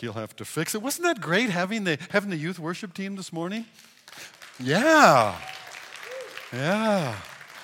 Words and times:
he'll 0.00 0.14
have 0.14 0.34
to 0.36 0.44
fix 0.44 0.74
it. 0.74 0.82
Wasn't 0.82 1.04
that 1.04 1.20
great 1.20 1.50
having 1.50 1.84
the, 1.84 1.98
having 2.10 2.30
the 2.30 2.36
youth 2.36 2.58
worship 2.58 2.94
team 2.94 3.16
this 3.16 3.32
morning? 3.32 3.64
Yeah. 4.58 5.36
Yeah. 6.52 7.16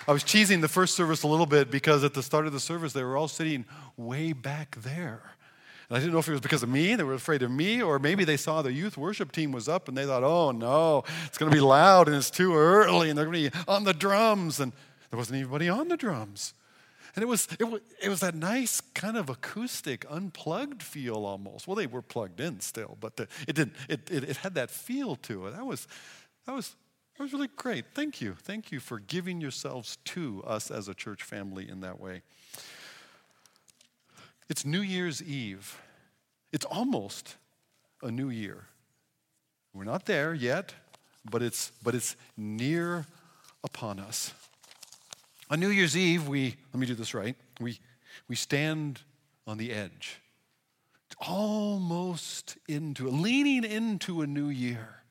I 0.08 0.12
was 0.12 0.22
cheesing 0.22 0.60
the 0.60 0.68
first 0.68 0.94
service 0.94 1.24
a 1.24 1.26
little 1.26 1.46
bit 1.46 1.70
because 1.70 2.04
at 2.04 2.14
the 2.14 2.22
start 2.22 2.46
of 2.46 2.52
the 2.52 2.60
service, 2.60 2.92
they 2.92 3.02
were 3.02 3.16
all 3.16 3.28
sitting 3.28 3.64
way 3.96 4.32
back 4.32 4.76
there. 4.80 5.22
And 5.88 5.96
I 5.96 6.00
didn't 6.00 6.12
know 6.12 6.18
if 6.18 6.28
it 6.28 6.32
was 6.32 6.40
because 6.40 6.62
of 6.62 6.68
me, 6.68 6.94
they 6.94 7.02
were 7.02 7.14
afraid 7.14 7.42
of 7.42 7.50
me, 7.50 7.82
or 7.82 7.98
maybe 7.98 8.24
they 8.24 8.36
saw 8.36 8.62
the 8.62 8.72
youth 8.72 8.96
worship 8.96 9.32
team 9.32 9.52
was 9.52 9.68
up 9.68 9.88
and 9.88 9.96
they 9.96 10.04
thought, 10.04 10.24
oh 10.24 10.50
no, 10.52 11.04
it's 11.26 11.38
going 11.38 11.50
to 11.50 11.56
be 11.56 11.60
loud 11.60 12.08
and 12.08 12.16
it's 12.16 12.30
too 12.30 12.54
early 12.54 13.08
and 13.08 13.18
they're 13.18 13.26
going 13.26 13.44
to 13.44 13.50
be 13.50 13.64
on 13.68 13.84
the 13.84 13.94
drums. 13.94 14.60
And 14.60 14.72
there 15.10 15.18
wasn't 15.18 15.38
anybody 15.38 15.68
on 15.68 15.88
the 15.88 15.96
drums. 15.96 16.54
And 17.16 17.22
it 17.22 17.26
was, 17.26 17.48
it 17.58 17.82
it 18.02 18.08
was 18.10 18.20
that 18.20 18.34
nice 18.34 18.82
kind 18.92 19.16
of 19.16 19.30
acoustic, 19.30 20.04
unplugged 20.10 20.82
feel 20.82 21.24
almost. 21.24 21.66
Well, 21.66 21.74
they 21.74 21.86
were 21.86 22.02
plugged 22.02 22.40
in 22.40 22.60
still, 22.60 22.98
but 23.00 23.16
the, 23.16 23.26
it, 23.48 23.56
did, 23.56 23.70
it, 23.88 24.10
it, 24.10 24.24
it 24.24 24.36
had 24.36 24.54
that 24.54 24.70
feel 24.70 25.16
to 25.16 25.46
it. 25.46 25.52
That 25.52 25.64
was, 25.64 25.88
that, 26.44 26.54
was, 26.54 26.76
that 27.16 27.22
was 27.22 27.32
really 27.32 27.48
great. 27.56 27.86
Thank 27.94 28.20
you. 28.20 28.34
Thank 28.34 28.70
you 28.70 28.80
for 28.80 28.98
giving 28.98 29.40
yourselves 29.40 29.96
to 30.04 30.44
us 30.46 30.70
as 30.70 30.88
a 30.88 30.94
church 30.94 31.22
family 31.22 31.66
in 31.66 31.80
that 31.80 31.98
way. 31.98 32.20
It's 34.50 34.66
New 34.66 34.82
Year's 34.82 35.22
Eve. 35.22 35.80
It's 36.52 36.66
almost 36.66 37.36
a 38.02 38.10
new 38.10 38.28
year. 38.28 38.66
We're 39.72 39.84
not 39.84 40.04
there 40.04 40.34
yet, 40.34 40.74
but 41.30 41.42
it's, 41.42 41.72
but 41.82 41.94
it's 41.94 42.14
near 42.36 43.06
upon 43.64 44.00
us. 44.00 44.34
On 45.48 45.60
New 45.60 45.68
Year's 45.68 45.96
Eve, 45.96 46.26
we, 46.26 46.56
let 46.72 46.80
me 46.80 46.86
do 46.86 46.94
this 46.94 47.14
right, 47.14 47.36
we, 47.60 47.78
we 48.28 48.34
stand 48.34 49.00
on 49.46 49.58
the 49.58 49.72
edge, 49.72 50.20
almost 51.26 52.58
into, 52.68 53.08
leaning 53.08 53.64
into 53.64 54.22
a 54.22 54.26
new 54.26 54.48
year. 54.48 55.02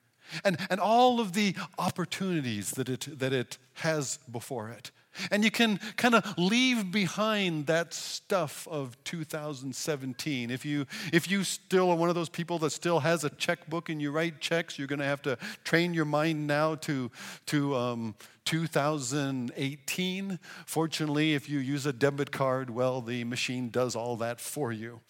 And, 0.44 0.58
and 0.70 0.80
all 0.80 1.20
of 1.20 1.32
the 1.32 1.54
opportunities 1.78 2.72
that 2.72 2.88
it, 2.88 3.18
that 3.18 3.32
it 3.32 3.58
has 3.74 4.18
before 4.30 4.68
it. 4.70 4.90
And 5.30 5.44
you 5.44 5.50
can 5.50 5.78
kind 5.96 6.14
of 6.14 6.36
leave 6.38 6.90
behind 6.90 7.66
that 7.66 7.92
stuff 7.94 8.66
of 8.70 8.96
2017. 9.04 10.50
If 10.50 10.64
you, 10.64 10.86
if 11.12 11.30
you 11.30 11.44
still 11.44 11.90
are 11.90 11.96
one 11.96 12.08
of 12.08 12.14
those 12.14 12.28
people 12.28 12.58
that 12.60 12.70
still 12.70 13.00
has 13.00 13.24
a 13.24 13.30
checkbook 13.30 13.88
and 13.88 14.00
you 14.00 14.10
write 14.10 14.40
checks, 14.40 14.78
you're 14.78 14.88
going 14.88 15.00
to 15.00 15.04
have 15.04 15.22
to 15.22 15.36
train 15.64 15.94
your 15.94 16.04
mind 16.04 16.46
now 16.46 16.74
to, 16.76 17.10
to 17.46 17.74
um, 17.76 18.14
2018. 18.44 20.38
Fortunately, 20.64 21.34
if 21.34 21.48
you 21.48 21.58
use 21.58 21.84
a 21.86 21.92
debit 21.92 22.30
card, 22.32 22.70
well, 22.70 23.00
the 23.00 23.24
machine 23.24 23.68
does 23.68 23.94
all 23.94 24.16
that 24.16 24.40
for 24.40 24.72
you. 24.72 25.00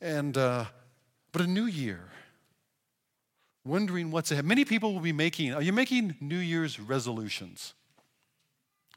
And, 0.00 0.36
uh, 0.36 0.64
but 1.32 1.42
a 1.42 1.46
new 1.46 1.66
year, 1.66 2.10
wondering 3.64 4.10
what's 4.10 4.30
ahead. 4.30 4.44
Many 4.44 4.64
people 4.64 4.92
will 4.92 5.00
be 5.00 5.12
making, 5.12 5.54
are 5.54 5.62
you 5.62 5.72
making 5.72 6.16
New 6.20 6.38
Year's 6.38 6.80
resolutions? 6.80 7.74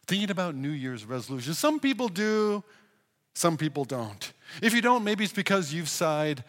Thinking 0.08 0.32
about 0.32 0.56
New 0.56 0.70
Year's 0.70 1.06
resolutions. 1.06 1.58
Some 1.58 1.80
people 1.80 2.08
do, 2.08 2.64
some 3.36 3.58
people 3.58 3.86
don't. 3.86 4.34
If 4.62 4.74
you 4.74 4.82
don't, 4.82 5.04
maybe 5.04 5.24
it's 5.24 5.34
because 5.34 5.74
you've 5.74 5.90
sighed, 5.90 6.44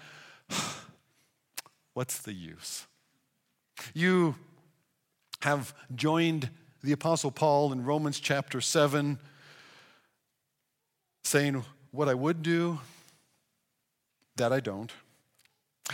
what's 1.94 2.18
the 2.18 2.32
use? 2.32 2.86
You 3.94 4.34
have 5.42 5.74
joined 5.94 6.50
the 6.82 6.92
Apostle 6.92 7.30
Paul 7.30 7.72
in 7.72 7.84
Romans 7.84 8.18
chapter 8.18 8.60
7, 8.60 9.18
saying, 11.22 11.64
What 11.92 12.08
I 12.08 12.14
would 12.14 12.42
do, 12.42 12.80
that 14.36 14.52
I 14.52 14.60
don't. 14.60 14.92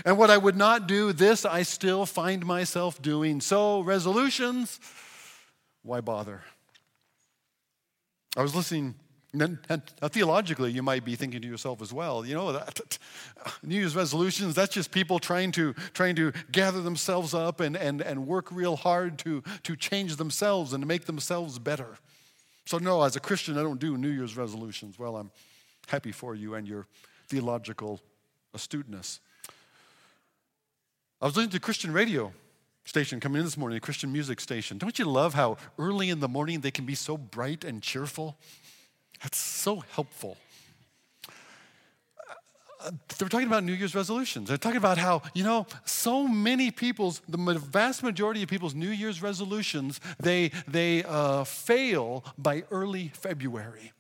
And 0.04 0.16
what 0.16 0.30
I 0.30 0.38
would 0.38 0.56
not 0.56 0.86
do, 0.86 1.12
this 1.12 1.44
I 1.44 1.62
still 1.62 2.06
find 2.06 2.46
myself 2.46 3.02
doing. 3.02 3.40
So, 3.40 3.80
resolutions, 3.80 4.80
why 5.82 6.00
bother? 6.00 6.42
I 8.36 8.42
was 8.42 8.54
listening, 8.54 8.94
and, 9.32 9.58
theologically, 10.02 10.70
you 10.70 10.82
might 10.82 11.04
be 11.04 11.16
thinking 11.16 11.42
to 11.42 11.48
yourself 11.48 11.82
as 11.82 11.92
well, 11.92 12.24
you 12.24 12.34
know, 12.34 12.52
that, 12.52 12.98
New 13.62 13.76
Year's 13.76 13.96
resolutions, 13.96 14.54
that's 14.54 14.72
just 14.72 14.92
people 14.92 15.18
trying 15.18 15.52
to, 15.52 15.72
trying 15.94 16.14
to 16.16 16.32
gather 16.52 16.80
themselves 16.80 17.34
up 17.34 17.60
and, 17.60 17.76
and, 17.76 18.00
and 18.00 18.26
work 18.26 18.50
real 18.52 18.76
hard 18.76 19.18
to, 19.20 19.42
to 19.64 19.76
change 19.76 20.16
themselves 20.16 20.72
and 20.72 20.82
to 20.82 20.86
make 20.86 21.06
themselves 21.06 21.58
better. 21.58 21.98
So, 22.66 22.78
no, 22.78 23.02
as 23.02 23.16
a 23.16 23.20
Christian, 23.20 23.58
I 23.58 23.62
don't 23.62 23.80
do 23.80 23.96
New 23.96 24.10
Year's 24.10 24.36
resolutions. 24.36 24.98
Well, 24.98 25.16
I'm 25.16 25.30
happy 25.88 26.12
for 26.12 26.34
you 26.34 26.54
and 26.54 26.68
your 26.68 26.86
theological 27.28 28.00
astuteness. 28.54 29.20
I 31.20 31.26
was 31.26 31.36
listening 31.36 31.52
to 31.52 31.60
Christian 31.60 31.92
radio 31.92 32.32
station 32.90 33.20
coming 33.20 33.38
in 33.38 33.44
this 33.44 33.56
morning, 33.56 33.78
a 33.78 33.80
Christian 33.80 34.12
music 34.12 34.40
station. 34.40 34.76
Don't 34.76 34.98
you 34.98 35.04
love 35.04 35.32
how 35.32 35.56
early 35.78 36.10
in 36.10 36.18
the 36.18 36.28
morning 36.28 36.60
they 36.60 36.72
can 36.72 36.84
be 36.84 36.96
so 36.96 37.16
bright 37.16 37.64
and 37.64 37.80
cheerful? 37.80 38.36
That's 39.22 39.38
so 39.38 39.84
helpful. 39.92 40.36
Uh, 42.82 42.90
they're 43.16 43.28
talking 43.28 43.46
about 43.46 43.62
New 43.62 43.74
Year's 43.74 43.94
resolutions. 43.94 44.48
They're 44.48 44.58
talking 44.58 44.78
about 44.78 44.98
how, 44.98 45.22
you 45.34 45.44
know, 45.44 45.68
so 45.84 46.26
many 46.26 46.72
people's, 46.72 47.22
the 47.28 47.38
vast 47.38 48.02
majority 48.02 48.42
of 48.42 48.48
people's 48.48 48.74
New 48.74 48.90
Year's 48.90 49.22
resolutions, 49.22 50.00
they, 50.18 50.50
they 50.66 51.04
uh, 51.04 51.44
fail 51.44 52.24
by 52.36 52.64
early 52.72 53.12
February. 53.14 53.92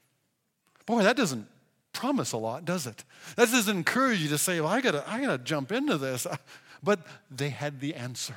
Boy, 0.84 1.04
that 1.04 1.16
doesn't 1.16 1.46
promise 1.92 2.32
a 2.32 2.38
lot, 2.38 2.64
does 2.64 2.88
it? 2.88 3.04
That 3.36 3.50
doesn't 3.50 3.76
encourage 3.76 4.20
you 4.20 4.28
to 4.30 4.38
say, 4.38 4.60
well, 4.60 4.70
I 4.70 4.80
gotta, 4.80 5.08
I 5.08 5.20
gotta 5.20 5.38
jump 5.38 5.70
into 5.70 5.96
this. 5.96 6.26
But 6.82 7.06
they 7.30 7.50
had 7.50 7.78
the 7.78 7.94
answer. 7.94 8.36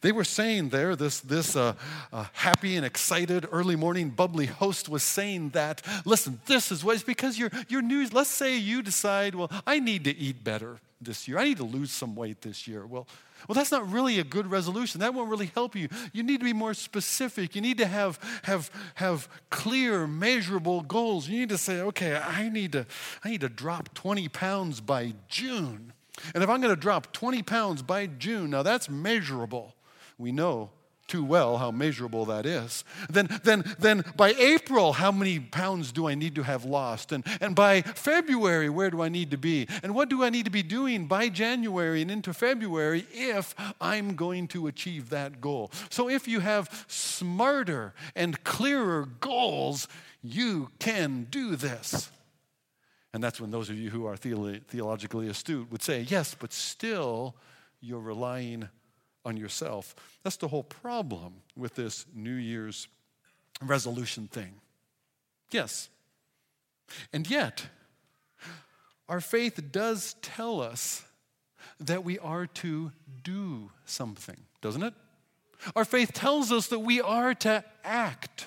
They 0.00 0.12
were 0.12 0.24
saying 0.24 0.70
there, 0.70 0.96
this, 0.96 1.20
this 1.20 1.56
uh, 1.56 1.74
uh, 2.12 2.26
happy 2.32 2.76
and 2.76 2.84
excited 2.84 3.46
early 3.50 3.76
morning 3.76 4.10
bubbly 4.10 4.46
host 4.46 4.88
was 4.88 5.02
saying 5.02 5.50
that, 5.50 5.82
listen, 6.04 6.40
this 6.46 6.72
is 6.72 6.84
what 6.84 6.94
it's 6.94 7.04
because 7.04 7.38
your, 7.38 7.50
your 7.68 7.82
news, 7.82 8.12
let's 8.12 8.30
say 8.30 8.56
you 8.56 8.82
decide, 8.82 9.34
well, 9.34 9.50
I 9.66 9.78
need 9.78 10.04
to 10.04 10.16
eat 10.16 10.44
better 10.44 10.78
this 11.00 11.26
year. 11.26 11.38
I 11.38 11.44
need 11.44 11.56
to 11.58 11.64
lose 11.64 11.90
some 11.90 12.14
weight 12.14 12.42
this 12.42 12.66
year. 12.66 12.86
Well, 12.86 13.06
well, 13.48 13.54
that's 13.54 13.72
not 13.72 13.90
really 13.90 14.20
a 14.20 14.24
good 14.24 14.50
resolution. 14.50 15.00
That 15.00 15.14
won't 15.14 15.28
really 15.28 15.50
help 15.54 15.74
you. 15.74 15.88
You 16.12 16.22
need 16.22 16.38
to 16.38 16.44
be 16.44 16.52
more 16.52 16.74
specific. 16.74 17.56
You 17.56 17.60
need 17.60 17.78
to 17.78 17.86
have, 17.86 18.18
have, 18.44 18.70
have 18.94 19.28
clear, 19.50 20.06
measurable 20.06 20.82
goals. 20.82 21.28
You 21.28 21.40
need 21.40 21.48
to 21.48 21.58
say, 21.58 21.80
okay, 21.80 22.16
I 22.16 22.48
need 22.48 22.72
to, 22.72 22.86
I 23.24 23.30
need 23.30 23.40
to 23.40 23.48
drop 23.48 23.92
20 23.94 24.28
pounds 24.28 24.80
by 24.80 25.14
June. 25.28 25.92
And 26.34 26.42
if 26.42 26.50
I'm 26.50 26.60
going 26.60 26.74
to 26.74 26.80
drop 26.80 27.12
20 27.12 27.42
pounds 27.42 27.82
by 27.82 28.06
June, 28.06 28.50
now 28.50 28.62
that's 28.62 28.88
measurable. 28.88 29.74
We 30.18 30.32
know 30.32 30.70
too 31.12 31.24
well 31.24 31.58
how 31.58 31.70
measurable 31.70 32.24
that 32.26 32.46
is. 32.46 32.84
Then, 33.10 33.28
then, 33.44 33.64
then 33.78 34.04
by 34.16 34.30
April, 34.30 34.94
how 34.94 35.12
many 35.12 35.40
pounds 35.40 35.92
do 35.92 36.08
I 36.08 36.14
need 36.14 36.34
to 36.36 36.42
have 36.42 36.64
lost? 36.64 37.12
And, 37.12 37.22
and 37.40 37.54
by 37.54 37.82
February, 37.82 38.70
where 38.70 38.90
do 38.90 39.02
I 39.02 39.10
need 39.10 39.30
to 39.32 39.36
be? 39.36 39.68
And 39.82 39.94
what 39.94 40.08
do 40.08 40.22
I 40.22 40.30
need 40.30 40.46
to 40.46 40.50
be 40.50 40.62
doing 40.62 41.06
by 41.06 41.28
January 41.28 42.02
and 42.02 42.10
into 42.10 42.32
February 42.32 43.06
if 43.12 43.54
I'm 43.80 44.14
going 44.14 44.48
to 44.48 44.68
achieve 44.68 45.10
that 45.10 45.40
goal? 45.40 45.70
So 45.90 46.08
if 46.08 46.26
you 46.26 46.40
have 46.40 46.84
smarter 46.88 47.92
and 48.14 48.42
clearer 48.44 49.06
goals, 49.20 49.88
you 50.22 50.70
can 50.78 51.26
do 51.30 51.56
this. 51.56 52.10
And 53.12 53.22
that's 53.22 53.40
when 53.40 53.50
those 53.50 53.68
of 53.68 53.78
you 53.78 53.90
who 53.90 54.06
are 54.06 54.16
theologically 54.16 55.28
astute 55.28 55.70
would 55.70 55.82
say, 55.82 56.00
yes, 56.08 56.34
but 56.38 56.52
still 56.52 57.34
you're 57.80 58.00
relying 58.00 58.68
on 59.24 59.36
yourself. 59.36 59.94
That's 60.22 60.36
the 60.36 60.48
whole 60.48 60.62
problem 60.62 61.34
with 61.56 61.74
this 61.74 62.06
New 62.14 62.34
Year's 62.34 62.88
resolution 63.60 64.28
thing. 64.28 64.54
Yes. 65.50 65.90
And 67.12 67.28
yet, 67.28 67.66
our 69.08 69.20
faith 69.20 69.60
does 69.70 70.16
tell 70.22 70.60
us 70.60 71.04
that 71.78 72.04
we 72.04 72.18
are 72.18 72.46
to 72.46 72.92
do 73.22 73.70
something, 73.84 74.38
doesn't 74.60 74.82
it? 74.82 74.94
Our 75.76 75.84
faith 75.84 76.12
tells 76.12 76.50
us 76.50 76.68
that 76.68 76.80
we 76.80 77.00
are 77.00 77.34
to 77.34 77.62
act. 77.84 78.46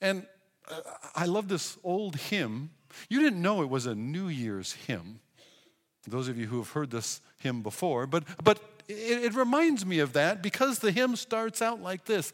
And 0.00 0.26
uh, 0.70 0.80
I 1.14 1.26
love 1.26 1.48
this 1.48 1.78
old 1.82 2.16
hymn 2.16 2.70
you 3.08 3.20
didn't 3.20 3.42
know 3.42 3.62
it 3.62 3.68
was 3.68 3.86
a 3.86 3.94
New 3.94 4.28
Year's 4.28 4.72
hymn. 4.72 5.20
Those 6.06 6.28
of 6.28 6.38
you 6.38 6.46
who 6.46 6.58
have 6.58 6.70
heard 6.70 6.90
this 6.90 7.20
hymn 7.38 7.62
before, 7.62 8.06
but, 8.06 8.24
but 8.42 8.58
it, 8.88 9.24
it 9.24 9.34
reminds 9.34 9.84
me 9.84 9.98
of 9.98 10.14
that 10.14 10.42
because 10.42 10.78
the 10.78 10.92
hymn 10.92 11.16
starts 11.16 11.60
out 11.62 11.80
like 11.80 12.04
this 12.04 12.32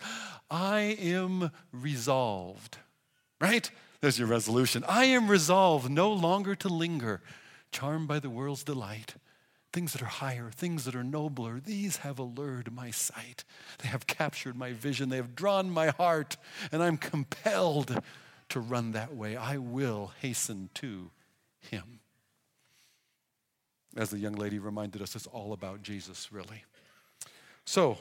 I 0.50 0.96
am 1.00 1.50
resolved, 1.72 2.78
right? 3.40 3.70
There's 4.00 4.18
your 4.18 4.28
resolution. 4.28 4.84
I 4.88 5.06
am 5.06 5.28
resolved 5.28 5.90
no 5.90 6.12
longer 6.12 6.54
to 6.56 6.68
linger, 6.68 7.22
charmed 7.72 8.08
by 8.08 8.20
the 8.20 8.30
world's 8.30 8.62
delight. 8.62 9.14
Things 9.72 9.92
that 9.92 10.02
are 10.02 10.06
higher, 10.06 10.50
things 10.54 10.84
that 10.84 10.94
are 10.94 11.04
nobler, 11.04 11.60
these 11.60 11.98
have 11.98 12.18
allured 12.18 12.72
my 12.72 12.90
sight. 12.90 13.44
They 13.78 13.88
have 13.88 14.06
captured 14.06 14.56
my 14.56 14.72
vision, 14.72 15.08
they 15.08 15.16
have 15.16 15.34
drawn 15.34 15.70
my 15.70 15.88
heart, 15.88 16.36
and 16.72 16.82
I'm 16.82 16.96
compelled 16.96 18.00
to 18.50 18.60
run 18.60 18.92
that 18.92 19.14
way. 19.14 19.36
I 19.36 19.58
will 19.58 20.12
hasten 20.20 20.70
to 20.74 21.10
him. 21.60 22.00
as 23.96 24.10
the 24.10 24.18
young 24.18 24.34
lady 24.34 24.58
reminded 24.58 25.00
us, 25.00 25.16
it's 25.16 25.26
all 25.26 25.52
about 25.52 25.82
Jesus, 25.82 26.30
really. 26.30 26.64
So, 27.64 27.98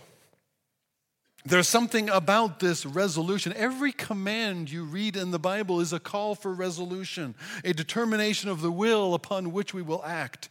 there's 1.46 1.68
something 1.68 2.10
about 2.10 2.60
this 2.60 2.88
resolution. 2.88 3.54
Every 3.56 3.92
command 3.92 4.72
you 4.72 4.84
read 4.84 5.16
in 5.16 5.30
the 5.30 5.40
Bible 5.40 5.80
is 5.80 5.94
a 5.94 6.00
call 6.00 6.34
for 6.34 6.52
resolution, 6.52 7.36
a 7.64 7.72
determination 7.72 8.50
of 8.50 8.62
the 8.62 8.72
will 8.72 9.14
upon 9.14 9.52
which 9.52 9.72
we 9.72 9.84
will 9.84 10.04
act. 10.04 10.50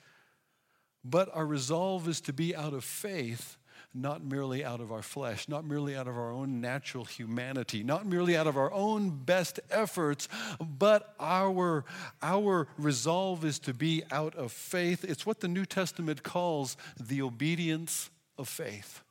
But 1.05 1.29
our 1.35 1.45
resolve 1.45 2.09
is 2.09 2.21
to 2.23 2.33
be 2.33 2.55
out 2.55 2.73
of 2.73 2.85
faith, 2.85 3.57
not 3.95 4.25
merely 4.25 4.65
out 4.65 4.81
of 4.81 4.91
our 4.91 5.03
flesh, 5.03 5.49
not 5.49 5.65
merely 5.65 5.97
out 5.97 6.09
of 6.09 6.17
our 6.17 6.33
own 6.33 6.61
natural 6.61 7.05
humanity, 7.05 7.85
not 7.85 8.05
merely 8.05 8.37
out 8.37 8.49
of 8.49 8.57
our 8.57 8.73
own 8.73 9.11
best 9.11 9.61
efforts, 9.71 10.29
but 10.61 11.15
our, 11.21 11.85
our 12.21 12.67
resolve 12.77 13.45
is 13.45 13.61
to 13.61 13.73
be 13.73 14.03
out 14.11 14.35
of 14.35 14.51
faith. 14.51 15.05
It's 15.05 15.25
what 15.25 15.41
the 15.41 15.49
New 15.49 15.65
Testament 15.65 16.25
calls 16.25 16.77
the 17.01 17.23
obedience 17.23 18.11
of 18.37 18.49
faith. 18.49 19.03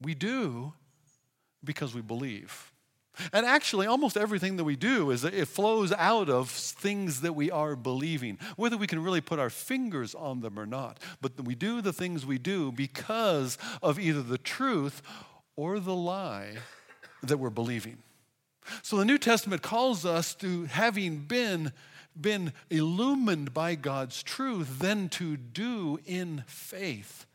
We 0.00 0.14
do 0.14 0.72
because 1.62 1.94
we 1.94 2.00
believe. 2.00 2.69
And 3.32 3.46
actually, 3.46 3.86
almost 3.86 4.16
everything 4.16 4.56
that 4.56 4.64
we 4.64 4.76
do 4.76 5.10
is 5.10 5.24
it 5.24 5.48
flows 5.48 5.92
out 5.92 6.28
of 6.28 6.50
things 6.50 7.20
that 7.20 7.34
we 7.34 7.50
are 7.50 7.76
believing, 7.76 8.38
whether 8.56 8.76
we 8.76 8.86
can 8.86 9.02
really 9.02 9.20
put 9.20 9.38
our 9.38 9.50
fingers 9.50 10.14
on 10.14 10.40
them 10.40 10.58
or 10.58 10.66
not. 10.66 10.98
But 11.20 11.40
we 11.42 11.54
do 11.54 11.80
the 11.80 11.92
things 11.92 12.26
we 12.26 12.38
do 12.38 12.72
because 12.72 13.58
of 13.82 13.98
either 13.98 14.22
the 14.22 14.38
truth 14.38 15.02
or 15.56 15.80
the 15.80 15.94
lie 15.94 16.56
that 17.22 17.38
we're 17.38 17.50
believing. 17.50 17.98
So 18.82 18.96
the 18.96 19.04
New 19.04 19.18
Testament 19.18 19.62
calls 19.62 20.04
us 20.04 20.34
to 20.36 20.64
having 20.64 21.18
been 21.20 21.72
been 22.20 22.52
illumined 22.68 23.54
by 23.54 23.74
God's 23.74 24.22
truth, 24.22 24.78
then 24.80 25.08
to 25.10 25.36
do 25.36 25.98
in 26.04 26.42
faith, 26.46 27.26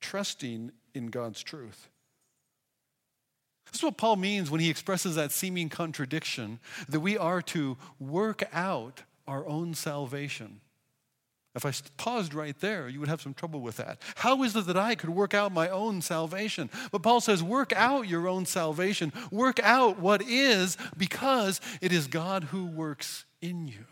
trusting 0.00 0.72
in 0.94 1.08
God's 1.08 1.42
truth. 1.42 1.88
This 3.70 3.80
is 3.80 3.82
what 3.82 3.96
Paul 3.96 4.16
means 4.16 4.50
when 4.50 4.60
he 4.60 4.70
expresses 4.70 5.16
that 5.16 5.32
seeming 5.32 5.68
contradiction 5.68 6.60
that 6.88 7.00
we 7.00 7.18
are 7.18 7.42
to 7.42 7.76
work 7.98 8.42
out 8.52 9.02
our 9.26 9.46
own 9.46 9.74
salvation. 9.74 10.60
If 11.54 11.64
I 11.64 11.72
paused 11.96 12.34
right 12.34 12.58
there, 12.60 12.86
you 12.86 13.00
would 13.00 13.08
have 13.08 13.22
some 13.22 13.32
trouble 13.32 13.60
with 13.60 13.78
that. 13.78 14.02
How 14.16 14.42
is 14.42 14.54
it 14.54 14.66
that 14.66 14.76
I 14.76 14.94
could 14.94 15.08
work 15.08 15.32
out 15.32 15.52
my 15.52 15.70
own 15.70 16.02
salvation? 16.02 16.68
But 16.92 17.02
Paul 17.02 17.20
says, 17.20 17.42
work 17.42 17.72
out 17.72 18.08
your 18.08 18.28
own 18.28 18.44
salvation. 18.44 19.10
Work 19.30 19.58
out 19.60 19.98
what 19.98 20.20
is, 20.20 20.76
because 20.98 21.62
it 21.80 21.92
is 21.92 22.08
God 22.08 22.44
who 22.44 22.66
works 22.66 23.24
in 23.40 23.68
you, 23.68 23.86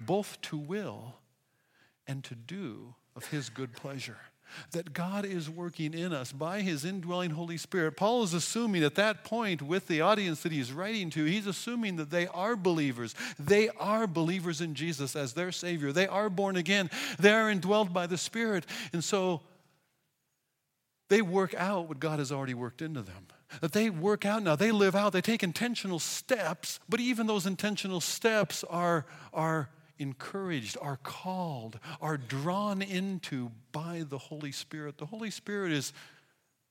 both 0.00 0.40
to 0.42 0.56
will 0.56 1.16
and 2.06 2.24
to 2.24 2.34
do 2.34 2.94
of 3.14 3.26
his 3.26 3.50
good 3.50 3.74
pleasure 3.74 4.16
that 4.72 4.92
God 4.92 5.24
is 5.24 5.48
working 5.50 5.94
in 5.94 6.12
us 6.12 6.32
by 6.32 6.60
his 6.60 6.84
indwelling 6.84 7.30
Holy 7.30 7.56
Spirit. 7.56 7.96
Paul 7.96 8.22
is 8.22 8.34
assuming 8.34 8.82
at 8.84 8.94
that 8.96 9.24
point 9.24 9.62
with 9.62 9.86
the 9.86 10.00
audience 10.00 10.42
that 10.42 10.52
he's 10.52 10.72
writing 10.72 11.10
to, 11.10 11.24
he's 11.24 11.46
assuming 11.46 11.96
that 11.96 12.10
they 12.10 12.26
are 12.28 12.56
believers. 12.56 13.14
They 13.38 13.68
are 13.70 14.06
believers 14.06 14.60
in 14.60 14.74
Jesus 14.74 15.16
as 15.16 15.32
their 15.32 15.52
Savior. 15.52 15.92
They 15.92 16.06
are 16.06 16.30
born 16.30 16.56
again. 16.56 16.90
They 17.18 17.32
are 17.32 17.52
indwelled 17.52 17.92
by 17.92 18.06
the 18.06 18.18
Spirit. 18.18 18.64
And 18.92 19.02
so 19.02 19.42
they 21.08 21.22
work 21.22 21.54
out 21.54 21.88
what 21.88 22.00
God 22.00 22.18
has 22.18 22.32
already 22.32 22.54
worked 22.54 22.82
into 22.82 23.02
them. 23.02 23.26
That 23.60 23.72
they 23.72 23.90
work 23.90 24.24
out 24.24 24.42
now, 24.42 24.56
they 24.56 24.72
live 24.72 24.96
out, 24.96 25.12
they 25.12 25.20
take 25.20 25.42
intentional 25.42 26.00
steps, 26.00 26.80
but 26.88 26.98
even 26.98 27.26
those 27.26 27.46
intentional 27.46 28.00
steps 28.00 28.64
are, 28.64 29.06
are 29.32 29.68
encouraged, 30.04 30.76
are 30.82 30.98
called, 31.02 31.80
are 31.98 32.18
drawn 32.18 32.82
into 32.82 33.50
by 33.72 34.04
the 34.06 34.18
Holy 34.18 34.52
Spirit. 34.52 34.98
The 34.98 35.06
Holy 35.06 35.30
Spirit 35.30 35.72
is 35.72 35.94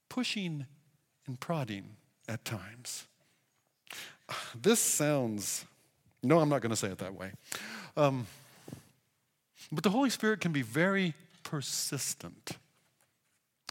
pushing 0.08 0.68
and 1.26 1.40
prodding 1.40 1.98
at 2.30 2.46
times. 2.46 3.08
This 4.62 4.80
sounds, 4.80 5.66
no, 6.22 6.40
I'm 6.40 6.48
not 6.48 6.62
going 6.62 6.70
to 6.70 6.76
say 6.76 6.90
it 6.90 7.00
that 7.00 7.16
way. 7.16 7.32
Um, 7.98 8.28
but 9.72 9.84
the 9.84 9.90
Holy 9.90 10.12
Spirit 10.12 10.40
can 10.40 10.52
be 10.52 10.62
very 10.62 11.16
persistent 11.42 12.52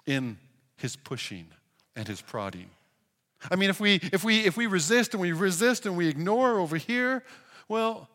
in 0.05 0.39
his 0.77 0.97
pushing 0.97 1.47
and 1.95 2.09
his 2.09 2.21
prodding. 2.21 2.71
I 3.49 3.55
mean, 3.55 3.71
if 3.71 3.79
we, 3.79 4.01
if 4.13 4.25
we, 4.25 4.41
if 4.41 4.57
we 4.57 4.67
resist 4.67 5.15
and 5.15 5.21
we 5.21 5.31
resist 5.31 5.87
and 5.87 5.97
we 5.97 6.09
ignore 6.09 6.59
over 6.59 6.77
here, 6.77 7.23
well, 7.69 8.09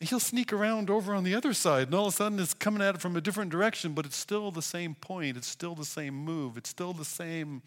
he'll 0.00 0.18
sneak 0.18 0.52
around 0.52 0.88
over 0.88 1.14
on 1.14 1.24
the 1.24 1.34
other 1.34 1.52
side, 1.52 1.88
and 1.88 1.94
all 1.94 2.06
of 2.06 2.14
a 2.14 2.16
sudden 2.16 2.38
it's 2.38 2.54
coming 2.54 2.82
at 2.82 2.94
it 2.94 3.00
from 3.00 3.16
a 3.16 3.20
different 3.20 3.50
direction, 3.50 3.92
but 3.92 4.06
it's 4.06 4.16
still 4.16 4.50
the 4.50 4.62
same 4.62 4.94
point. 4.94 5.36
It's 5.36 5.46
still 5.46 5.74
the 5.74 5.84
same 5.84 6.14
move. 6.14 6.56
It's 6.56 6.70
still 6.70 6.92
the 6.92 7.04
same 7.04 7.62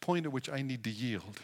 point 0.00 0.26
at 0.26 0.32
which 0.32 0.50
I 0.50 0.60
need 0.60 0.84
to 0.84 0.90
yield. 0.90 1.40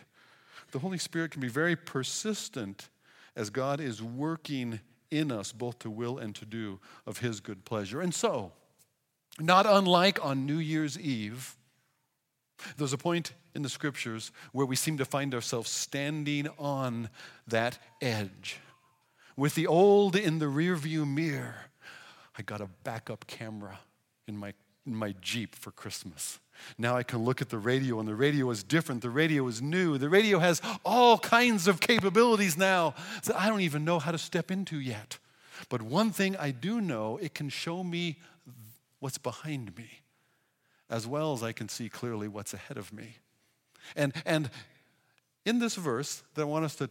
The 0.72 0.80
Holy 0.80 0.98
Spirit 0.98 1.30
can 1.30 1.40
be 1.40 1.48
very 1.48 1.74
persistent 1.74 2.90
as 3.34 3.48
God 3.48 3.80
is 3.80 4.02
working 4.02 4.80
in 5.10 5.32
us 5.32 5.50
both 5.50 5.78
to 5.80 5.90
will 5.90 6.18
and 6.18 6.34
to 6.36 6.44
do 6.44 6.78
of 7.06 7.18
His 7.18 7.40
good 7.40 7.64
pleasure. 7.64 8.00
And 8.00 8.14
so, 8.14 8.52
not 9.38 9.66
unlike 9.66 10.22
on 10.24 10.46
New 10.46 10.58
Year's 10.58 10.98
Eve, 10.98 11.56
there's 12.76 12.92
a 12.92 12.98
point 12.98 13.32
in 13.54 13.62
the 13.62 13.68
scriptures 13.68 14.32
where 14.52 14.66
we 14.66 14.76
seem 14.76 14.98
to 14.98 15.04
find 15.04 15.34
ourselves 15.34 15.70
standing 15.70 16.48
on 16.58 17.08
that 17.46 17.78
edge. 18.00 18.58
With 19.36 19.54
the 19.54 19.66
old 19.66 20.16
in 20.16 20.38
the 20.38 20.46
rearview 20.46 21.08
mirror, 21.08 21.54
I 22.38 22.42
got 22.42 22.60
a 22.60 22.68
backup 22.84 23.26
camera 23.26 23.80
in 24.26 24.36
my, 24.36 24.52
in 24.86 24.94
my 24.94 25.14
Jeep 25.20 25.54
for 25.54 25.70
Christmas. 25.70 26.38
Now 26.78 26.96
I 26.96 27.02
can 27.02 27.24
look 27.24 27.40
at 27.40 27.48
the 27.48 27.58
radio, 27.58 28.00
and 28.00 28.08
the 28.08 28.14
radio 28.14 28.50
is 28.50 28.62
different. 28.62 29.02
The 29.02 29.10
radio 29.10 29.46
is 29.48 29.62
new. 29.62 29.98
The 29.98 30.08
radio 30.08 30.38
has 30.38 30.60
all 30.84 31.18
kinds 31.18 31.66
of 31.66 31.80
capabilities 31.80 32.56
now 32.56 32.94
that 33.24 33.38
I 33.38 33.48
don't 33.48 33.62
even 33.62 33.84
know 33.84 33.98
how 33.98 34.12
to 34.12 34.18
step 34.18 34.50
into 34.50 34.78
yet. 34.78 35.18
But 35.68 35.82
one 35.82 36.10
thing 36.10 36.36
I 36.36 36.50
do 36.50 36.80
know 36.80 37.18
it 37.18 37.34
can 37.34 37.48
show 37.48 37.82
me 37.82 38.18
what's 38.98 39.18
behind 39.18 39.76
me, 39.76 39.88
as 40.90 41.06
well 41.06 41.32
as 41.32 41.42
I 41.42 41.52
can 41.52 41.68
see 41.68 41.88
clearly 41.88 42.28
what's 42.28 42.52
ahead 42.52 42.76
of 42.76 42.92
me. 42.92 43.16
And, 43.96 44.12
and 44.26 44.50
in 45.46 45.58
this 45.58 45.76
verse 45.76 46.22
that 46.34 46.42
I 46.42 46.44
want 46.44 46.64
us 46.64 46.74
to, 46.76 46.90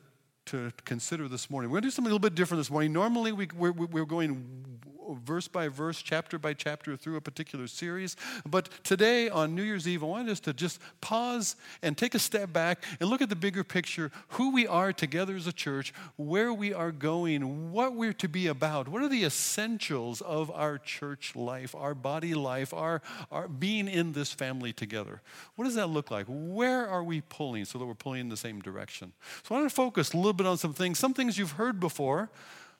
to 0.49 0.71
consider 0.83 1.27
this 1.27 1.49
morning, 1.49 1.69
we're 1.69 1.75
going 1.75 1.83
to 1.83 1.87
do 1.87 1.91
something 1.91 2.11
a 2.11 2.13
little 2.13 2.27
bit 2.27 2.33
different 2.33 2.59
this 2.59 2.71
morning. 2.71 2.91
Normally, 2.91 3.31
we, 3.31 3.47
we're, 3.55 3.71
we're 3.71 4.05
going 4.05 4.69
verse 5.15 5.47
by 5.47 5.67
verse, 5.67 6.01
chapter 6.01 6.37
by 6.37 6.53
chapter 6.53 6.95
through 6.95 7.15
a 7.15 7.21
particular 7.21 7.67
series. 7.67 8.15
But 8.45 8.69
today 8.83 9.29
on 9.29 9.55
New 9.55 9.63
Year's 9.63 9.87
Eve, 9.87 10.03
I 10.03 10.07
wanted 10.07 10.31
us 10.31 10.39
to 10.41 10.53
just 10.53 10.79
pause 11.01 11.55
and 11.81 11.97
take 11.97 12.15
a 12.15 12.19
step 12.19 12.53
back 12.53 12.83
and 12.99 13.09
look 13.09 13.21
at 13.21 13.29
the 13.29 13.35
bigger 13.35 13.63
picture 13.63 14.11
who 14.29 14.51
we 14.51 14.67
are 14.67 14.93
together 14.93 15.35
as 15.35 15.47
a 15.47 15.53
church, 15.53 15.93
where 16.15 16.53
we 16.53 16.73
are 16.73 16.91
going, 16.91 17.71
what 17.71 17.95
we're 17.95 18.13
to 18.13 18.27
be 18.27 18.47
about. 18.47 18.87
What 18.87 19.01
are 19.01 19.09
the 19.09 19.23
essentials 19.23 20.21
of 20.21 20.51
our 20.51 20.77
church 20.77 21.35
life, 21.35 21.75
our 21.75 21.95
body 21.95 22.33
life, 22.33 22.73
our, 22.73 23.01
our 23.31 23.47
being 23.47 23.87
in 23.87 24.13
this 24.13 24.31
family 24.31 24.73
together? 24.73 25.21
What 25.55 25.65
does 25.65 25.75
that 25.75 25.87
look 25.87 26.11
like? 26.11 26.25
Where 26.27 26.87
are 26.87 27.03
we 27.03 27.21
pulling 27.21 27.65
so 27.65 27.79
that 27.79 27.85
we're 27.85 27.93
pulling 27.93 28.21
in 28.21 28.29
the 28.29 28.37
same 28.37 28.61
direction? 28.61 29.13
So 29.43 29.55
I 29.55 29.59
want 29.59 29.69
to 29.69 29.75
focus 29.75 30.13
a 30.13 30.17
little 30.17 30.33
bit 30.43 30.49
on 30.49 30.57
some 30.57 30.73
things, 30.73 30.97
some 30.97 31.13
things 31.13 31.37
you've 31.37 31.53
heard 31.53 31.79
before 31.79 32.29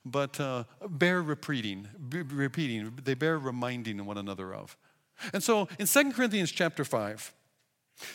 but 0.06 0.40
uh, 0.40 0.64
bear 0.88 1.22
repeating, 1.22 1.88
repeating. 2.10 2.94
They 3.04 3.14
bear 3.14 3.38
reminding 3.38 4.06
one 4.06 4.18
another 4.18 4.54
of. 4.54 4.78
And 5.34 5.44
so 5.44 5.68
in 5.78 5.86
2 5.86 6.14
Corinthians 6.14 6.52
chapter 6.52 6.86
5, 6.86 7.34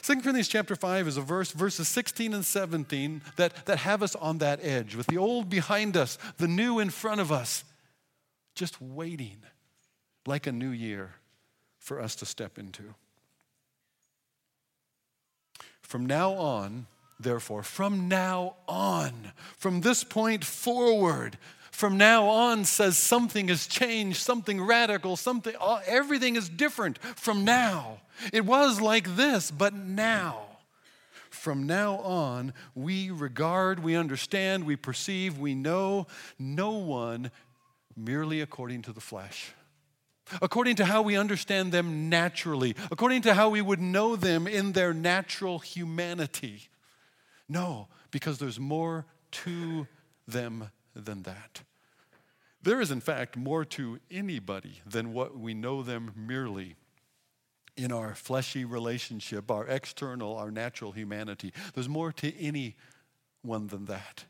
2 0.03 0.15
Corinthians 0.23 0.49
chapter 0.49 0.75
5 0.75 1.09
is 1.09 1.17
a 1.19 1.21
verse, 1.21 1.51
verses 1.51 1.89
16 1.89 2.33
and 2.33 2.45
17, 2.45 3.21
that, 3.37 3.67
that 3.67 3.79
have 3.79 4.03
us 4.03 4.17
on 4.17 4.39
that 4.39 4.61
edge, 4.65 4.97
with 4.97 5.07
the 5.09 5.19
old 5.19 5.51
behind 5.51 5.97
us, 5.97 6.17
the 6.39 6.49
new 6.49 6.79
in 6.79 6.89
front 6.89 7.21
of 7.21 7.31
us, 7.31 7.65
just 8.55 8.81
waiting 8.81 9.39
like 10.27 10.47
a 10.47 10.53
new 10.53 10.71
year 10.71 11.17
for 11.79 12.01
us 12.01 12.15
to 12.17 12.25
step 12.25 12.59
into. 12.59 12.95
From 15.83 16.07
now 16.07 16.33
on, 16.33 16.87
therefore, 17.19 17.63
from 17.63 18.09
now 18.09 18.57
on, 18.67 19.33
from 19.57 19.81
this 19.81 20.05
point 20.05 20.45
forward, 20.45 21.39
from 21.71 21.97
now 21.97 22.27
on 22.27 22.65
says 22.65 22.97
something 22.97 23.49
has 23.49 23.67
changed, 23.67 24.19
something 24.21 24.61
radical, 24.61 25.17
something, 25.17 25.55
everything 25.87 26.37
is 26.37 26.49
different 26.49 26.99
from 26.99 27.45
now. 27.45 27.99
It 28.33 28.45
was 28.45 28.81
like 28.81 29.17
this, 29.17 29.51
but 29.51 29.75
now. 29.75 30.43
From 31.31 31.67
now 31.67 31.97
on, 31.97 32.55
we 32.75 33.11
regard, 33.11 33.83
we 33.83 33.97
understand, 33.97 34.65
we 34.65 34.77
perceive, 34.77 35.37
we 35.37 35.55
know 35.55 36.07
no 36.39 36.71
one 36.71 37.31
merely 37.97 38.41
according 38.41 38.83
to 38.83 38.93
the 38.93 39.01
flesh 39.01 39.53
according 40.41 40.77
to 40.77 40.85
how 40.85 41.03
we 41.03 41.17
understand 41.17 41.73
them 41.73 42.09
naturally, 42.09 42.75
according 42.91 43.23
to 43.23 43.35
how 43.35 43.51
we 43.51 43.61
would 43.61 43.81
know 43.81 44.17
them 44.17 44.47
in 44.47 44.73
their 44.73 44.95
natural 44.95 45.59
humanity. 45.59 46.69
No, 47.49 47.89
because 48.11 48.39
there's 48.39 48.61
more 48.61 49.07
to 49.31 49.87
them 50.27 50.71
than 50.95 51.23
that. 51.23 51.63
There 52.63 52.81
is, 52.81 52.91
in 52.91 53.01
fact, 53.01 53.37
more 53.37 53.65
to 53.67 53.99
anybody 54.11 54.81
than 54.87 55.13
what 55.13 55.37
we 55.39 55.53
know 55.53 55.83
them 55.83 56.13
merely 56.17 56.77
in 57.77 57.93
our 57.93 58.15
fleshy 58.15 58.65
relationship, 58.65 59.51
our 59.51 59.67
external, 59.67 60.37
our 60.37 60.51
natural 60.51 60.93
humanity. 60.93 61.53
There's 61.75 61.89
more 61.89 62.13
to 62.13 62.35
anyone 62.39 62.75
than 63.67 63.85
that. 63.87 64.25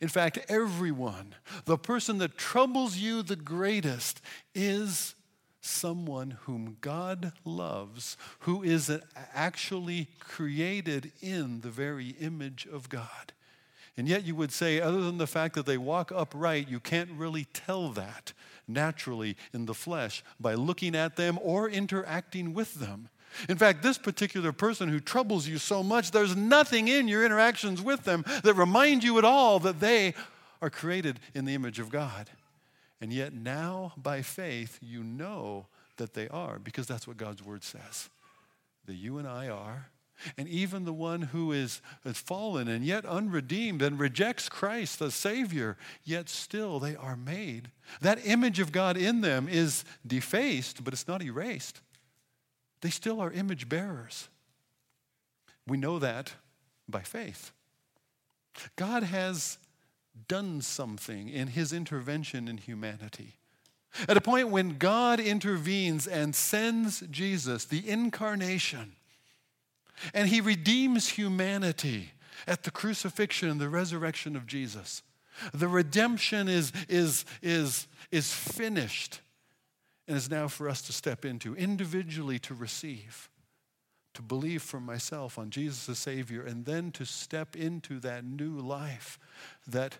In 0.00 0.08
fact, 0.08 0.38
everyone, 0.48 1.34
the 1.64 1.78
person 1.78 2.18
that 2.18 2.38
troubles 2.38 2.98
you 2.98 3.22
the 3.22 3.36
greatest, 3.36 4.20
is 4.54 5.16
someone 5.62 6.36
whom 6.42 6.76
God 6.80 7.32
loves, 7.44 8.16
who 8.40 8.62
is 8.62 8.90
actually 9.32 10.08
created 10.18 11.12
in 11.22 11.60
the 11.60 11.70
very 11.70 12.16
image 12.20 12.66
of 12.70 12.88
God. 12.88 13.32
And 13.96 14.08
yet, 14.08 14.24
you 14.24 14.34
would 14.34 14.52
say, 14.52 14.80
other 14.80 15.02
than 15.02 15.18
the 15.18 15.26
fact 15.26 15.54
that 15.54 15.66
they 15.66 15.78
walk 15.78 16.10
upright, 16.12 16.68
you 16.68 16.80
can't 16.80 17.10
really 17.10 17.46
tell 17.52 17.90
that 17.90 18.32
naturally 18.66 19.36
in 19.52 19.66
the 19.66 19.74
flesh 19.74 20.24
by 20.40 20.54
looking 20.54 20.94
at 20.94 21.16
them 21.16 21.38
or 21.42 21.68
interacting 21.68 22.54
with 22.54 22.74
them. 22.74 23.08
In 23.48 23.56
fact, 23.56 23.82
this 23.82 23.98
particular 23.98 24.52
person 24.52 24.88
who 24.88 25.00
troubles 25.00 25.46
you 25.46 25.58
so 25.58 25.82
much, 25.82 26.10
there's 26.10 26.36
nothing 26.36 26.88
in 26.88 27.08
your 27.08 27.24
interactions 27.24 27.80
with 27.80 28.04
them 28.04 28.24
that 28.42 28.54
remind 28.54 29.04
you 29.04 29.18
at 29.18 29.24
all 29.24 29.58
that 29.60 29.80
they 29.80 30.14
are 30.60 30.70
created 30.70 31.20
in 31.34 31.44
the 31.44 31.54
image 31.54 31.78
of 31.78 31.90
God. 31.90 32.28
And 33.02 33.12
yet, 33.12 33.34
now 33.34 33.94
by 33.96 34.22
faith, 34.22 34.78
you 34.80 35.02
know 35.02 35.66
that 35.96 36.14
they 36.14 36.28
are 36.28 36.60
because 36.60 36.86
that's 36.86 37.06
what 37.06 37.16
God's 37.16 37.42
word 37.42 37.64
says. 37.64 38.08
That 38.86 38.94
you 38.94 39.18
and 39.18 39.26
I 39.26 39.48
are. 39.48 39.88
And 40.38 40.46
even 40.46 40.84
the 40.84 40.92
one 40.92 41.22
who 41.22 41.50
is, 41.50 41.82
fallen 42.04 42.68
and 42.68 42.84
yet 42.84 43.04
unredeemed 43.04 43.82
and 43.82 43.98
rejects 43.98 44.48
Christ, 44.48 45.00
the 45.00 45.10
Savior, 45.10 45.76
yet 46.04 46.28
still 46.28 46.78
they 46.78 46.94
are 46.94 47.16
made. 47.16 47.72
That 48.02 48.24
image 48.24 48.60
of 48.60 48.70
God 48.70 48.96
in 48.96 49.20
them 49.20 49.48
is 49.50 49.84
defaced, 50.06 50.84
but 50.84 50.92
it's 50.92 51.08
not 51.08 51.24
erased. 51.24 51.80
They 52.82 52.90
still 52.90 53.20
are 53.20 53.32
image 53.32 53.68
bearers. 53.68 54.28
We 55.66 55.76
know 55.76 55.98
that 55.98 56.34
by 56.88 57.00
faith. 57.00 57.50
God 58.76 59.02
has 59.02 59.58
done 60.28 60.60
something 60.60 61.28
in 61.28 61.48
his 61.48 61.72
intervention 61.72 62.48
in 62.48 62.58
humanity. 62.58 63.36
At 64.08 64.16
a 64.16 64.20
point 64.20 64.48
when 64.48 64.78
God 64.78 65.20
intervenes 65.20 66.06
and 66.06 66.34
sends 66.34 67.00
Jesus, 67.10 67.64
the 67.64 67.88
incarnation, 67.88 68.92
and 70.14 70.28
he 70.28 70.40
redeems 70.40 71.10
humanity 71.10 72.12
at 72.46 72.62
the 72.62 72.70
crucifixion 72.70 73.50
and 73.50 73.60
the 73.60 73.68
resurrection 73.68 74.34
of 74.36 74.46
Jesus. 74.46 75.02
The 75.52 75.68
redemption 75.68 76.48
is, 76.48 76.72
is, 76.88 77.24
is, 77.42 77.86
is 78.10 78.32
finished 78.32 79.20
and 80.08 80.16
is 80.16 80.30
now 80.30 80.48
for 80.48 80.68
us 80.68 80.82
to 80.82 80.92
step 80.92 81.24
into, 81.24 81.54
individually 81.54 82.38
to 82.40 82.54
receive, 82.54 83.30
to 84.14 84.22
believe 84.22 84.62
for 84.62 84.80
myself 84.80 85.38
on 85.38 85.50
Jesus 85.50 85.88
as 85.88 85.98
Savior, 85.98 86.42
and 86.42 86.64
then 86.64 86.90
to 86.92 87.04
step 87.04 87.56
into 87.56 87.98
that 88.00 88.24
new 88.24 88.58
life 88.58 89.18
that 89.66 89.98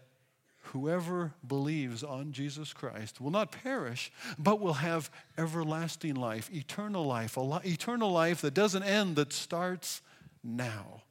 whoever 0.66 1.33
believes 1.47 2.02
on 2.02 2.33
Jesus 2.33 2.73
Christ 2.73 3.21
will 3.21 3.31
not 3.31 3.52
perish, 3.52 4.12
but 4.38 4.61
will 4.61 4.75
have 4.75 5.11
everlasting 5.37 6.14
life, 6.14 6.50
eternal 6.52 7.04
life, 7.04 7.37
li- 7.37 7.61
eternal 7.64 8.11
life 8.11 8.40
that 8.42 8.54
doesn't 8.54 8.83
end, 8.83 9.16
that 9.16 9.33
starts 9.33 10.02
now. 10.42 11.02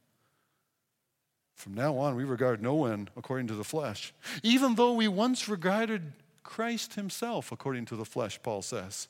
From 1.54 1.74
now 1.74 1.96
on, 1.98 2.16
we 2.16 2.24
regard 2.24 2.62
no 2.62 2.74
one 2.74 3.08
according 3.16 3.46
to 3.48 3.54
the 3.54 3.64
flesh, 3.64 4.12
even 4.42 4.74
though 4.74 4.94
we 4.94 5.06
once 5.06 5.48
regarded 5.48 6.12
Christ 6.42 6.94
himself 6.94 7.52
according 7.52 7.84
to 7.86 7.96
the 7.96 8.04
flesh, 8.04 8.40
Paul 8.42 8.62
says. 8.62 9.08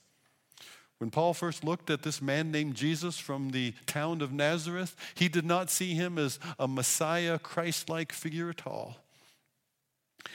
When 1.03 1.11
Paul 1.11 1.35
first 1.35 1.65
looked 1.65 1.91
at 1.91 2.03
this 2.03 2.23
man 2.23 2.53
named 2.53 2.77
Jesus 2.77 3.19
from 3.19 3.51
the 3.51 3.75
town 3.87 4.21
of 4.21 4.33
Nazareth, 4.33 4.95
he 5.17 5.29
did 5.29 5.45
not 5.45 5.69
see 5.69 5.95
him 5.95 6.17
as 6.17 6.39
a 6.61 6.69
Messiah, 6.69 7.41
Christ 7.41 7.89
like 7.89 8.13
figure 8.13 8.49
at 8.49 8.69
all. 8.69 8.99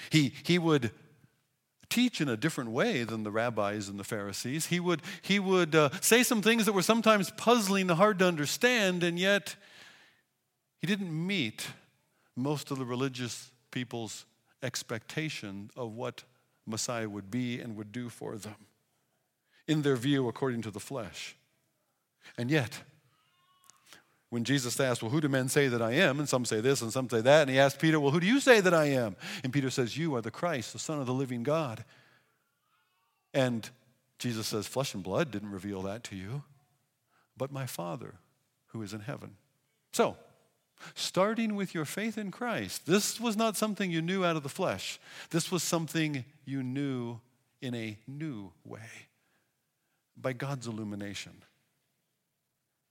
He, 0.10 0.34
he 0.44 0.60
would 0.60 0.92
teach 1.90 2.20
in 2.20 2.28
a 2.28 2.36
different 2.36 2.72
way 2.72 3.06
than 3.06 3.24
the 3.24 3.32
rabbis 3.32 3.88
and 3.88 3.98
the 3.98 4.04
Pharisees. 4.04 4.66
He 4.66 4.82
would, 4.82 5.02
he 5.22 5.40
would 5.40 5.74
uh, 5.74 5.90
say 6.02 6.22
some 6.22 6.42
things 6.42 6.66
that 6.66 6.74
were 6.74 6.82
sometimes 6.82 7.32
puzzling, 7.38 7.90
and 7.90 7.98
hard 7.98 8.20
to 8.20 8.26
understand, 8.26 9.06
and 9.06 9.18
yet 9.18 9.56
he 10.80 10.86
didn't 10.86 11.14
meet 11.26 11.66
most 12.36 12.72
of 12.72 12.78
the 12.78 12.84
religious 12.84 13.52
people's 13.72 14.26
expectation 14.62 15.70
of 15.78 15.94
what 15.94 16.26
Messiah 16.66 17.08
would 17.08 17.32
be 17.32 17.62
and 17.62 17.78
would 17.78 17.94
do 17.94 18.10
for 18.10 18.36
them 18.36 18.68
in 19.68 19.82
their 19.82 19.96
view 19.96 20.28
according 20.28 20.62
to 20.64 20.72
the 20.72 20.80
flesh. 20.80 21.36
And 22.38 22.50
yet, 22.50 22.82
when 24.30 24.44
Jesus 24.44 24.80
asked, 24.80 25.02
Well, 25.02 25.12
who 25.12 25.22
do 25.22 25.30
men 25.30 25.50
say 25.50 25.68
that 25.68 25.82
I 25.82 25.94
am? 25.94 26.20
And 26.20 26.28
some 26.28 26.46
say 26.46 26.62
this 26.62 26.82
and 26.82 26.92
some 26.92 27.10
say 27.10 27.22
that. 27.22 27.42
And 27.44 27.50
he 27.50 27.60
asked 27.60 27.80
Peter, 27.80 28.00
Well, 28.00 28.12
who 28.12 28.20
do 28.20 28.28
you 28.28 28.40
say 28.40 28.60
that 28.62 28.74
I 28.74 28.86
am? 28.86 29.16
And 29.44 29.54
Peter 29.54 29.70
says, 29.70 29.98
You 29.98 30.16
are 30.16 30.22
the 30.22 30.32
Christ, 30.32 30.74
the 30.74 30.80
Son 30.80 31.00
of 31.00 31.06
the 31.06 31.14
living 31.14 31.44
God. 31.44 31.84
And 33.34 33.70
Jesus 34.20 34.48
says, 34.48 34.68
Flesh 34.68 34.94
and 34.94 35.04
blood 35.04 35.32
didn't 35.32 35.52
reveal 35.52 35.82
that 35.84 36.04
to 36.06 36.16
you, 36.16 36.44
but 37.38 37.52
my 37.52 37.66
Father 37.66 38.16
who 38.68 38.82
is 38.82 38.94
in 38.94 39.02
heaven. 39.02 39.36
So, 39.94 40.18
starting 40.94 41.56
with 41.56 41.74
your 41.74 41.86
faith 41.86 42.18
in 42.18 42.32
Christ, 42.32 42.86
this 42.86 43.20
was 43.20 43.38
not 43.38 43.56
something 43.56 43.90
you 43.90 44.02
knew 44.02 44.26
out 44.26 44.36
of 44.36 44.44
the 44.44 44.50
flesh. 44.50 45.00
This 45.30 45.52
was 45.52 45.64
something 45.64 46.26
you 46.46 46.62
knew 46.64 47.20
in 47.62 47.74
a 47.74 47.98
new 48.08 48.52
way 48.66 49.08
by 50.20 50.34
God's 50.34 50.68
illumination. 50.68 51.44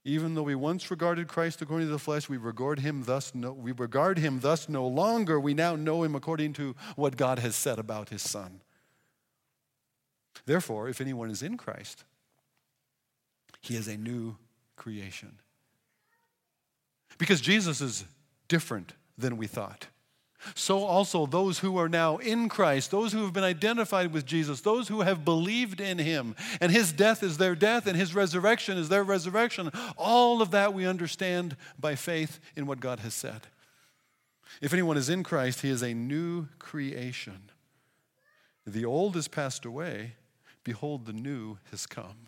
Even 0.03 0.35
though 0.35 0.43
we 0.43 0.55
once 0.55 0.89
regarded 0.89 1.27
Christ 1.27 1.61
according 1.61 1.87
to 1.87 1.91
the 1.91 1.99
flesh, 1.99 2.29
we 2.29 2.37
regard 2.37 2.79
him 2.79 3.03
thus 3.03 3.35
no, 3.35 3.51
we 3.51 3.73
regard 3.73 4.17
him 4.17 4.39
thus 4.39 4.69
no 4.69 4.87
longer. 4.87 5.37
We 5.37 5.53
now 5.53 5.75
know 5.75 6.03
him 6.03 6.15
according 6.15 6.53
to 6.53 6.75
what 6.95 7.17
God 7.17 7.39
has 7.39 7.55
said 7.55 7.77
about 7.77 8.09
his 8.09 8.21
son. 8.21 8.61
Therefore, 10.45 10.87
if 10.87 11.01
anyone 11.01 11.29
is 11.29 11.43
in 11.43 11.57
Christ, 11.57 12.05
he 13.59 13.75
is 13.75 13.89
a 13.89 13.97
new 13.97 14.37
creation. 14.77 15.39
Because 17.17 17.41
Jesus 17.41 17.81
is 17.81 18.05
different 18.47 18.93
than 19.17 19.35
we 19.35 19.47
thought 19.47 19.87
so 20.55 20.83
also 20.83 21.25
those 21.25 21.59
who 21.59 21.77
are 21.77 21.89
now 21.89 22.17
in 22.17 22.49
Christ, 22.49 22.91
those 22.91 23.13
who 23.13 23.23
have 23.23 23.33
been 23.33 23.43
identified 23.43 24.13
with 24.13 24.25
Jesus, 24.25 24.61
those 24.61 24.87
who 24.87 25.01
have 25.01 25.25
believed 25.25 25.81
in 25.81 25.97
him, 25.97 26.35
and 26.61 26.71
his 26.71 26.91
death 26.91 27.23
is 27.23 27.37
their 27.37 27.55
death, 27.55 27.87
and 27.87 27.95
his 27.97 28.15
resurrection 28.15 28.77
is 28.77 28.89
their 28.89 29.03
resurrection. 29.03 29.71
All 29.97 30.41
of 30.41 30.51
that 30.51 30.73
we 30.73 30.85
understand 30.85 31.55
by 31.79 31.95
faith 31.95 32.39
in 32.55 32.65
what 32.65 32.79
God 32.79 32.99
has 33.01 33.13
said. 33.13 33.47
If 34.61 34.73
anyone 34.73 34.97
is 34.97 35.09
in 35.09 35.23
Christ, 35.23 35.61
he 35.61 35.69
is 35.69 35.81
a 35.81 35.93
new 35.93 36.47
creation. 36.59 37.51
The 38.65 38.85
old 38.85 39.15
has 39.15 39.27
passed 39.27 39.65
away, 39.65 40.15
behold, 40.63 41.05
the 41.05 41.13
new 41.13 41.57
has 41.71 41.85
come. 41.85 42.27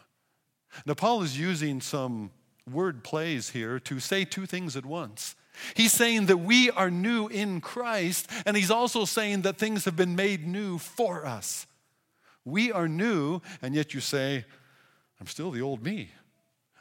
Now, 0.86 0.94
Paul 0.94 1.24
is 1.24 1.40
using 1.40 1.82
some 1.82 2.32
word 2.70 3.04
plays 3.04 3.50
here 3.50 3.80
to 3.80 4.00
say 4.00 4.26
two 4.26 4.46
things 4.46 4.76
at 4.76 4.86
once. 4.86 5.36
He's 5.74 5.92
saying 5.92 6.28
that 6.28 6.38
we 6.38 6.72
are 6.72 6.90
new 6.90 7.28
in 7.28 7.62
Christ, 7.62 8.30
and 8.46 8.56
he's 8.56 8.72
also 8.72 9.06
saying 9.06 9.42
that 9.42 9.58
things 9.58 9.86
have 9.86 9.96
been 9.96 10.16
made 10.16 10.48
new 10.48 10.78
for 10.78 11.26
us. 11.26 11.68
We 12.46 12.72
are 12.72 12.88
new, 12.88 13.42
and 13.62 13.76
yet 13.76 13.94
you 13.94 14.00
say, 14.00 14.46
I'm 15.20 15.28
still 15.28 15.52
the 15.52 15.62
old 15.62 15.84
me. 15.84 16.12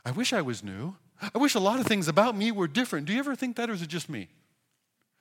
I 0.05 0.13
wish 0.13 0.33
I 0.33 0.43
was 0.43 0.63
new. 0.63 0.97
I 1.35 1.39
wish 1.39 1.55
a 1.55 1.61
lot 1.61 1.81
of 1.81 1.87
things 1.87 2.09
about 2.09 2.37
me 2.37 2.53
were 2.53 2.69
different. 2.69 3.07
Do 3.07 3.13
you 3.13 3.19
ever 3.19 3.35
think 3.35 3.57
that, 3.57 3.69
or 3.69 3.73
is 3.73 3.83
it 3.83 3.89
just 3.89 4.09
me? 4.09 4.29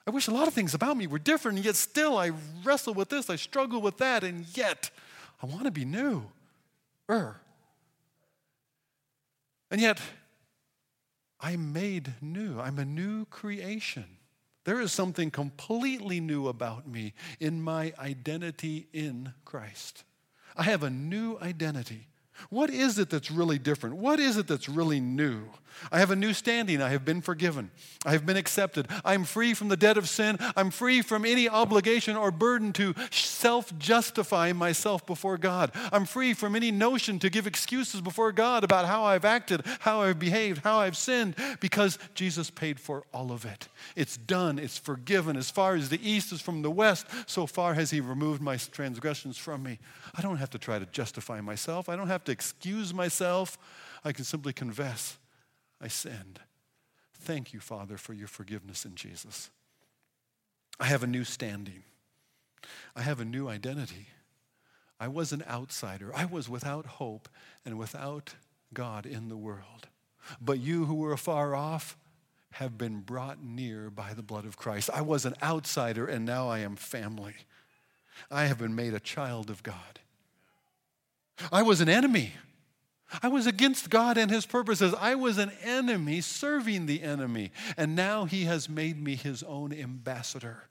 I 0.06 0.12
wish 0.12 0.27
a 0.27 0.32
lot 0.32 0.48
of 0.48 0.54
things 0.54 0.74
about 0.74 0.96
me 0.96 1.08
were 1.08 1.20
different, 1.20 1.58
and 1.58 1.66
yet 1.66 1.75
still 1.75 2.18
I 2.18 2.32
wrestle 2.63 2.94
with 2.94 3.10
this, 3.10 3.30
I 3.30 3.36
struggle 3.36 3.82
with 3.82 3.98
that, 3.98 4.24
and 4.24 4.46
yet 4.56 4.89
I 5.42 5.48
want 5.48 5.66
to 5.66 5.72
be 5.72 5.84
new. 5.84 6.24
Er. 7.10 7.38
And 9.70 9.82
yet, 9.82 10.00
I'm 11.39 11.74
made 11.74 12.13
new. 12.22 12.60
I'm 12.60 12.79
a 12.79 12.86
new 12.86 13.25
creation. 13.25 14.06
There 14.63 14.82
is 14.82 14.91
something 14.91 15.32
completely 15.32 16.20
new 16.20 16.48
about 16.48 16.88
me 16.88 17.13
in 17.39 17.62
my 17.62 17.94
identity 18.00 18.88
in 18.91 19.34
Christ. 19.46 20.03
I 20.56 20.63
have 20.63 20.84
a 20.84 20.89
new 20.89 21.38
identity. 21.41 22.08
What 22.50 22.70
is 22.70 23.00
it 23.00 23.10
that's 23.10 23.32
really 23.32 23.60
different? 23.60 23.98
What 23.98 24.20
is 24.20 24.38
it 24.38 24.48
that's 24.48 24.70
really 24.70 25.00
new? 25.00 25.46
I 25.91 26.00
have 26.00 26.12
a 26.12 26.15
new 26.15 26.34
standing. 26.34 26.81
I 26.81 26.89
have 26.89 27.05
been 27.05 27.22
forgiven. 27.22 27.72
I 28.05 28.12
have 28.12 28.25
been 28.25 28.38
accepted. 28.38 28.88
I'm 29.05 29.24
free 29.24 29.53
from 29.53 29.69
the 29.69 29.77
debt 29.77 29.98
of 29.98 30.10
sin. 30.10 30.38
I'm 30.55 30.72
free 30.72 31.01
from 31.01 31.25
any 31.25 31.48
obligation 31.48 32.15
or 32.15 32.31
burden 32.31 32.74
to 32.74 32.93
self 33.12 33.77
justify 33.77 34.53
myself 34.53 35.05
before 35.05 35.38
God. 35.38 35.72
I'm 35.91 36.05
free 36.05 36.34
from 36.34 36.55
any 36.55 36.72
notion 36.72 37.19
to 37.19 37.29
give 37.29 37.48
excuses 37.48 38.01
before 38.01 38.31
God 38.31 38.63
about 38.63 38.86
how 38.86 39.03
I've 39.03 39.25
acted, 39.25 39.63
how 39.79 40.01
I've 40.01 40.19
behaved, 40.19 40.63
how 40.63 40.79
I've 40.79 40.98
sinned, 40.98 41.36
because 41.60 42.00
Jesus 42.15 42.50
paid 42.50 42.79
for 42.79 43.03
all 43.13 43.31
of 43.31 43.46
it. 43.46 43.67
It's 43.96 44.17
done, 44.17 44.60
it's 44.60 44.77
forgiven. 44.77 45.38
As 45.38 45.51
far 45.51 45.75
as 45.75 45.89
the 45.89 46.10
east 46.10 46.31
is 46.31 46.41
from 46.41 46.62
the 46.62 46.72
west, 46.72 47.07
so 47.25 47.46
far 47.46 47.74
has 47.74 47.91
He 47.91 48.01
removed 48.01 48.41
my 48.41 48.57
transgressions 48.57 49.38
from 49.38 49.63
me. 49.63 49.79
I 50.15 50.22
don't 50.22 50.38
have 50.38 50.50
to 50.51 50.57
try 50.57 50.79
to 50.79 50.86
justify 50.88 51.41
myself, 51.41 51.89
I 51.89 51.96
don't 51.96 52.07
have 52.07 52.24
to 52.25 52.31
excuse 52.31 52.93
myself. 52.93 53.57
I 54.03 54.12
can 54.13 54.24
simply 54.24 54.53
confess 54.53 55.17
I 55.81 55.88
sinned. 55.88 56.39
Thank 57.13 57.53
you, 57.53 57.60
Father, 57.60 57.98
for 57.98 58.13
your 58.13 58.27
forgiveness 58.27 58.86
in 58.86 58.96
Jesus. 58.96 59.50
I 60.79 60.86
have 60.86 61.03
a 61.03 61.07
new 61.07 61.24
standing. 61.24 61.84
I 62.96 63.01
have 63.01 63.19
a 63.19 63.25
new 63.25 63.48
identity. 63.48 64.07
I 65.00 65.07
was 65.07 65.31
an 65.31 65.43
outsider. 65.48 66.12
I 66.15 66.25
was 66.25 66.50
without 66.50 66.86
hope 66.86 67.29
and 67.65 67.77
without 67.77 68.36
God 68.74 69.05
in 69.05 69.29
the 69.29 69.38
world. 69.38 69.88
But 70.41 70.60
you 70.60 70.86
who 70.86 70.96
were 70.96 71.13
afar 71.13 71.55
off 71.55 71.98
have 72.53 72.77
been 72.77 73.01
brought 73.01 73.43
near 73.43 73.89
by 73.89 74.13
the 74.13 74.24
blood 74.24 74.46
of 74.46 74.57
Christ. 74.57 74.89
I 74.93 75.01
was 75.01 75.25
an 75.25 75.36
outsider 75.43 76.07
and 76.07 76.25
now 76.25 76.50
I 76.50 76.60
am 76.60 76.75
family. 76.75 77.36
I 78.31 78.46
have 78.46 78.57
been 78.57 78.75
made 78.75 78.93
a 78.93 79.00
child 79.00 79.50
of 79.50 79.63
God. 79.63 80.00
I 81.51 81.62
was 81.62 81.81
an 81.81 81.89
enemy. 81.89 82.34
I 83.24 83.30
was 83.30 83.48
against 83.48 83.90
God 83.90 84.18
and 84.18 84.30
his 84.30 84.46
purposes. 84.46 84.94
I 85.00 85.16
was 85.16 85.38
an 85.38 85.52
enemy 85.64 86.22
serving 86.22 86.86
the 86.86 87.04
enemy. 87.04 87.52
And 87.78 87.96
now 87.96 88.26
he 88.26 88.44
has 88.46 88.68
made 88.68 89.02
me 89.02 89.16
his 89.16 89.44
own 89.44 89.72
ambassador. 89.72 90.64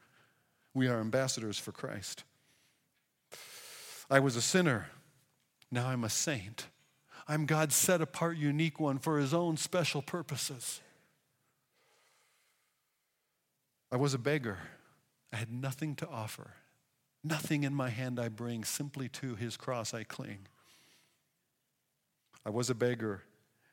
We 0.75 0.89
are 0.89 1.01
ambassadors 1.01 1.59
for 1.59 1.73
Christ. 1.73 2.25
I 4.11 4.21
was 4.21 4.37
a 4.37 4.43
sinner. 4.43 4.89
Now 5.71 5.89
I'm 5.89 6.05
a 6.05 6.11
saint. 6.11 6.67
I'm 7.27 7.47
God's 7.47 7.75
set 7.75 8.01
apart, 8.01 8.37
unique 8.37 8.79
one 8.79 8.99
for 8.99 9.19
his 9.19 9.35
own 9.35 9.57
special 9.57 10.03
purposes. 10.03 10.81
I 13.91 13.97
was 13.97 14.15
a 14.15 14.19
beggar. 14.19 14.59
I 15.33 15.37
had 15.37 15.51
nothing 15.51 15.97
to 15.97 16.09
offer. 16.09 16.53
Nothing 17.25 17.65
in 17.65 17.75
my 17.75 17.89
hand 17.89 18.21
I 18.21 18.29
bring, 18.29 18.63
simply 18.63 19.09
to 19.09 19.35
his 19.35 19.57
cross 19.57 19.93
I 19.93 20.05
cling. 20.05 20.47
I 22.47 22.51
was 22.51 22.71
a 22.71 22.77
beggar, 22.77 23.23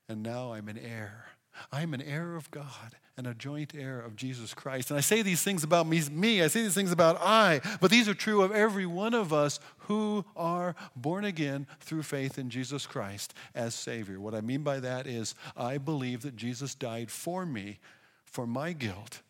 and 0.10 0.24
now 0.24 0.54
I'm 0.54 0.68
an 0.68 0.80
heir. 0.80 1.28
I'm 1.72 1.94
an 1.94 2.02
heir 2.02 2.36
of 2.36 2.50
God 2.50 2.96
and 3.16 3.28
a 3.28 3.36
joint 3.36 3.76
heir 3.76 4.00
of 4.00 4.16
Jesus 4.16 4.56
Christ. 4.56 4.90
And 4.90 4.98
I 4.98 5.02
say 5.02 5.22
these 5.22 5.44
things 5.44 5.64
about 5.64 5.86
me, 5.86 6.02
me, 6.12 6.42
I 6.42 6.48
say 6.48 6.64
these 6.64 6.74
things 6.74 6.92
about 6.92 7.22
I, 7.22 7.62
but 7.80 7.92
these 7.92 8.10
are 8.10 8.16
true 8.16 8.42
of 8.42 8.52
every 8.52 8.88
one 8.88 9.14
of 9.14 9.32
us 9.32 9.60
who 9.78 10.26
are 10.36 10.76
born 10.96 11.24
again 11.24 11.68
through 11.82 12.02
faith 12.02 12.40
in 12.40 12.50
Jesus 12.50 12.88
Christ 12.88 13.36
as 13.54 13.76
Savior. 13.76 14.20
What 14.20 14.34
I 14.34 14.42
mean 14.42 14.64
by 14.64 14.80
that 14.80 15.06
is, 15.06 15.36
I 15.56 15.78
believe 15.78 16.24
that 16.24 16.36
Jesus 16.36 16.74
died 16.74 17.12
for 17.12 17.46
me, 17.46 17.78
for 18.26 18.48
my 18.48 18.74
guilt. 18.74 19.22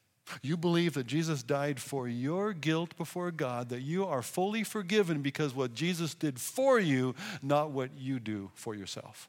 You 0.42 0.56
believe 0.56 0.94
that 0.94 1.06
Jesus 1.06 1.44
died 1.44 1.82
for 1.82 2.08
your 2.08 2.54
guilt 2.54 2.96
before 2.96 3.30
God, 3.30 3.68
that 3.68 3.82
you 3.82 4.06
are 4.06 4.22
fully 4.22 4.64
forgiven 4.64 5.22
because 5.22 5.54
what 5.54 5.74
Jesus 5.74 6.16
did 6.16 6.40
for 6.40 6.80
you, 6.80 7.14
not 7.42 7.72
what 7.72 7.90
you 7.98 8.22
do 8.22 8.50
for 8.54 8.74
yourself 8.74 9.28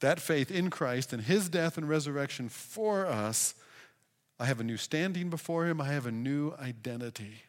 that 0.00 0.20
faith 0.20 0.50
in 0.50 0.70
Christ 0.70 1.12
and 1.12 1.22
his 1.22 1.48
death 1.48 1.78
and 1.78 1.88
resurrection 1.88 2.48
for 2.48 3.06
us, 3.06 3.54
I 4.38 4.46
have 4.46 4.60
a 4.60 4.64
new 4.64 4.76
standing 4.76 5.30
before 5.30 5.66
him, 5.66 5.80
I 5.80 5.92
have 5.92 6.06
a 6.06 6.12
new 6.12 6.54
identity. 6.58 7.42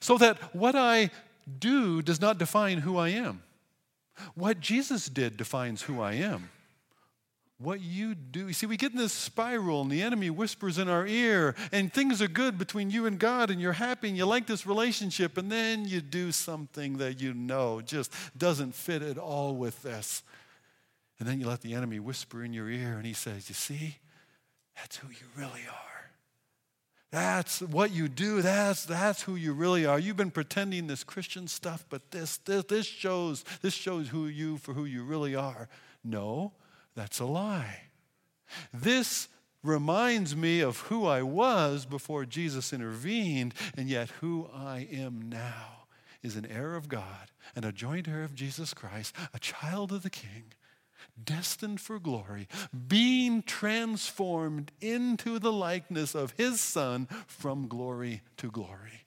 So 0.00 0.18
that 0.18 0.54
what 0.54 0.74
I 0.74 1.10
do 1.58 2.02
does 2.02 2.20
not 2.20 2.38
define 2.38 2.78
who 2.78 2.96
I 2.96 3.08
am. 3.08 3.42
What 4.34 4.60
Jesus 4.60 5.08
did 5.08 5.36
defines 5.36 5.82
who 5.82 6.00
I 6.00 6.14
am. 6.14 6.50
What 7.60 7.80
you 7.80 8.14
do, 8.14 8.46
you 8.46 8.52
see, 8.52 8.66
we 8.66 8.76
get 8.76 8.92
in 8.92 8.98
this 8.98 9.12
spiral, 9.12 9.82
and 9.82 9.90
the 9.90 10.02
enemy 10.02 10.30
whispers 10.30 10.78
in 10.78 10.88
our 10.88 11.08
ear, 11.08 11.56
and 11.72 11.92
things 11.92 12.22
are 12.22 12.28
good 12.28 12.56
between 12.56 12.88
you 12.88 13.06
and 13.06 13.18
God, 13.18 13.50
and 13.50 13.60
you're 13.60 13.72
happy, 13.72 14.06
and 14.06 14.16
you 14.16 14.26
like 14.26 14.46
this 14.46 14.64
relationship, 14.64 15.36
and 15.36 15.50
then 15.50 15.84
you 15.84 16.00
do 16.00 16.30
something 16.30 16.98
that 16.98 17.20
you 17.20 17.34
know 17.34 17.80
just 17.80 18.12
doesn't 18.36 18.76
fit 18.76 19.02
at 19.02 19.18
all 19.18 19.56
with 19.56 19.82
this. 19.82 20.22
And 21.18 21.28
then 21.28 21.40
you 21.40 21.46
let 21.46 21.62
the 21.62 21.74
enemy 21.74 21.98
whisper 21.98 22.44
in 22.44 22.52
your 22.52 22.70
ear, 22.70 22.94
and 22.96 23.04
he 23.04 23.12
says, 23.12 23.48
You 23.48 23.54
see, 23.54 23.96
that's 24.76 24.96
who 24.96 25.08
you 25.08 25.26
really 25.36 25.66
are. 25.68 25.88
That's 27.10 27.62
what 27.62 27.90
you 27.90 28.08
do. 28.08 28.42
That's, 28.42 28.84
that's 28.84 29.22
who 29.22 29.34
you 29.34 29.54
really 29.54 29.86
are. 29.86 29.98
You've 29.98 30.16
been 30.16 30.30
pretending 30.30 30.86
this 30.86 31.04
Christian 31.04 31.48
stuff, 31.48 31.84
but 31.88 32.10
this, 32.10 32.36
this, 32.38 32.64
this, 32.64 32.86
shows, 32.86 33.44
this 33.62 33.74
shows 33.74 34.08
who 34.08 34.26
you 34.26 34.58
for 34.58 34.74
who 34.74 34.84
you 34.84 35.04
really 35.04 35.34
are. 35.34 35.68
No, 36.04 36.52
that's 36.94 37.18
a 37.18 37.24
lie. 37.24 37.80
This 38.72 39.28
reminds 39.62 40.36
me 40.36 40.60
of 40.60 40.78
who 40.80 41.06
I 41.06 41.22
was 41.22 41.86
before 41.86 42.24
Jesus 42.24 42.72
intervened, 42.72 43.54
and 43.76 43.88
yet 43.88 44.10
who 44.20 44.48
I 44.54 44.86
am 44.92 45.28
now 45.28 45.86
is 46.22 46.36
an 46.36 46.46
heir 46.46 46.76
of 46.76 46.88
God 46.88 47.30
and 47.56 47.64
a 47.64 47.72
joint 47.72 48.06
heir 48.06 48.22
of 48.22 48.34
Jesus 48.34 48.74
Christ, 48.74 49.14
a 49.32 49.38
child 49.38 49.92
of 49.92 50.02
the 50.02 50.10
King 50.10 50.52
destined 51.22 51.80
for 51.80 51.98
glory, 51.98 52.48
being 52.86 53.42
transformed 53.42 54.72
into 54.80 55.38
the 55.38 55.52
likeness 55.52 56.14
of 56.14 56.32
his 56.32 56.60
son 56.60 57.08
from 57.26 57.68
glory 57.68 58.22
to 58.36 58.50
glory. 58.50 59.06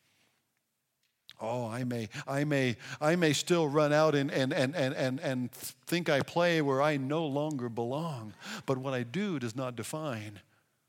Oh, 1.41 1.67
I 1.67 1.84
may, 1.84 2.08
I 2.27 2.43
may, 2.43 2.77
I 2.99 3.15
may 3.15 3.34
still 3.34 3.67
run 3.67 3.91
out 3.91 4.13
and, 4.13 4.30
and, 4.30 4.54
and, 4.54 4.75
and, 4.75 4.93
and, 4.93 5.19
and 5.19 5.51
think 5.51 6.08
I 6.08 6.21
play 6.21 6.62
where 6.62 6.84
I 6.84 6.97
no 6.97 7.25
longer 7.25 7.67
belong. 7.67 8.34
But 8.67 8.77
what 8.77 8.93
I 8.93 9.01
do 9.01 9.39
does 9.39 9.56
not 9.56 9.75
define 9.75 10.41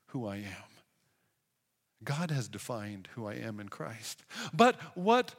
who 0.08 0.26
I 0.26 0.36
am. 0.36 0.72
God 2.04 2.30
has 2.30 2.48
defined 2.48 3.08
who 3.14 3.26
I 3.26 3.34
am 3.34 3.60
in 3.60 3.70
Christ. 3.70 4.24
But 4.52 4.76
what 4.94 5.34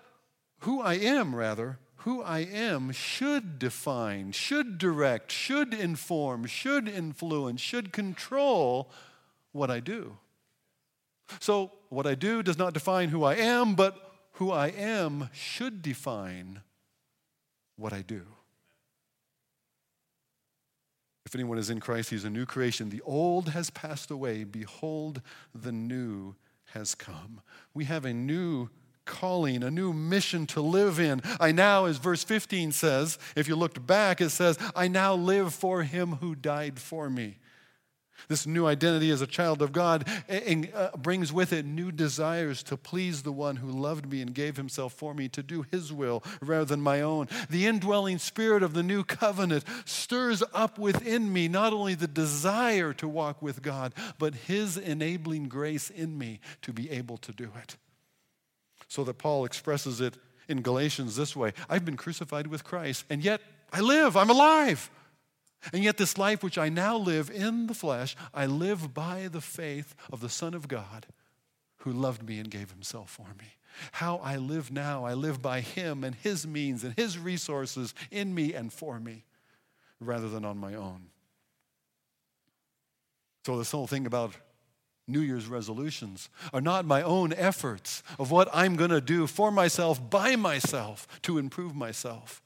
who 0.59 0.81
I 0.81 0.95
am, 0.95 1.35
rather, 1.35 1.77
who 2.03 2.21
I 2.21 2.39
am 2.39 2.91
should 2.91 3.57
define, 3.59 4.33
should 4.33 4.77
direct, 4.77 5.31
should 5.31 5.73
inform, 5.73 6.45
should 6.45 6.89
influence, 6.89 7.61
should 7.61 7.93
control 7.93 8.91
what 9.53 9.71
I 9.71 9.79
do. 9.79 10.17
So, 11.39 11.71
what 11.87 12.05
I 12.05 12.15
do 12.15 12.43
does 12.43 12.57
not 12.57 12.73
define 12.73 13.07
who 13.07 13.23
I 13.23 13.35
am, 13.35 13.75
but 13.75 13.95
who 14.33 14.51
I 14.51 14.67
am 14.67 15.29
should 15.31 15.81
define 15.81 16.61
what 17.77 17.93
I 17.93 18.01
do. 18.01 18.23
If 21.25 21.35
anyone 21.35 21.57
is 21.57 21.69
in 21.69 21.79
Christ, 21.79 22.09
he's 22.09 22.25
a 22.25 22.29
new 22.29 22.45
creation. 22.45 22.89
The 22.89 23.01
old 23.05 23.49
has 23.49 23.69
passed 23.69 24.11
away. 24.11 24.43
Behold, 24.43 25.21
the 25.55 25.71
new 25.71 26.35
has 26.73 26.95
come. 26.95 27.39
We 27.73 27.85
have 27.85 28.03
a 28.03 28.13
new 28.13 28.69
calling, 29.05 29.63
a 29.63 29.71
new 29.71 29.93
mission 29.93 30.45
to 30.47 30.61
live 30.61 30.99
in. 30.99 31.21
I 31.39 31.51
now, 31.51 31.85
as 31.85 31.97
verse 31.97 32.23
15 32.23 32.71
says, 32.71 33.17
if 33.35 33.47
you 33.47 33.55
looked 33.55 33.85
back, 33.85 34.21
it 34.21 34.29
says, 34.29 34.57
I 34.75 34.87
now 34.87 35.13
live 35.13 35.53
for 35.53 35.83
him 35.83 36.13
who 36.13 36.35
died 36.35 36.79
for 36.79 37.09
me. 37.09 37.37
This 38.27 38.47
new 38.47 38.65
identity 38.65 39.11
as 39.11 39.21
a 39.21 39.27
child 39.27 39.61
of 39.61 39.71
God 39.71 40.07
uh, 40.29 40.97
brings 40.97 41.33
with 41.33 41.51
it 41.51 41.65
new 41.65 41.91
desires 41.91 42.63
to 42.63 42.77
please 42.77 43.23
the 43.23 43.31
one 43.31 43.57
who 43.57 43.69
loved 43.69 44.09
me 44.09 44.21
and 44.21 44.33
gave 44.33 44.57
himself 44.57 44.93
for 44.93 45.13
me 45.13 45.27
to 45.29 45.43
do 45.43 45.65
his 45.71 45.91
will 45.91 46.23
rather 46.41 46.65
than 46.65 46.81
my 46.81 47.01
own. 47.01 47.27
The 47.49 47.65
indwelling 47.65 48.19
spirit 48.19 48.63
of 48.63 48.73
the 48.73 48.83
new 48.83 49.03
covenant 49.03 49.65
stirs 49.85 50.43
up 50.53 50.79
within 50.79 51.33
me 51.33 51.47
not 51.47 51.73
only 51.73 51.95
the 51.95 52.07
desire 52.07 52.93
to 52.93 53.07
walk 53.07 53.41
with 53.41 53.61
God, 53.61 53.93
but 54.17 54.35
his 54.35 54.77
enabling 54.77 55.49
grace 55.49 55.89
in 55.89 56.17
me 56.17 56.39
to 56.61 56.71
be 56.71 56.89
able 56.89 57.17
to 57.17 57.31
do 57.31 57.51
it 57.61 57.77
so 58.87 59.03
that 59.03 59.17
Paul 59.17 59.45
expresses 59.45 60.01
it 60.01 60.17
in 60.47 60.61
Galatians 60.61 61.15
this 61.15 61.35
way 61.35 61.53
I've 61.69 61.85
been 61.85 61.97
crucified 61.97 62.47
with 62.47 62.63
Christ, 62.63 63.05
and 63.09 63.23
yet 63.23 63.41
I 63.71 63.79
live, 63.79 64.15
I'm 64.15 64.29
alive. 64.29 64.89
And 65.71 65.81
yet, 65.81 65.95
this 65.95 66.17
life 66.17 66.43
which 66.43 66.57
I 66.57 66.67
now 66.67 66.97
live 66.97 67.29
in 67.29 67.67
the 67.67 67.73
flesh, 67.73 68.17
I 68.33 68.45
live 68.47 68.93
by 68.93 69.29
the 69.31 69.39
faith 69.39 69.95
of 70.11 70.19
the 70.19 70.27
Son 70.27 70.53
of 70.53 70.67
God 70.67 71.05
who 71.77 71.91
loved 71.93 72.27
me 72.27 72.39
and 72.39 72.49
gave 72.49 72.71
himself 72.71 73.09
for 73.09 73.27
me. 73.39 73.45
How 73.93 74.17
I 74.17 74.35
live 74.35 74.71
now, 74.71 75.05
I 75.05 75.13
live 75.13 75.41
by 75.41 75.61
him 75.61 76.03
and 76.03 76.15
his 76.15 76.45
means 76.45 76.83
and 76.83 76.93
his 76.95 77.17
resources 77.17 77.93
in 78.11 78.35
me 78.35 78.53
and 78.53 78.71
for 78.71 78.99
me 78.99 79.23
rather 79.99 80.27
than 80.27 80.43
on 80.43 80.57
my 80.57 80.75
own. 80.75 81.07
So, 83.45 83.57
this 83.57 83.71
whole 83.71 83.87
thing 83.87 84.05
about 84.05 84.35
New 85.07 85.19
Year's 85.19 85.47
resolutions 85.47 86.29
are 86.53 86.61
not 86.61 86.85
my 86.85 87.01
own 87.01 87.33
efforts 87.33 88.03
of 88.17 88.31
what 88.31 88.47
I'm 88.53 88.75
going 88.75 88.89
to 88.89 89.01
do 89.01 89.27
for 89.27 89.51
myself, 89.51 90.09
by 90.09 90.35
myself, 90.35 91.07
to 91.23 91.37
improve 91.37 91.75
myself, 91.75 92.41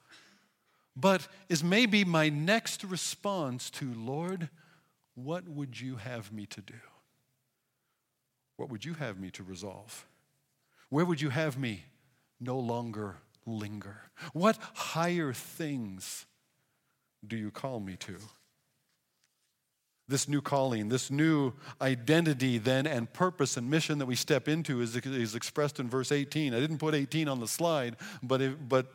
but 0.95 1.27
is 1.49 1.63
maybe 1.63 2.03
my 2.03 2.29
next 2.29 2.83
response 2.83 3.69
to, 3.71 3.93
Lord, 3.93 4.49
what 5.13 5.47
would 5.47 5.79
you 5.79 5.97
have 5.97 6.31
me 6.33 6.47
to 6.47 6.61
do? 6.61 6.73
What 8.55 8.69
would 8.69 8.83
you 8.83 8.95
have 8.95 9.19
me 9.19 9.29
to 9.31 9.43
resolve? 9.43 10.05
Where 10.89 11.05
would 11.05 11.21
you 11.21 11.29
have 11.29 11.57
me 11.57 11.85
no 12.39 12.57
longer 12.57 13.17
linger? 13.45 14.01
What 14.33 14.57
higher 14.73 15.31
things 15.31 16.25
do 17.25 17.37
you 17.37 17.51
call 17.51 17.79
me 17.79 17.95
to? 17.97 18.17
This 20.09 20.29
new 20.29 20.41
calling, 20.41 20.87
this 20.87 21.11
new 21.11 21.53
identity, 21.81 22.57
then, 22.57 22.87
and 22.87 23.11
purpose 23.11 23.57
and 23.57 23.69
mission 23.69 23.97
that 23.99 24.05
we 24.05 24.15
step 24.15 24.47
into 24.47 24.81
is, 24.81 24.95
is 24.95 25.35
expressed 25.35 25.79
in 25.79 25.89
verse 25.89 26.13
18. 26.13 26.53
I 26.53 26.59
didn't 26.59 26.77
put 26.77 26.95
18 26.95 27.27
on 27.27 27.41
the 27.41 27.47
slide, 27.47 27.97
but, 28.23 28.41
it, 28.41 28.69
but 28.69 28.87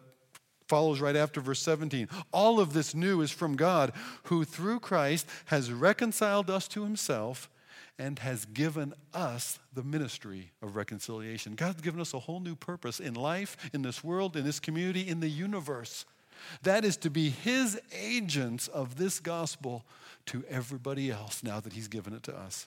follows 0.69 1.01
right 1.01 1.17
after 1.17 1.43
verse 1.43 1.61
17. 1.61 2.09
All 2.33 2.61
of 2.61 2.73
this 2.73 2.95
new 2.95 3.21
is 3.21 3.31
from 3.31 3.57
God, 3.57 3.93
who 4.25 4.45
through 4.45 4.81
Christ 4.81 5.27
has 5.47 5.71
reconciled 5.71 6.49
us 6.49 6.67
to 6.69 6.83
himself 6.83 7.51
and 7.99 8.19
has 8.21 8.47
given 8.47 8.95
us 9.13 9.59
the 9.75 9.83
ministry 9.83 10.51
of 10.63 10.77
reconciliation. 10.77 11.55
God's 11.55 11.83
given 11.83 12.01
us 12.01 12.15
a 12.15 12.19
whole 12.19 12.41
new 12.41 12.57
purpose 12.57 13.01
in 13.01 13.13
life, 13.15 13.57
in 13.75 13.83
this 13.83 14.03
world, 14.03 14.35
in 14.35 14.45
this 14.45 14.61
community, 14.61 15.07
in 15.07 15.21
the 15.21 15.29
universe. 15.29 16.07
That 16.63 16.85
is 16.85 16.97
to 16.99 17.11
be 17.11 17.31
his 17.31 17.81
agents 17.95 18.69
of 18.69 18.97
this 18.97 19.21
gospel 19.21 19.85
to 20.27 20.45
everybody 20.49 21.11
else 21.11 21.43
now 21.43 21.61
that 21.61 21.73
he's 21.73 21.89
given 21.89 22.13
it 22.13 22.23
to 22.25 22.37
us. 22.37 22.67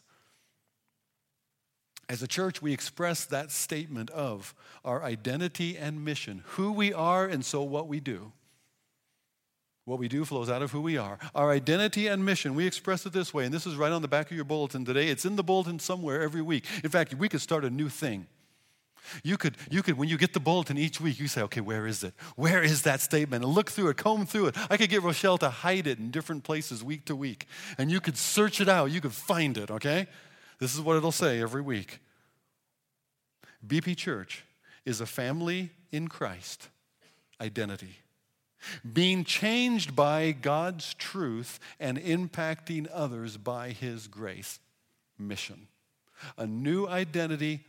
As 2.07 2.21
a 2.21 2.27
church, 2.27 2.61
we 2.61 2.71
express 2.71 3.25
that 3.25 3.51
statement 3.51 4.11
of 4.11 4.53
our 4.83 5.03
identity 5.03 5.75
and 5.77 6.05
mission, 6.05 6.43
who 6.49 6.71
we 6.71 6.93
are, 6.93 7.25
and 7.25 7.43
so 7.43 7.63
what 7.63 7.87
we 7.87 7.99
do. 7.99 8.31
What 9.85 9.99
we 9.99 10.07
do 10.07 10.25
flows 10.25 10.49
out 10.49 10.61
of 10.61 10.71
who 10.71 10.81
we 10.81 10.97
are. 10.97 11.17
Our 11.33 11.51
identity 11.51 12.07
and 12.07 12.23
mission, 12.23 12.55
we 12.55 12.67
express 12.67 13.05
it 13.05 13.13
this 13.13 13.33
way, 13.33 13.45
and 13.45 13.53
this 13.53 13.65
is 13.65 13.75
right 13.75 13.91
on 13.91 14.01
the 14.01 14.07
back 14.07 14.29
of 14.29 14.35
your 14.35 14.45
bulletin 14.45 14.85
today. 14.85 15.07
It's 15.07 15.25
in 15.25 15.35
the 15.35 15.43
bulletin 15.43 15.79
somewhere 15.79 16.21
every 16.21 16.41
week. 16.41 16.65
In 16.83 16.89
fact, 16.89 17.13
we 17.15 17.29
could 17.29 17.41
start 17.41 17.65
a 17.65 17.69
new 17.69 17.89
thing. 17.89 18.27
You 19.23 19.37
could, 19.37 19.57
you 19.69 19.83
could, 19.83 19.97
when 19.97 20.09
you 20.09 20.17
get 20.17 20.33
the 20.33 20.39
bulletin 20.39 20.77
each 20.77 20.99
week, 20.99 21.19
you 21.19 21.27
say, 21.27 21.41
okay, 21.43 21.61
where 21.61 21.87
is 21.87 22.03
it? 22.03 22.13
Where 22.35 22.63
is 22.63 22.83
that 22.83 23.01
statement? 23.01 23.43
And 23.43 23.53
look 23.53 23.69
through 23.69 23.89
it, 23.89 23.97
comb 23.97 24.25
through 24.25 24.47
it. 24.47 24.55
I 24.69 24.77
could 24.77 24.89
get 24.89 25.03
Rochelle 25.03 25.37
to 25.39 25.49
hide 25.49 25.87
it 25.87 25.99
in 25.99 26.11
different 26.11 26.43
places 26.43 26.83
week 26.83 27.05
to 27.05 27.15
week. 27.15 27.47
And 27.77 27.91
you 27.91 27.99
could 27.99 28.17
search 28.17 28.61
it 28.61 28.69
out, 28.69 28.91
you 28.91 29.01
could 29.01 29.13
find 29.13 29.57
it, 29.57 29.71
okay? 29.71 30.07
This 30.59 30.73
is 30.73 30.81
what 30.81 30.97
it'll 30.97 31.11
say 31.11 31.41
every 31.41 31.61
week. 31.61 31.99
BP 33.65 33.97
Church 33.97 34.43
is 34.85 35.01
a 35.01 35.05
family 35.05 35.71
in 35.91 36.07
Christ 36.07 36.69
identity. 37.41 37.97
Being 38.93 39.23
changed 39.23 39.95
by 39.95 40.31
God's 40.31 40.93
truth 40.93 41.59
and 41.79 41.99
impacting 41.99 42.87
others 42.91 43.37
by 43.37 43.69
His 43.69 44.07
grace. 44.07 44.59
Mission. 45.17 45.67
A 46.37 46.47
new 46.47 46.87
identity 46.87 47.65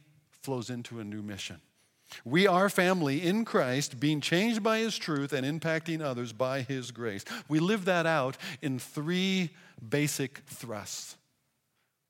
flows 0.47 0.71
into 0.71 1.01
a 1.01 1.05
new 1.05 1.23
mission. 1.23 1.61
We 2.25 2.47
are 2.47 2.69
family 2.69 3.21
in 3.21 3.45
Christ, 3.45 3.99
being 3.99 4.21
changed 4.21 4.63
by 4.63 4.79
His 4.79 4.97
truth 4.97 5.33
and 5.33 5.45
impacting 5.45 6.01
others 6.01 6.33
by 6.33 6.63
His 6.63 6.93
grace. 6.93 7.25
We 7.49 7.59
live 7.59 7.85
that 7.87 8.07
out 8.07 8.37
in 8.63 8.79
three 8.79 9.51
basic 9.87 10.39
thrusts. 10.47 11.17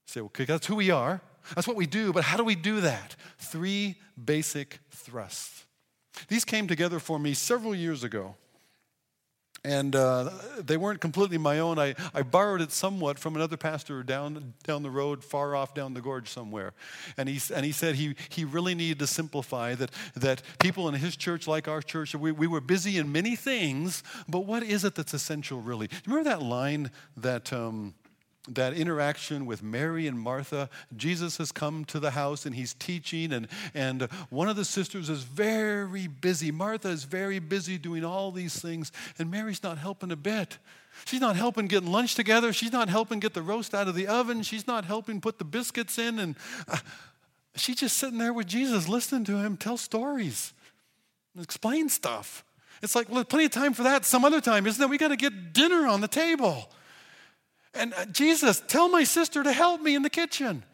say, 0.04 0.20
okay, 0.20 0.44
that's 0.44 0.66
who 0.66 0.76
we 0.76 0.90
are. 0.90 1.22
That's 1.54 1.66
what 1.66 1.78
we 1.78 1.86
do, 1.86 2.12
but 2.12 2.24
how 2.24 2.36
do 2.36 2.44
we 2.44 2.54
do 2.54 2.82
that? 2.82 3.16
Three 3.38 3.96
basic 4.22 4.80
thrusts. 4.90 5.64
These 6.28 6.44
came 6.44 6.68
together 6.68 6.98
for 6.98 7.18
me 7.18 7.32
several 7.32 7.74
years 7.74 8.04
ago 8.04 8.34
and 9.66 9.96
uh, 9.96 10.30
they 10.58 10.76
weren't 10.76 11.00
completely 11.00 11.38
my 11.38 11.58
own. 11.58 11.78
I, 11.78 11.96
I 12.14 12.22
borrowed 12.22 12.60
it 12.60 12.70
somewhat 12.70 13.18
from 13.18 13.34
another 13.34 13.56
pastor 13.56 14.04
down, 14.04 14.54
down 14.62 14.84
the 14.84 14.90
road, 14.90 15.24
far 15.24 15.56
off 15.56 15.74
down 15.74 15.92
the 15.92 16.00
gorge 16.00 16.28
somewhere. 16.28 16.72
And 17.16 17.28
he, 17.28 17.40
and 17.52 17.66
he 17.66 17.72
said 17.72 17.96
he, 17.96 18.14
he 18.28 18.44
really 18.44 18.76
needed 18.76 19.00
to 19.00 19.08
simplify 19.08 19.74
that, 19.74 19.90
that 20.14 20.42
people 20.60 20.88
in 20.88 20.94
his 20.94 21.16
church, 21.16 21.48
like 21.48 21.66
our 21.66 21.82
church, 21.82 22.14
we, 22.14 22.30
we 22.30 22.46
were 22.46 22.60
busy 22.60 22.96
in 22.96 23.10
many 23.10 23.34
things, 23.34 24.04
but 24.28 24.46
what 24.46 24.62
is 24.62 24.84
it 24.84 24.94
that's 24.94 25.14
essential, 25.14 25.60
really? 25.60 25.90
Remember 26.06 26.30
that 26.30 26.42
line 26.42 26.90
that. 27.16 27.52
Um, 27.52 27.94
that 28.48 28.74
interaction 28.74 29.46
with 29.46 29.62
Mary 29.62 30.06
and 30.06 30.18
Martha. 30.18 30.68
Jesus 30.96 31.38
has 31.38 31.52
come 31.52 31.84
to 31.86 31.98
the 31.98 32.12
house 32.12 32.46
and 32.46 32.54
he's 32.54 32.74
teaching, 32.74 33.32
and, 33.32 33.48
and 33.74 34.02
one 34.30 34.48
of 34.48 34.56
the 34.56 34.64
sisters 34.64 35.10
is 35.10 35.22
very 35.22 36.06
busy. 36.06 36.50
Martha 36.50 36.88
is 36.88 37.04
very 37.04 37.38
busy 37.38 37.78
doing 37.78 38.04
all 38.04 38.30
these 38.30 38.60
things, 38.60 38.92
and 39.18 39.30
Mary's 39.30 39.62
not 39.62 39.78
helping 39.78 40.12
a 40.12 40.16
bit. 40.16 40.58
She's 41.04 41.20
not 41.20 41.36
helping 41.36 41.66
get 41.66 41.84
lunch 41.84 42.14
together. 42.14 42.52
She's 42.52 42.72
not 42.72 42.88
helping 42.88 43.20
get 43.20 43.34
the 43.34 43.42
roast 43.42 43.74
out 43.74 43.86
of 43.88 43.94
the 43.94 44.06
oven. 44.06 44.42
She's 44.42 44.66
not 44.66 44.84
helping 44.86 45.20
put 45.20 45.38
the 45.38 45.44
biscuits 45.44 45.98
in. 45.98 46.18
And 46.18 46.36
uh, 46.66 46.78
she's 47.54 47.76
just 47.76 47.98
sitting 47.98 48.18
there 48.18 48.32
with 48.32 48.46
Jesus, 48.46 48.88
listening 48.88 49.24
to 49.24 49.36
him 49.36 49.56
tell 49.56 49.76
stories, 49.76 50.54
explain 51.38 51.88
stuff. 51.88 52.44
It's 52.82 52.94
like, 52.94 53.10
well, 53.10 53.24
plenty 53.24 53.46
of 53.46 53.52
time 53.52 53.72
for 53.72 53.82
that 53.82 54.04
some 54.04 54.24
other 54.24 54.40
time, 54.40 54.66
isn't 54.66 54.82
it? 54.82 54.88
We 54.88 54.98
got 54.98 55.08
to 55.08 55.16
get 55.16 55.52
dinner 55.52 55.86
on 55.86 56.00
the 56.00 56.08
table. 56.08 56.70
And 57.76 57.94
uh, 57.94 58.06
Jesus, 58.06 58.62
tell 58.66 58.88
my 58.88 59.04
sister 59.04 59.42
to 59.42 59.52
help 59.52 59.80
me 59.80 59.94
in 59.94 60.02
the 60.02 60.10
kitchen. 60.10 60.64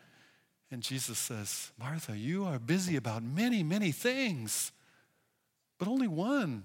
And 0.70 0.82
Jesus 0.82 1.18
says, 1.18 1.70
Martha, 1.78 2.16
you 2.16 2.44
are 2.44 2.58
busy 2.58 2.96
about 2.96 3.22
many, 3.22 3.62
many 3.62 3.92
things, 3.92 4.72
but 5.78 5.88
only 5.88 6.08
one 6.08 6.64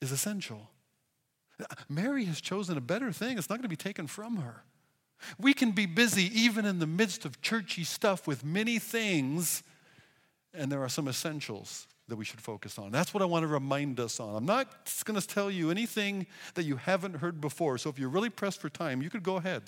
is 0.00 0.12
essential. 0.12 0.70
Mary 1.88 2.24
has 2.26 2.40
chosen 2.40 2.76
a 2.76 2.80
better 2.80 3.10
thing. 3.10 3.38
It's 3.38 3.48
not 3.48 3.56
going 3.56 3.62
to 3.62 3.68
be 3.68 3.76
taken 3.76 4.06
from 4.06 4.36
her. 4.36 4.62
We 5.38 5.54
can 5.54 5.72
be 5.72 5.86
busy 5.86 6.30
even 6.38 6.66
in 6.66 6.78
the 6.78 6.86
midst 6.86 7.24
of 7.24 7.40
churchy 7.40 7.84
stuff 7.84 8.26
with 8.26 8.44
many 8.44 8.78
things, 8.78 9.62
and 10.52 10.70
there 10.70 10.82
are 10.82 10.88
some 10.88 11.08
essentials 11.08 11.88
that 12.08 12.16
we 12.16 12.24
should 12.24 12.40
focus 12.40 12.78
on. 12.78 12.92
That's 12.92 13.12
what 13.12 13.22
I 13.22 13.26
want 13.26 13.42
to 13.42 13.48
remind 13.48 13.98
us 13.98 14.20
on. 14.20 14.36
I'm 14.36 14.46
not 14.46 14.68
going 15.04 15.20
to 15.20 15.26
tell 15.26 15.50
you 15.50 15.70
anything 15.70 16.26
that 16.54 16.64
you 16.64 16.76
haven't 16.76 17.16
heard 17.16 17.40
before. 17.40 17.78
So 17.78 17.90
if 17.90 17.98
you're 17.98 18.08
really 18.08 18.30
pressed 18.30 18.60
for 18.60 18.68
time, 18.68 19.02
you 19.02 19.10
could 19.10 19.22
go 19.22 19.36
ahead. 19.36 19.64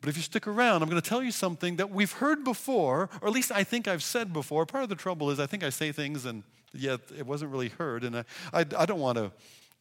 But 0.00 0.10
if 0.10 0.16
you 0.16 0.22
stick 0.22 0.46
around, 0.46 0.82
I'm 0.82 0.88
going 0.88 1.00
to 1.00 1.08
tell 1.08 1.22
you 1.22 1.32
something 1.32 1.76
that 1.76 1.90
we've 1.90 2.12
heard 2.12 2.44
before, 2.44 3.08
or 3.20 3.28
at 3.28 3.34
least 3.34 3.50
I 3.50 3.64
think 3.64 3.88
I've 3.88 4.02
said 4.02 4.32
before. 4.32 4.66
Part 4.66 4.84
of 4.84 4.88
the 4.88 4.94
trouble 4.94 5.30
is 5.30 5.40
I 5.40 5.46
think 5.46 5.64
I 5.64 5.70
say 5.70 5.90
things 5.90 6.26
and 6.26 6.44
yet 6.72 7.00
it 7.18 7.26
wasn't 7.26 7.50
really 7.50 7.70
heard. 7.70 8.04
And 8.04 8.18
I, 8.18 8.24
I, 8.52 8.60
I 8.78 8.86
don't 8.86 9.00
want 9.00 9.18
to 9.18 9.32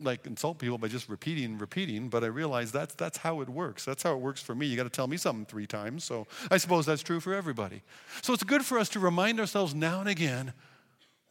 like 0.02 0.26
insult 0.26 0.58
people 0.58 0.78
by 0.78 0.88
just 0.88 1.08
repeating 1.08 1.46
and 1.46 1.62
repeating, 1.62 2.10
but 2.10 2.24
I 2.24 2.28
realize 2.28 2.72
that's, 2.72 2.96
that's 2.96 3.18
how 3.18 3.42
it 3.42 3.50
works. 3.50 3.86
That's 3.86 4.04
how 4.04 4.14
it 4.14 4.20
works 4.20 4.42
for 4.42 4.56
me. 4.56 4.66
You 4.66 4.76
got 4.76 4.84
to 4.84 4.90
tell 4.90 5.08
me 5.08 5.18
something 5.18 5.46
three 5.46 5.68
times. 5.68 6.04
So 6.04 6.28
I 6.50 6.58
suppose 6.58 6.86
that's 6.86 7.04
true 7.04 7.20
for 7.20 7.34
everybody. 7.34 7.82
So 8.22 8.34
it's 8.34 8.44
good 8.44 8.66
for 8.66 8.80
us 8.80 8.90
to 8.90 9.00
remind 9.00 9.40
ourselves 9.40 9.76
now 9.76 10.00
and 10.00 10.10
again 10.10 10.54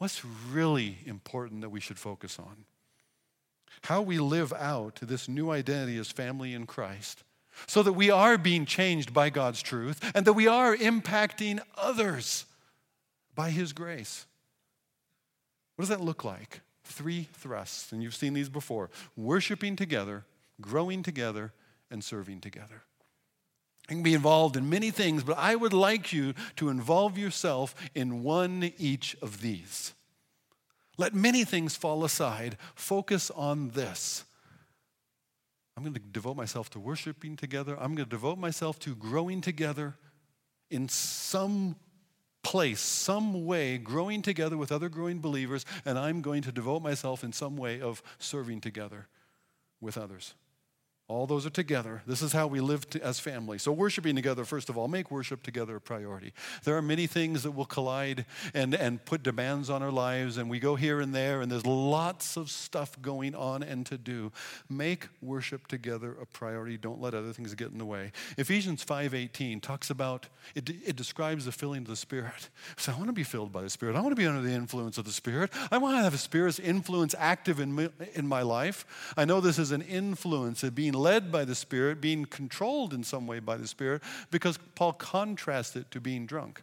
what's 0.05 0.23
really 0.53 0.99
important 1.07 1.63
that 1.63 1.71
we 1.71 1.81
should 1.81 1.99
focus 1.99 2.39
on? 2.39 2.67
How 3.85 4.03
we 4.03 4.19
live 4.19 4.53
out 4.53 4.99
this 5.01 5.31
new 5.31 5.51
identity 5.51 5.97
as 5.97 6.11
family 6.11 6.53
in 6.53 6.67
Christ 6.67 7.25
so 7.67 7.83
that 7.83 7.95
we 7.95 8.11
are 8.11 8.37
being 8.37 8.67
changed 8.67 9.15
by 9.15 9.31
God's 9.31 9.63
truth 9.63 9.99
and 10.15 10.27
that 10.27 10.35
we 10.35 10.47
are 10.47 10.77
impacting 10.77 11.59
others 11.75 12.45
by 13.35 13.49
His 13.49 13.73
grace. 13.73 14.27
What 15.77 15.85
does 15.85 15.89
that 15.89 16.03
look 16.03 16.23
like? 16.23 16.61
Three 16.83 17.29
thrusts, 17.33 17.91
and 17.91 18.03
you've 18.03 18.15
seen 18.15 18.35
these 18.35 18.51
before 18.51 18.91
worshiping 19.17 19.75
together, 19.75 20.27
growing 20.61 21.03
together, 21.03 21.55
and 21.91 22.05
serving 22.05 22.41
together. 22.41 22.83
You 23.89 23.97
can 23.97 24.03
be 24.03 24.15
involved 24.15 24.57
in 24.57 24.71
many 24.71 24.91
things, 24.91 25.23
but 25.23 25.37
I 25.37 25.57
would 25.57 25.75
like 25.75 26.13
you 26.13 26.35
to 26.57 26.71
involve 26.71 27.19
yourself 27.19 27.75
in 27.95 28.23
one 28.23 28.73
each 28.79 29.15
of 29.21 29.43
these. 29.43 29.93
Let 30.97 31.13
many 31.15 31.45
things 31.45 31.77
fall 31.77 32.05
aside. 32.05 32.57
Focus 32.75 33.31
on 33.31 33.71
this. 33.71 34.25
I'm 35.77 35.83
going 35.83 35.95
to 35.95 36.01
devote 36.01 36.37
myself 36.37 36.71
to 36.71 36.79
worshiping 36.79 37.37
together. 37.37 37.73
I'm 37.75 37.95
going 37.95 38.07
to 38.07 38.11
devote 38.11 38.39
myself 38.39 38.79
to 38.81 38.95
growing 38.95 39.41
together 39.41 39.97
in 40.71 40.89
some 40.89 41.77
place, 42.43 42.81
some 42.81 43.45
way, 43.45 43.77
growing 43.79 44.23
together 44.23 44.57
with 44.57 44.71
other 44.71 44.89
growing 44.89 45.19
believers, 45.19 45.67
and 45.85 45.99
I'm 45.99 46.21
going 46.23 46.43
to 46.43 46.53
devote 46.53 46.81
myself 46.81 47.25
in 47.25 47.33
some 47.33 47.57
way 47.57 47.81
of 47.81 48.03
serving 48.19 48.61
together 48.61 49.09
with 49.81 49.99
others. 49.99 50.35
All 51.07 51.27
those 51.27 51.45
are 51.45 51.51
together. 51.51 52.01
This 52.07 52.23
is 52.23 52.33
how 52.33 52.47
we 52.47 52.61
live 52.61 52.89
to, 52.91 53.05
as 53.05 53.21
family. 53.21 53.59
So, 53.59 53.73
worshiping 53.73 54.17
together, 54.17 54.43
first 54.47 54.71
of 54.71 54.79
all, 54.79 54.89
make 54.89 55.11
worship 55.11 55.43
together 55.43 55.77
a 55.77 55.81
priority. 55.81 56.33
There 56.65 56.79
are 56.79 56.83
many 56.83 57.07
things 57.07 57.43
that 57.43 57.51
will 57.51 57.67
collide 57.67 58.25
and, 58.55 58.73
and 58.73 59.05
put 59.05 59.23
demands 59.23 59.69
on 59.69 59.83
our 59.83 59.91
lives, 59.91 60.39
and 60.39 60.49
we 60.49 60.59
go 60.59 60.77
here 60.77 61.03
and 61.03 61.15
there, 61.15 61.43
and 61.43 61.53
there's 61.53 61.67
lots 61.67 62.39
of 62.39 62.51
stuff 62.51 63.01
going 63.03 63.35
on 63.35 63.63
and 63.63 63.85
to 63.85 63.99
do. 63.99 64.33
Make 64.71 65.09
worship 65.21 65.67
together 65.67 66.17
a 66.23 66.25
priority. 66.25 66.79
Don't 66.79 67.03
let 67.03 67.13
other 67.13 67.35
things 67.35 67.55
get 67.55 67.71
in 67.71 67.77
the 67.77 67.85
way. 67.85 68.11
Ephesians 68.39 68.83
5.18 68.83 69.61
talks 69.61 69.91
about, 69.91 70.29
it, 70.55 70.71
it 70.71 70.97
describes 70.97 71.45
the 71.45 71.53
filling 71.53 71.83
of 71.83 71.89
the 71.89 71.97
Spirit. 71.97 72.49
So, 72.77 72.93
I 72.93 72.97
want 72.97 73.09
to 73.09 73.13
be 73.13 73.25
filled 73.25 73.53
by 73.53 73.63
the 73.63 73.71
Spirit. 73.71 73.95
I 73.95 74.01
want 74.01 74.13
to 74.13 74.21
be 74.21 74.27
under 74.27 74.41
the 74.41 74.53
influence 74.55 74.99
of 74.99 75.05
the 75.05 75.13
Spirit. 75.13 75.51
I 75.71 75.79
want 75.79 75.97
to 75.97 76.03
have 76.03 76.15
a 76.15 76.19
Spirit's 76.19 76.59
influence 76.59 77.15
active 77.19 77.61
in, 77.61 77.75
me, 77.75 77.89
in 78.15 78.27
my 78.27 78.43
life. 78.43 79.13
I 79.17 79.25
know 79.25 79.41
this 79.41 79.59
is 79.59 79.71
an 79.71 79.83
influence 79.83 80.63
of 80.63 80.75
being 80.75 80.94
led 80.95 81.31
by 81.31 81.45
the 81.45 81.55
Spirit, 81.55 82.01
being 82.01 82.25
controlled 82.25 82.95
in 82.95 83.05
some 83.05 83.27
way 83.27 83.41
by 83.41 83.57
the 83.57 83.67
Spirit, 83.67 84.03
because 84.31 84.59
Paul 84.75 84.93
contrasts 84.93 85.77
it 85.77 85.91
to 85.91 86.01
being 86.01 86.27
drunk. 86.27 86.63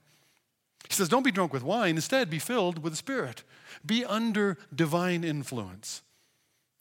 He 0.88 0.96
says, 0.96 1.10
Don't 1.10 1.24
be 1.24 1.32
drunk 1.32 1.54
with 1.54 1.63
wine, 1.63 1.96
instead, 1.96 2.30
be 2.30 2.39
filled 2.39 2.84
with 2.84 2.94
the 2.94 2.98
Spirit. 2.98 3.44
Be 3.86 4.04
under 4.04 4.58
divine 4.74 5.24
influence. 5.24 6.02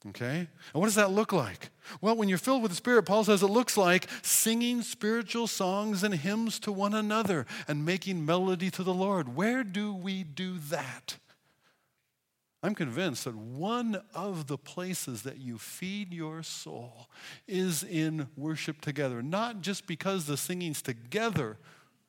Okay? 0.09 0.39
And 0.39 0.47
what 0.73 0.85
does 0.85 0.95
that 0.95 1.11
look 1.11 1.31
like? 1.31 1.69
Well, 2.01 2.15
when 2.15 2.27
you're 2.27 2.39
filled 2.39 2.63
with 2.63 2.71
the 2.71 2.77
Spirit, 2.77 3.03
Paul 3.03 3.23
says 3.23 3.43
it 3.43 3.47
looks 3.47 3.77
like 3.77 4.07
singing 4.23 4.81
spiritual 4.81 5.47
songs 5.47 6.03
and 6.03 6.15
hymns 6.15 6.59
to 6.61 6.71
one 6.71 6.95
another 6.95 7.45
and 7.67 7.85
making 7.85 8.25
melody 8.25 8.71
to 8.71 8.83
the 8.83 8.93
Lord. 8.93 9.35
Where 9.35 9.63
do 9.63 9.93
we 9.93 10.23
do 10.23 10.57
that? 10.69 11.17
I'm 12.63 12.75
convinced 12.75 13.25
that 13.25 13.35
one 13.35 14.01
of 14.13 14.45
the 14.45 14.57
places 14.57 15.23
that 15.23 15.37
you 15.39 15.57
feed 15.57 16.13
your 16.13 16.43
soul 16.43 17.09
is 17.47 17.81
in 17.81 18.27
worship 18.37 18.81
together, 18.81 19.23
not 19.23 19.61
just 19.61 19.87
because 19.87 20.25
the 20.25 20.37
singing's 20.37 20.81
together 20.81 21.57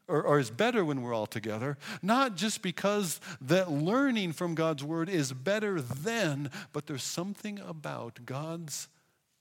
or, 0.09 0.23
or, 0.23 0.39
is 0.39 0.51
better 0.51 0.85
when 0.85 1.01
we're 1.01 1.15
all 1.15 1.29
together, 1.29 1.79
not 2.03 2.35
just 2.35 2.61
because 2.61 3.21
that 3.41 3.71
learning 3.71 4.33
from 4.33 4.55
God's 4.55 4.83
word 4.83 5.09
is 5.09 5.33
better 5.33 5.81
then, 5.81 6.51
but 6.73 6.87
there's 6.87 7.05
something 7.05 7.59
about 7.61 8.27
God's 8.27 8.89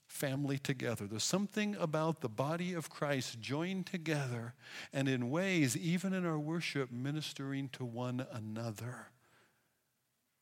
family 0.08 0.60
together. 0.60 1.08
There's 1.08 1.24
something 1.24 1.76
about 1.78 2.22
the 2.22 2.30
body 2.30 2.74
of 2.74 2.90
Christ 2.90 3.42
joined 3.42 3.88
together 3.88 4.54
and 4.94 5.10
in 5.10 5.32
ways, 5.32 5.76
even 5.76 6.14
in 6.14 6.26
our 6.26 6.40
worship, 6.40 6.92
ministering 6.92 7.70
to 7.70 7.84
one 7.84 8.26
another 8.32 9.08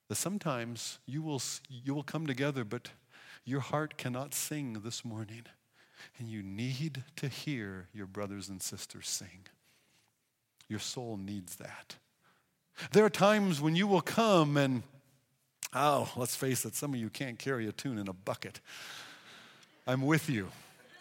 that 0.10 0.16
sometimes 0.16 1.00
you 1.06 1.22
will, 1.22 1.42
you 1.70 1.96
will 1.96 2.04
come 2.04 2.28
together, 2.28 2.64
but 2.64 2.90
your 3.46 3.62
heart 3.62 3.98
cannot 3.98 4.34
sing 4.34 4.82
this 4.84 5.06
morning. 5.06 5.44
And 6.18 6.28
you 6.28 6.42
need 6.42 7.04
to 7.18 7.28
hear 7.28 7.88
your 7.94 8.06
brothers 8.06 8.50
and 8.50 8.62
sisters 8.62 9.08
sing. 9.08 9.48
Your 10.68 10.80
soul 10.80 11.18
needs 11.18 11.56
that. 11.58 11.96
There 12.92 13.04
are 13.04 13.10
times 13.10 13.60
when 13.60 13.76
you 13.76 13.86
will 13.88 14.02
come 14.02 14.56
and, 14.56 14.84
oh, 15.74 16.10
let's 16.16 16.36
face 16.36 16.64
it, 16.66 16.76
some 16.76 16.94
of 16.94 17.00
you 17.00 17.10
can't 17.10 17.38
carry 17.38 17.68
a 17.68 17.72
tune 17.72 17.98
in 17.98 18.08
a 18.08 18.14
bucket. 18.14 18.62
I'm 19.86 20.02
with 20.02 20.30
you. 20.30 20.50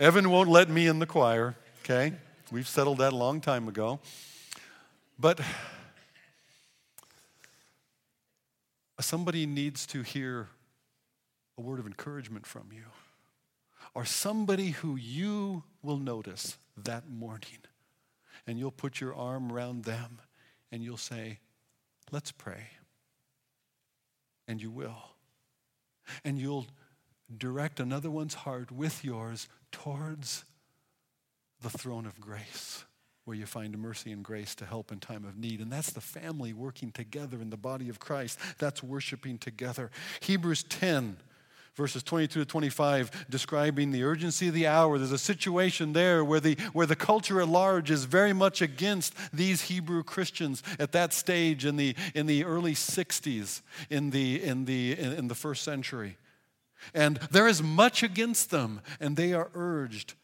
Evan 0.01 0.31
won't 0.31 0.49
let 0.49 0.68
me 0.68 0.87
in 0.87 0.99
the 0.99 1.07
choir, 1.07 1.55
okay? 1.85 2.12
We've 2.51 2.68
settled 2.68 2.99
that 2.99 3.12
a 3.12 3.16
long 3.16 3.40
time 3.40 3.68
ago. 3.68 4.01
But 5.18 5.40
somebody 9.00 9.46
needs 9.46 9.87
to 9.87 10.02
hear 10.02 10.48
a 11.56 11.61
word 11.61 11.78
of 11.78 11.87
encouragement 11.87 12.46
from 12.46 12.68
you, 12.72 12.84
or 13.94 14.04
somebody 14.04 14.70
who 14.70 14.96
you 14.96 15.64
will 15.82 15.98
notice 15.98 16.58
that 16.76 17.08
morning, 17.08 17.58
and 18.46 18.58
you'll 18.58 18.70
put 18.70 19.00
your 19.00 19.14
arm 19.14 19.52
around 19.52 19.84
them 19.84 20.20
and 20.70 20.82
you'll 20.82 20.96
say, 20.96 21.38
Let's 22.11 22.32
pray. 22.32 22.68
And 24.46 24.62
you 24.62 24.70
will. 24.70 25.11
And 26.24 26.38
you'll 26.38 26.66
direct 27.37 27.80
another 27.80 28.11
one's 28.11 28.32
heart 28.32 28.72
with 28.72 29.04
yours 29.04 29.46
towards 29.70 30.46
the 31.61 31.68
throne 31.68 32.06
of 32.06 32.18
grace 32.18 32.87
where 33.28 33.36
you 33.36 33.44
find 33.44 33.76
mercy 33.76 34.10
and 34.10 34.24
grace 34.24 34.54
to 34.54 34.64
help 34.64 34.90
in 34.90 34.98
time 34.98 35.22
of 35.26 35.36
need. 35.36 35.60
And 35.60 35.70
that's 35.70 35.90
the 35.90 36.00
family 36.00 36.54
working 36.54 36.90
together 36.90 37.42
in 37.42 37.50
the 37.50 37.58
body 37.58 37.90
of 37.90 38.00
Christ. 38.00 38.38
That's 38.56 38.82
worshiping 38.82 39.36
together. 39.36 39.90
Hebrews 40.20 40.62
10 40.62 41.18
verses 41.74 42.02
22 42.02 42.40
to 42.40 42.46
25 42.46 43.26
describing 43.28 43.92
the 43.92 44.02
urgency 44.02 44.48
of 44.48 44.54
the 44.54 44.66
hour 44.66 44.98
there's 44.98 45.12
a 45.12 45.18
situation 45.18 45.92
there 45.92 46.24
where 46.24 46.40
the 46.40 46.56
where 46.72 46.86
the 46.86 46.96
culture 46.96 47.40
at 47.40 47.46
large 47.46 47.88
is 47.88 48.02
very 48.02 48.32
much 48.32 48.60
against 48.60 49.14
these 49.32 49.62
hebrew 49.62 50.02
christians 50.02 50.60
at 50.80 50.90
that 50.90 51.12
stage 51.12 51.64
in 51.64 51.76
the 51.76 51.94
in 52.16 52.26
the 52.26 52.44
early 52.44 52.74
60s 52.74 53.62
in 53.90 54.10
the 54.10 54.42
in 54.42 54.64
the 54.64 54.98
in, 54.98 55.12
in 55.12 55.28
the 55.28 55.36
first 55.36 55.62
century 55.62 56.16
and 56.94 57.18
there 57.30 57.46
is 57.46 57.62
much 57.62 58.02
against 58.02 58.50
them 58.50 58.80
and 58.98 59.16
they 59.16 59.32
are 59.32 59.48
urged 59.54 60.14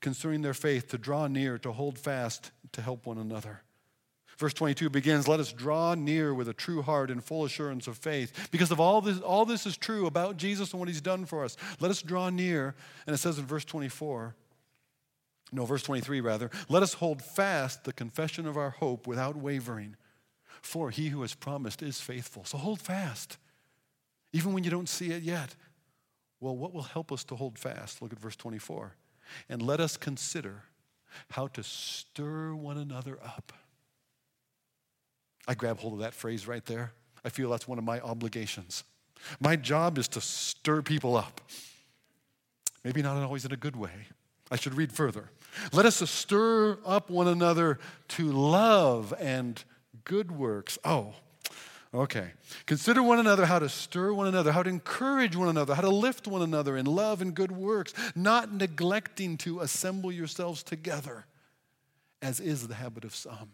concerning 0.00 0.42
their 0.42 0.54
faith 0.54 0.88
to 0.88 0.98
draw 0.98 1.26
near, 1.26 1.58
to 1.58 1.72
hold 1.72 1.98
fast, 1.98 2.50
to 2.72 2.82
help 2.82 3.06
one 3.06 3.18
another. 3.18 3.62
Verse 4.38 4.54
22 4.54 4.88
begins, 4.88 5.26
Let 5.26 5.40
us 5.40 5.52
draw 5.52 5.94
near 5.94 6.32
with 6.32 6.48
a 6.48 6.54
true 6.54 6.80
heart 6.80 7.10
and 7.10 7.22
full 7.22 7.44
assurance 7.44 7.88
of 7.88 7.98
faith. 7.98 8.48
Because 8.52 8.70
of 8.70 8.78
all 8.78 9.00
this, 9.00 9.18
all 9.18 9.44
this 9.44 9.66
is 9.66 9.76
true 9.76 10.06
about 10.06 10.36
Jesus 10.36 10.70
and 10.70 10.78
what 10.78 10.88
he's 10.88 11.00
done 11.00 11.24
for 11.24 11.44
us. 11.44 11.56
Let 11.80 11.90
us 11.90 12.02
draw 12.02 12.30
near. 12.30 12.76
And 13.06 13.14
it 13.14 13.18
says 13.18 13.38
in 13.38 13.46
verse 13.46 13.64
24, 13.64 14.36
no, 15.50 15.64
verse 15.64 15.82
23 15.82 16.20
rather, 16.20 16.50
let 16.68 16.82
us 16.84 16.94
hold 16.94 17.20
fast 17.20 17.84
the 17.84 17.92
confession 17.92 18.46
of 18.46 18.56
our 18.56 18.70
hope 18.70 19.06
without 19.06 19.36
wavering. 19.36 19.96
For 20.62 20.90
he 20.90 21.08
who 21.08 21.22
has 21.22 21.34
promised 21.34 21.82
is 21.82 22.00
faithful. 22.00 22.44
So 22.44 22.58
hold 22.58 22.80
fast, 22.80 23.38
even 24.32 24.52
when 24.52 24.62
you 24.62 24.70
don't 24.70 24.88
see 24.88 25.10
it 25.10 25.22
yet. 25.22 25.56
Well, 26.40 26.56
what 26.56 26.72
will 26.72 26.82
help 26.82 27.10
us 27.10 27.24
to 27.24 27.34
hold 27.34 27.58
fast? 27.58 28.02
Look 28.02 28.12
at 28.12 28.20
verse 28.20 28.36
24 28.36 28.94
and 29.48 29.62
let 29.62 29.80
us 29.80 29.96
consider 29.96 30.62
how 31.30 31.48
to 31.48 31.62
stir 31.62 32.54
one 32.54 32.78
another 32.78 33.18
up. 33.24 33.52
I 35.46 35.54
grab 35.54 35.78
hold 35.78 35.94
of 35.94 35.98
that 36.00 36.14
phrase 36.14 36.46
right 36.46 36.64
there. 36.66 36.92
I 37.24 37.30
feel 37.30 37.50
that's 37.50 37.66
one 37.66 37.78
of 37.78 37.84
my 37.84 38.00
obligations. 38.00 38.84
My 39.40 39.56
job 39.56 39.98
is 39.98 40.08
to 40.08 40.20
stir 40.20 40.82
people 40.82 41.16
up. 41.16 41.40
Maybe 42.84 43.02
not 43.02 43.16
always 43.16 43.44
in 43.44 43.52
a 43.52 43.56
good 43.56 43.76
way. 43.76 43.90
I 44.50 44.56
should 44.56 44.74
read 44.74 44.92
further. 44.92 45.30
Let 45.72 45.86
us 45.86 45.96
stir 46.08 46.78
up 46.86 47.10
one 47.10 47.26
another 47.26 47.78
to 48.08 48.30
love 48.30 49.12
and 49.18 49.62
good 50.04 50.30
works. 50.30 50.78
Oh, 50.84 51.14
Okay. 51.94 52.32
Consider 52.66 53.02
one 53.02 53.18
another 53.18 53.46
how 53.46 53.58
to 53.58 53.68
stir 53.68 54.12
one 54.12 54.26
another, 54.26 54.52
how 54.52 54.62
to 54.62 54.68
encourage 54.68 55.34
one 55.34 55.48
another, 55.48 55.74
how 55.74 55.80
to 55.80 55.88
lift 55.88 56.26
one 56.26 56.42
another 56.42 56.76
in 56.76 56.84
love 56.84 57.22
and 57.22 57.34
good 57.34 57.50
works, 57.50 57.94
not 58.14 58.52
neglecting 58.52 59.38
to 59.38 59.60
assemble 59.60 60.12
yourselves 60.12 60.62
together, 60.62 61.24
as 62.20 62.40
is 62.40 62.68
the 62.68 62.74
habit 62.74 63.04
of 63.04 63.14
some, 63.14 63.52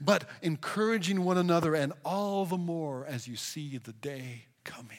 but 0.00 0.24
encouraging 0.42 1.24
one 1.24 1.38
another, 1.38 1.74
and 1.74 1.92
all 2.04 2.44
the 2.44 2.58
more 2.58 3.06
as 3.06 3.26
you 3.26 3.36
see 3.36 3.78
the 3.78 3.94
day 3.94 4.44
coming. 4.64 4.98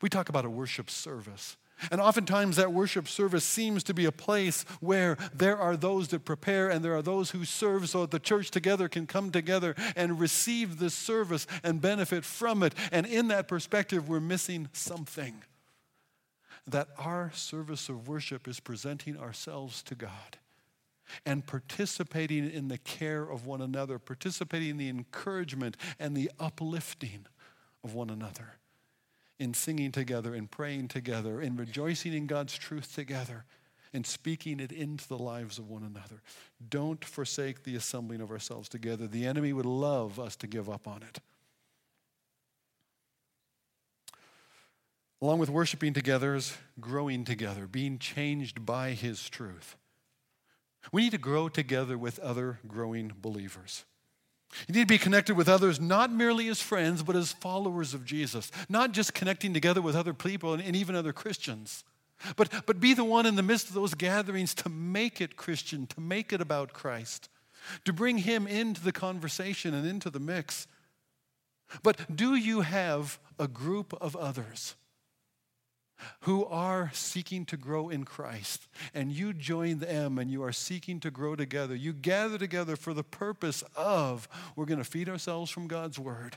We 0.00 0.08
talk 0.08 0.28
about 0.28 0.44
a 0.44 0.50
worship 0.50 0.88
service. 0.88 1.56
And 1.90 2.00
oftentimes, 2.00 2.56
that 2.56 2.72
worship 2.72 3.08
service 3.08 3.44
seems 3.44 3.82
to 3.84 3.94
be 3.94 4.04
a 4.04 4.12
place 4.12 4.64
where 4.80 5.16
there 5.34 5.58
are 5.58 5.76
those 5.76 6.08
that 6.08 6.24
prepare 6.24 6.68
and 6.68 6.84
there 6.84 6.94
are 6.94 7.02
those 7.02 7.30
who 7.30 7.44
serve 7.44 7.88
so 7.88 8.02
that 8.02 8.10
the 8.10 8.20
church 8.20 8.50
together 8.50 8.88
can 8.88 9.06
come 9.06 9.30
together 9.30 9.74
and 9.96 10.20
receive 10.20 10.78
this 10.78 10.94
service 10.94 11.46
and 11.64 11.80
benefit 11.80 12.24
from 12.24 12.62
it. 12.62 12.74
And 12.92 13.06
in 13.06 13.28
that 13.28 13.48
perspective, 13.48 14.08
we're 14.08 14.20
missing 14.20 14.68
something 14.72 15.42
that 16.66 16.88
our 16.98 17.32
service 17.34 17.88
of 17.88 18.06
worship 18.06 18.46
is 18.46 18.60
presenting 18.60 19.18
ourselves 19.18 19.82
to 19.82 19.96
God 19.96 20.38
and 21.26 21.44
participating 21.44 22.48
in 22.48 22.68
the 22.68 22.78
care 22.78 23.22
of 23.22 23.44
one 23.44 23.60
another, 23.60 23.98
participating 23.98 24.70
in 24.70 24.76
the 24.76 24.88
encouragement 24.88 25.76
and 25.98 26.16
the 26.16 26.30
uplifting 26.38 27.26
of 27.82 27.94
one 27.94 28.08
another 28.08 28.54
in 29.42 29.54
singing 29.54 29.90
together, 29.90 30.34
in 30.34 30.46
praying 30.46 30.86
together, 30.86 31.40
in 31.42 31.56
rejoicing 31.56 32.12
in 32.12 32.26
God's 32.28 32.56
truth 32.56 32.94
together, 32.94 33.44
in 33.92 34.04
speaking 34.04 34.60
it 34.60 34.70
into 34.70 35.06
the 35.08 35.18
lives 35.18 35.58
of 35.58 35.68
one 35.68 35.82
another. 35.82 36.22
Don't 36.70 37.04
forsake 37.04 37.64
the 37.64 37.74
assembling 37.74 38.20
of 38.20 38.30
ourselves 38.30 38.68
together. 38.68 39.08
The 39.08 39.26
enemy 39.26 39.52
would 39.52 39.66
love 39.66 40.20
us 40.20 40.36
to 40.36 40.46
give 40.46 40.70
up 40.70 40.86
on 40.86 41.02
it. 41.02 41.18
Along 45.20 45.40
with 45.40 45.50
worshiping 45.50 45.92
together 45.92 46.36
is 46.36 46.56
growing 46.80 47.24
together, 47.24 47.66
being 47.66 47.98
changed 47.98 48.64
by 48.64 48.90
his 48.90 49.28
truth. 49.28 49.76
We 50.92 51.02
need 51.02 51.10
to 51.10 51.18
grow 51.18 51.48
together 51.48 51.98
with 51.98 52.18
other 52.20 52.60
growing 52.66 53.12
believers. 53.20 53.84
You 54.68 54.74
need 54.74 54.82
to 54.82 54.86
be 54.86 54.98
connected 54.98 55.36
with 55.36 55.48
others 55.48 55.80
not 55.80 56.12
merely 56.12 56.48
as 56.48 56.60
friends, 56.60 57.02
but 57.02 57.16
as 57.16 57.32
followers 57.32 57.94
of 57.94 58.04
Jesus. 58.04 58.50
Not 58.68 58.92
just 58.92 59.14
connecting 59.14 59.54
together 59.54 59.80
with 59.80 59.96
other 59.96 60.14
people 60.14 60.54
and, 60.54 60.76
even 60.76 60.94
other 60.94 61.12
Christians, 61.12 61.84
But, 62.36 62.66
but 62.66 62.80
be 62.80 62.94
the 62.94 63.04
one 63.04 63.26
in 63.26 63.34
the 63.36 63.42
midst 63.42 63.68
of 63.68 63.74
those 63.74 63.94
gatherings 63.94 64.54
to 64.56 64.68
make 64.68 65.20
it 65.20 65.36
Christian, 65.36 65.86
to 65.88 66.00
make 66.00 66.32
it 66.32 66.40
about 66.40 66.72
Christ, 66.72 67.28
to 67.84 67.92
bring 67.92 68.18
Him 68.18 68.46
into 68.46 68.82
the 68.82 68.92
conversation 68.92 69.74
and 69.74 69.86
into 69.86 70.10
the 70.10 70.20
mix. 70.20 70.66
But 71.82 72.14
do 72.14 72.34
you 72.34 72.60
have 72.60 73.18
a 73.38 73.48
group 73.48 73.94
of 74.00 74.14
others 74.14 74.74
who 76.20 76.44
are 76.46 76.90
seeking 76.94 77.44
to 77.46 77.56
grow 77.56 77.88
in 77.88 78.04
Christ, 78.04 78.68
and 78.94 79.12
you 79.12 79.32
join 79.32 79.78
them 79.78 80.18
and 80.18 80.30
you 80.30 80.42
are 80.42 80.52
seeking 80.52 81.00
to 81.00 81.10
grow 81.10 81.36
together? 81.36 81.74
You 81.74 81.92
gather 81.92 82.38
together 82.38 82.76
for 82.76 82.94
the 82.94 83.04
purpose 83.04 83.62
of 83.76 84.28
we're 84.56 84.66
going 84.66 84.78
to 84.78 84.84
feed 84.84 85.08
ourselves 85.08 85.50
from 85.50 85.66
God's 85.66 85.98
Word. 85.98 86.36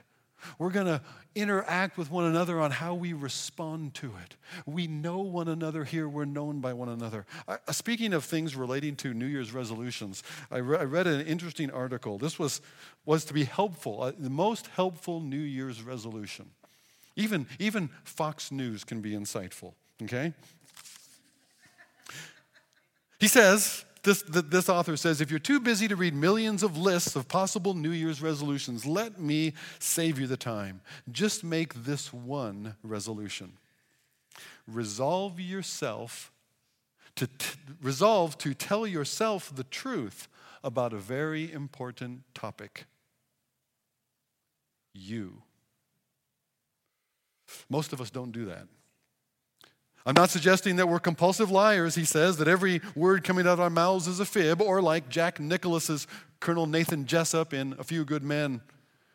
We're 0.59 0.71
going 0.71 0.85
to 0.87 1.01
interact 1.33 1.97
with 1.97 2.11
one 2.11 2.25
another 2.25 2.59
on 2.59 2.71
how 2.71 2.93
we 2.93 3.13
respond 3.13 3.93
to 3.95 4.13
it. 4.23 4.35
We 4.65 4.87
know 4.87 5.19
one 5.19 5.47
another 5.47 5.83
here. 5.83 6.07
We're 6.07 6.25
known 6.25 6.59
by 6.59 6.73
one 6.73 6.89
another. 6.89 7.25
I, 7.47 7.57
uh, 7.67 7.71
speaking 7.71 8.13
of 8.13 8.23
things 8.23 8.55
relating 8.55 8.95
to 8.97 9.13
New 9.13 9.25
Year's 9.25 9.53
resolutions, 9.53 10.23
I, 10.51 10.57
re- 10.57 10.79
I 10.79 10.83
read 10.83 11.07
an 11.07 11.21
interesting 11.21 11.71
article. 11.71 12.17
This 12.17 12.39
was, 12.39 12.61
was 13.05 13.25
to 13.25 13.33
be 13.33 13.45
helpful, 13.45 14.03
uh, 14.03 14.11
the 14.17 14.29
most 14.29 14.67
helpful 14.67 15.19
New 15.19 15.37
Year's 15.37 15.81
resolution. 15.81 16.51
Even, 17.15 17.47
even 17.59 17.89
Fox 18.03 18.51
News 18.51 18.83
can 18.83 19.01
be 19.01 19.11
insightful, 19.11 19.73
okay? 20.03 20.33
He 23.19 23.27
says, 23.27 23.85
this, 24.03 24.21
this 24.27 24.69
author 24.69 24.95
says, 24.97 25.19
if 25.19 25.31
you're 25.31 25.39
too 25.39 25.59
busy 25.59 25.87
to 25.87 25.95
read 25.95 26.13
millions 26.13 26.61
of 26.61 26.77
lists 26.77 27.15
of 27.15 27.27
possible 27.27 27.73
New 27.73 27.91
Year's 27.91 28.21
resolutions, 28.21 28.85
let 28.85 29.19
me 29.19 29.53
save 29.79 30.19
you 30.19 30.27
the 30.27 30.37
time. 30.37 30.81
Just 31.11 31.43
make 31.43 31.73
this 31.73 32.13
one 32.13 32.75
resolution. 32.83 33.53
Resolve 34.67 35.39
yourself 35.39 36.31
to 37.15 37.27
t- 37.27 37.57
resolve 37.81 38.37
to 38.39 38.53
tell 38.53 38.85
yourself 38.85 39.55
the 39.55 39.63
truth 39.63 40.27
about 40.63 40.93
a 40.93 40.97
very 40.97 41.51
important 41.51 42.23
topic. 42.33 42.85
You. 44.93 45.44
Most 47.69 47.93
of 47.93 48.01
us 48.01 48.09
don't 48.09 48.31
do 48.31 48.45
that. 48.45 48.67
I'm 50.05 50.13
not 50.13 50.29
suggesting 50.29 50.75
that 50.75 50.87
we're 50.87 50.99
compulsive 50.99 51.49
liars, 51.49 51.95
he 51.95 52.05
says, 52.05 52.37
that 52.37 52.47
every 52.47 52.79
word 52.95 53.23
coming 53.23 53.47
out 53.47 53.53
of 53.53 53.59
our 53.59 53.71
mouths 53.71 54.07
is 54.07 54.19
a 54.19 54.25
fib, 54.25 54.61
or 54.61 54.81
like 54.81 55.09
Jack 55.09 55.39
Nicholson's 55.39 56.05
Colonel 56.39 56.67
Nathan 56.67 57.07
Jessup 57.07 57.53
in 57.53 57.73
A 57.79 57.83
Few 57.83 58.05
Good 58.05 58.23
Men, 58.23 58.61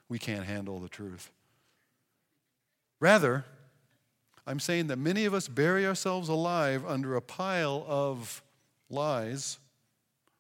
we 0.08 0.18
can't 0.18 0.44
handle 0.44 0.80
the 0.80 0.88
truth. 0.88 1.30
Rather, 2.98 3.44
I'm 4.46 4.58
saying 4.58 4.88
that 4.88 4.98
many 4.98 5.26
of 5.26 5.32
us 5.32 5.46
bury 5.46 5.86
ourselves 5.86 6.28
alive 6.28 6.84
under 6.84 7.14
a 7.14 7.22
pile 7.22 7.84
of 7.86 8.42
lies 8.88 9.58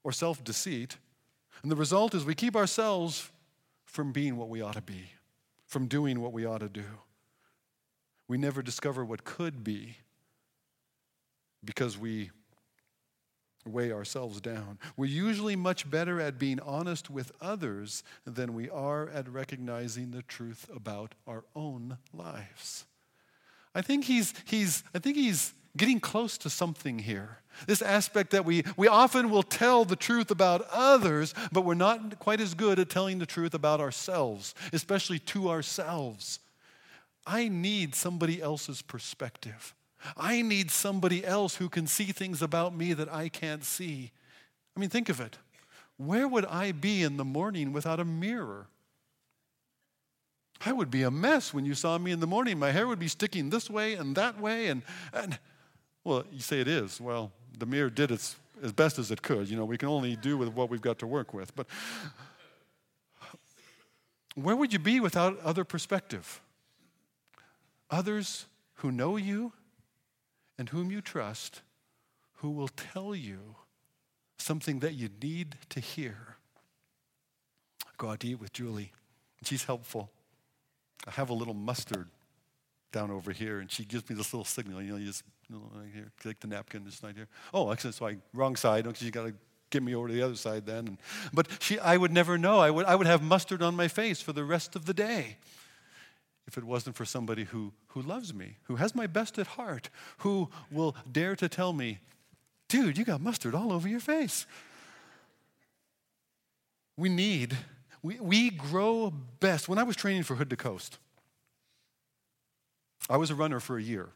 or 0.02 0.10
self 0.10 0.42
deceit, 0.42 0.96
and 1.62 1.70
the 1.70 1.76
result 1.76 2.12
is 2.12 2.24
we 2.24 2.34
keep 2.34 2.56
ourselves 2.56 3.30
from 3.84 4.10
being 4.10 4.36
what 4.36 4.48
we 4.48 4.60
ought 4.62 4.74
to 4.74 4.82
be, 4.82 5.12
from 5.66 5.86
doing 5.86 6.20
what 6.20 6.32
we 6.32 6.44
ought 6.44 6.58
to 6.58 6.68
do. 6.68 6.84
We 8.30 8.38
never 8.38 8.62
discover 8.62 9.04
what 9.04 9.24
could 9.24 9.64
be 9.64 9.96
because 11.64 11.98
we 11.98 12.30
weigh 13.66 13.90
ourselves 13.90 14.40
down. 14.40 14.78
We're 14.96 15.06
usually 15.06 15.56
much 15.56 15.90
better 15.90 16.20
at 16.20 16.38
being 16.38 16.60
honest 16.60 17.10
with 17.10 17.32
others 17.40 18.04
than 18.24 18.54
we 18.54 18.70
are 18.70 19.08
at 19.08 19.28
recognizing 19.28 20.12
the 20.12 20.22
truth 20.22 20.70
about 20.72 21.16
our 21.26 21.42
own 21.56 21.98
lives. 22.14 22.84
I 23.74 23.82
think 23.82 24.04
he's, 24.04 24.32
he's, 24.44 24.84
I 24.94 25.00
think 25.00 25.16
he's 25.16 25.52
getting 25.76 25.98
close 25.98 26.38
to 26.38 26.50
something 26.50 27.00
here. 27.00 27.38
This 27.66 27.82
aspect 27.82 28.30
that 28.30 28.44
we, 28.44 28.62
we 28.76 28.86
often 28.86 29.30
will 29.30 29.42
tell 29.42 29.84
the 29.84 29.96
truth 29.96 30.30
about 30.30 30.64
others, 30.70 31.34
but 31.50 31.64
we're 31.64 31.74
not 31.74 32.20
quite 32.20 32.40
as 32.40 32.54
good 32.54 32.78
at 32.78 32.90
telling 32.90 33.18
the 33.18 33.26
truth 33.26 33.54
about 33.54 33.80
ourselves, 33.80 34.54
especially 34.72 35.18
to 35.18 35.50
ourselves. 35.50 36.38
I 37.26 37.48
need 37.48 37.94
somebody 37.94 38.40
else's 38.40 38.82
perspective. 38.82 39.74
I 40.16 40.42
need 40.42 40.70
somebody 40.70 41.24
else 41.24 41.56
who 41.56 41.68
can 41.68 41.86
see 41.86 42.06
things 42.06 42.40
about 42.40 42.74
me 42.74 42.94
that 42.94 43.12
I 43.12 43.28
can't 43.28 43.64
see. 43.64 44.12
I 44.76 44.80
mean, 44.80 44.88
think 44.88 45.08
of 45.08 45.20
it. 45.20 45.38
Where 45.98 46.26
would 46.26 46.46
I 46.46 46.72
be 46.72 47.02
in 47.02 47.18
the 47.18 47.24
morning 47.24 47.72
without 47.72 48.00
a 48.00 48.04
mirror? 48.04 48.68
I 50.64 50.72
would 50.72 50.90
be 50.90 51.02
a 51.02 51.10
mess 51.10 51.52
when 51.52 51.64
you 51.64 51.74
saw 51.74 51.98
me 51.98 52.12
in 52.12 52.20
the 52.20 52.26
morning. 52.26 52.58
My 52.58 52.70
hair 52.70 52.86
would 52.86 52.98
be 52.98 53.08
sticking 53.08 53.50
this 53.50 53.68
way 53.68 53.94
and 53.94 54.16
that 54.16 54.40
way. 54.40 54.68
And, 54.68 54.82
and 55.12 55.38
well, 56.04 56.24
you 56.32 56.40
say 56.40 56.60
it 56.60 56.68
is. 56.68 57.00
Well, 57.00 57.32
the 57.58 57.66
mirror 57.66 57.90
did 57.90 58.10
its 58.10 58.36
as 58.62 58.72
best 58.72 58.98
as 58.98 59.10
it 59.10 59.22
could. 59.22 59.48
You 59.48 59.56
know, 59.56 59.64
we 59.64 59.78
can 59.78 59.88
only 59.88 60.16
do 60.16 60.36
with 60.36 60.50
what 60.50 60.70
we've 60.70 60.82
got 60.82 60.98
to 61.00 61.06
work 61.06 61.32
with. 61.32 61.54
But 61.56 61.66
where 64.34 64.56
would 64.56 64.72
you 64.72 64.78
be 64.78 65.00
without 65.00 65.38
other 65.40 65.64
perspective? 65.64 66.40
Others 67.90 68.46
who 68.74 68.92
know 68.92 69.16
you 69.16 69.52
and 70.58 70.68
whom 70.68 70.90
you 70.90 71.00
trust, 71.00 71.62
who 72.36 72.50
will 72.50 72.68
tell 72.68 73.14
you 73.14 73.56
something 74.38 74.78
that 74.80 74.94
you 74.94 75.08
need 75.22 75.56
to 75.70 75.80
hear. 75.80 76.36
I 77.84 77.90
go 77.96 78.10
out 78.10 78.20
to 78.20 78.28
eat 78.28 78.40
with 78.40 78.52
Julie, 78.52 78.92
and 79.38 79.48
she's 79.48 79.64
helpful. 79.64 80.10
I 81.06 81.12
have 81.12 81.30
a 81.30 81.34
little 81.34 81.54
mustard 81.54 82.08
down 82.92 83.10
over 83.10 83.32
here, 83.32 83.60
and 83.60 83.70
she 83.70 83.84
gives 83.84 84.08
me 84.08 84.16
this 84.16 84.32
little 84.32 84.44
signal. 84.44 84.82
You 84.82 84.92
know, 84.92 84.96
you 84.96 85.06
just 85.06 85.24
you 85.48 85.56
know, 85.56 85.62
right 85.74 85.90
here, 85.92 86.10
take 86.22 86.40
the 86.40 86.46
napkin, 86.46 86.84
just 86.84 87.02
right 87.02 87.14
here. 87.14 87.28
Oh, 87.52 87.72
actually, 87.72 87.92
so 87.92 88.06
I 88.06 88.16
wrong 88.32 88.56
side. 88.56 88.84
Because 88.84 89.02
you 89.02 89.10
got 89.10 89.26
to 89.26 89.34
get 89.70 89.82
me 89.82 89.94
over 89.94 90.08
to 90.08 90.14
the 90.14 90.22
other 90.22 90.36
side 90.36 90.66
then. 90.66 90.86
And, 90.88 90.98
but 91.32 91.48
she, 91.60 91.78
I 91.78 91.96
would 91.96 92.12
never 92.12 92.38
know. 92.38 92.60
I 92.60 92.70
would, 92.70 92.86
I 92.86 92.94
would 92.94 93.06
have 93.06 93.22
mustard 93.22 93.62
on 93.62 93.74
my 93.74 93.88
face 93.88 94.20
for 94.20 94.32
the 94.32 94.44
rest 94.44 94.76
of 94.76 94.86
the 94.86 94.94
day 94.94 95.36
if 96.50 96.58
it 96.58 96.64
wasn't 96.64 96.96
for 96.96 97.04
somebody 97.04 97.44
who, 97.44 97.72
who 97.88 98.02
loves 98.02 98.34
me, 98.34 98.56
who 98.64 98.74
has 98.74 98.92
my 98.92 99.06
best 99.06 99.38
at 99.38 99.46
heart, 99.46 99.88
who 100.18 100.50
will 100.68 100.96
dare 101.10 101.36
to 101.36 101.48
tell 101.48 101.72
me, 101.72 102.00
dude, 102.68 102.98
you 102.98 103.04
got 103.04 103.20
mustard 103.20 103.54
all 103.54 103.72
over 103.72 103.86
your 103.86 104.00
face. 104.00 104.46
We 106.96 107.08
need, 107.08 107.56
we, 108.02 108.18
we 108.18 108.50
grow 108.50 109.12
best. 109.38 109.68
When 109.68 109.78
I 109.78 109.84
was 109.84 109.94
training 109.94 110.24
for 110.24 110.34
Hood 110.34 110.50
to 110.50 110.56
Coast, 110.56 110.98
I 113.08 113.16
was 113.16 113.30
a 113.30 113.36
runner 113.36 113.60
for 113.60 113.78
a 113.78 113.82
year. 113.82 114.08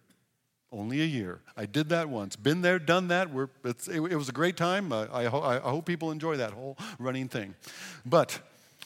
Only 0.73 1.03
a 1.03 1.07
year. 1.07 1.41
I 1.57 1.67
did 1.67 1.91
that 1.91 2.09
once. 2.09 2.35
Been 2.35 2.63
there, 2.63 2.81
done 2.81 3.07
that. 3.09 3.29
It, 3.65 3.87
it, 3.89 4.17
was 4.17 4.29
a 4.29 4.33
great 4.33 4.57
time. 4.57 4.93
I, 4.93 5.07
I, 5.07 5.57
I 5.59 5.71
hope 5.71 5.87
people 5.87 6.11
enjoy 6.11 6.37
that 6.39 6.51
whole 6.51 6.77
running 6.99 7.29
thing. 7.29 7.55
But 8.05 8.41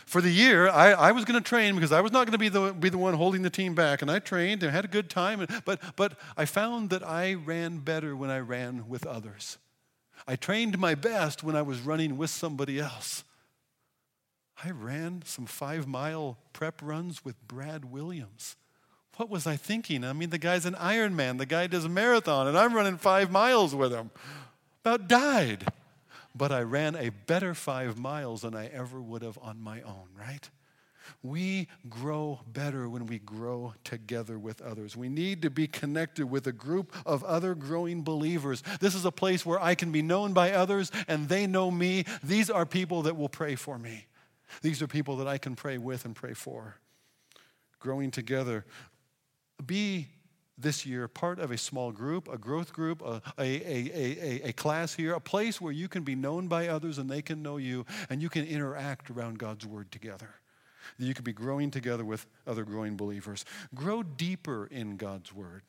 for 0.07 0.21
the 0.21 0.31
year, 0.31 0.69
I, 0.69 0.93
I 0.93 1.13
was 1.13 1.25
going 1.25 1.41
to 1.43 1.47
train 1.47 1.75
because 1.75 1.93
I 1.93 2.01
was 2.01 2.13
not 2.13 2.27
going 2.27 2.33
to 2.33 2.39
be 2.39 2.49
the, 2.49 2.73
be 2.73 2.89
the 2.89 2.99
one 2.99 3.15
holding 3.15 3.43
the 3.43 3.51
team 3.51 3.75
back. 3.75 4.03
And 4.03 4.11
I 4.11 4.19
trained 4.19 4.63
and 4.63 4.73
had 4.73 4.85
a 4.85 4.89
good 4.89 5.11
time. 5.11 5.47
But, 5.65 5.81
but 5.97 6.19
I 6.37 6.45
found 6.45 6.91
that 6.91 7.03
I 7.03 7.35
ran 7.35 7.79
better 7.79 8.17
when 8.17 8.31
I 8.31 8.39
ran 8.39 8.89
with 8.89 9.07
others. 9.07 9.59
I 10.27 10.37
trained 10.37 10.79
my 10.79 10.95
best 10.95 11.43
when 11.43 11.57
I 11.57 11.63
was 11.63 11.81
running 11.81 12.17
with 12.17 12.31
somebody 12.31 12.79
else. 12.79 13.25
I 14.65 14.71
ran 14.71 15.23
some 15.25 15.47
five 15.47 15.87
mile 15.87 16.37
prep 16.53 16.81
runs 16.83 17.25
with 17.25 17.37
Brad 17.47 17.85
Williams. 17.85 18.57
What 19.17 19.31
was 19.31 19.47
I 19.47 19.57
thinking? 19.57 20.05
I 20.05 20.13
mean, 20.13 20.31
the 20.31 20.39
guy's 20.39 20.65
an 20.65 20.75
Ironman, 20.75 21.39
the 21.39 21.47
guy 21.47 21.67
does 21.67 21.85
a 21.85 21.89
marathon, 21.89 22.47
and 22.47 22.57
I'm 22.57 22.75
running 22.75 22.99
five 22.99 23.31
miles 23.31 23.75
with 23.75 23.93
him. 23.93 24.11
About 24.85 25.09
died 25.09 25.67
but 26.39 26.53
I 26.53 26.63
ran 26.63 26.95
a 26.95 27.11
better 27.11 27.53
five 27.53 27.99
miles 27.99 28.43
than 28.43 28.55
I 28.55 28.69
ever 28.69 29.01
would 29.03 29.23
have 29.23 29.39
on 29.43 29.61
my 29.61 29.83
own, 29.83 30.09
right? 30.17 30.49
We 31.23 31.69
grow 31.89 32.41
better 32.47 32.89
when 32.89 33.07
we 33.07 33.19
grow 33.19 33.75
together 33.83 34.39
with 34.39 34.61
others. 34.61 34.97
We 34.97 35.09
need 35.09 35.43
to 35.43 35.51
be 35.51 35.67
connected 35.67 36.27
with 36.27 36.47
a 36.47 36.53
group 36.53 36.95
of 37.05 37.25
other 37.25 37.55
growing 37.55 38.03
believers. 38.03 38.63
This 38.81 38.95
is 38.95 39.05
a 39.05 39.11
place 39.11 39.45
where 39.45 39.61
I 39.61 39.75
can 39.75 39.91
be 39.91 40.03
known 40.03 40.33
by 40.33 40.53
others 40.53 40.93
and 41.09 41.29
they 41.29 41.47
know 41.47 41.71
me. 41.71 42.05
These 42.23 42.51
are 42.51 42.65
people 42.65 43.03
that 43.03 43.17
will 43.17 43.29
pray 43.29 43.57
for 43.57 43.79
me. 43.79 44.07
These 44.63 44.81
are 44.81 44.87
people 44.87 45.17
that 45.17 45.27
I 45.27 45.39
can 45.39 45.57
pray 45.57 45.79
with 45.79 46.05
and 46.05 46.15
pray 46.15 46.35
for. 46.35 46.77
Growing 47.81 48.11
together. 48.11 48.65
Be 49.65 50.09
this 50.59 50.85
year 50.85 51.09
part 51.09 51.39
of 51.39 51.51
a 51.51 51.59
small 51.59 51.93
group, 51.93 52.29
a 52.29 52.37
growth 52.37 52.73
group, 52.73 53.01
a, 53.03 53.23
a, 53.39 53.63
a, 53.65 54.49
a, 54.49 54.53
class 54.53 54.95
here, 54.95 55.15
a 55.15 55.21
place 55.21 55.61
where 55.61 55.73
you 55.73 55.89
can 55.89 56.03
be 56.03 56.15
known 56.15 56.49
by 56.49 56.69
others 56.69 56.99
and 56.99 57.09
they 57.09 57.23
can 57.23 57.43
know 57.43 57.57
you, 57.57 57.87
and 58.11 58.21
you 58.21 58.29
can 58.29 58.45
interact 58.45 59.11
around 59.11 59.39
God's 59.39 59.65
word 59.65 59.91
together. 59.93 60.35
You 60.99 61.15
can 61.15 61.25
be 61.25 61.33
growing 61.33 61.71
together 61.71 62.05
with 62.05 62.27
other 62.47 62.65
growing 62.65 62.97
believers. 62.97 63.45
Grow 63.75 64.03
deeper 64.03 64.67
in 64.67 64.97
God's 64.97 65.33
word. 65.33 65.63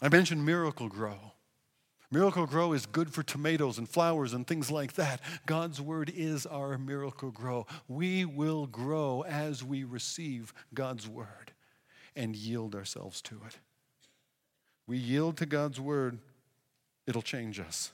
I 0.00 0.08
mentioned 0.08 0.44
miracle 0.44 0.88
grow. 0.88 1.32
Miracle-Gro 2.10 2.74
is 2.74 2.86
good 2.86 3.12
for 3.12 3.24
tomatoes 3.24 3.76
and 3.76 3.88
flowers 3.88 4.34
and 4.34 4.46
things 4.46 4.70
like 4.70 4.92
that. 4.92 5.20
God's 5.46 5.80
word 5.80 6.12
is 6.14 6.46
our 6.46 6.78
miracle 6.78 7.32
grow. 7.32 7.66
We 7.88 8.24
will 8.24 8.66
grow 8.68 9.22
as 9.22 9.64
we 9.64 9.82
receive 9.82 10.54
God's 10.72 11.08
word 11.08 11.53
and 12.16 12.36
yield 12.36 12.74
ourselves 12.74 13.20
to 13.22 13.40
it. 13.46 13.58
we 14.86 14.96
yield 14.96 15.36
to 15.38 15.46
God's 15.46 15.80
word, 15.80 16.18
it'll 17.06 17.22
change 17.22 17.58
us. 17.60 17.92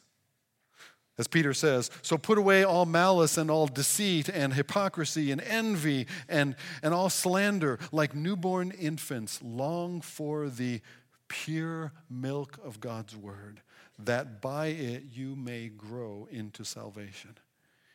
As 1.19 1.29
Peter 1.29 1.53
says, 1.53 1.91
so 2.01 2.17
put 2.17 2.39
away 2.39 2.65
all 2.65 2.87
malice 2.87 3.37
and 3.37 3.51
all 3.51 3.67
deceit 3.67 4.31
and 4.31 4.55
hypocrisy 4.55 5.31
and 5.31 5.41
envy 5.43 6.07
and, 6.31 6.57
and 6.83 6.95
all 6.95 7.11
slander. 7.11 7.79
Like 7.93 8.15
newborn 8.15 8.71
infants, 8.71 9.39
long 9.43 10.01
for 10.01 10.49
the 10.49 10.81
pure 11.29 11.93
milk 12.09 12.59
of 12.65 12.81
God's 12.81 13.15
word, 13.15 13.61
that 13.99 14.41
by 14.41 14.69
it 14.69 15.05
you 15.13 15.37
may 15.37 15.69
grow 15.69 16.27
into 16.31 16.65
salvation. 16.65 17.37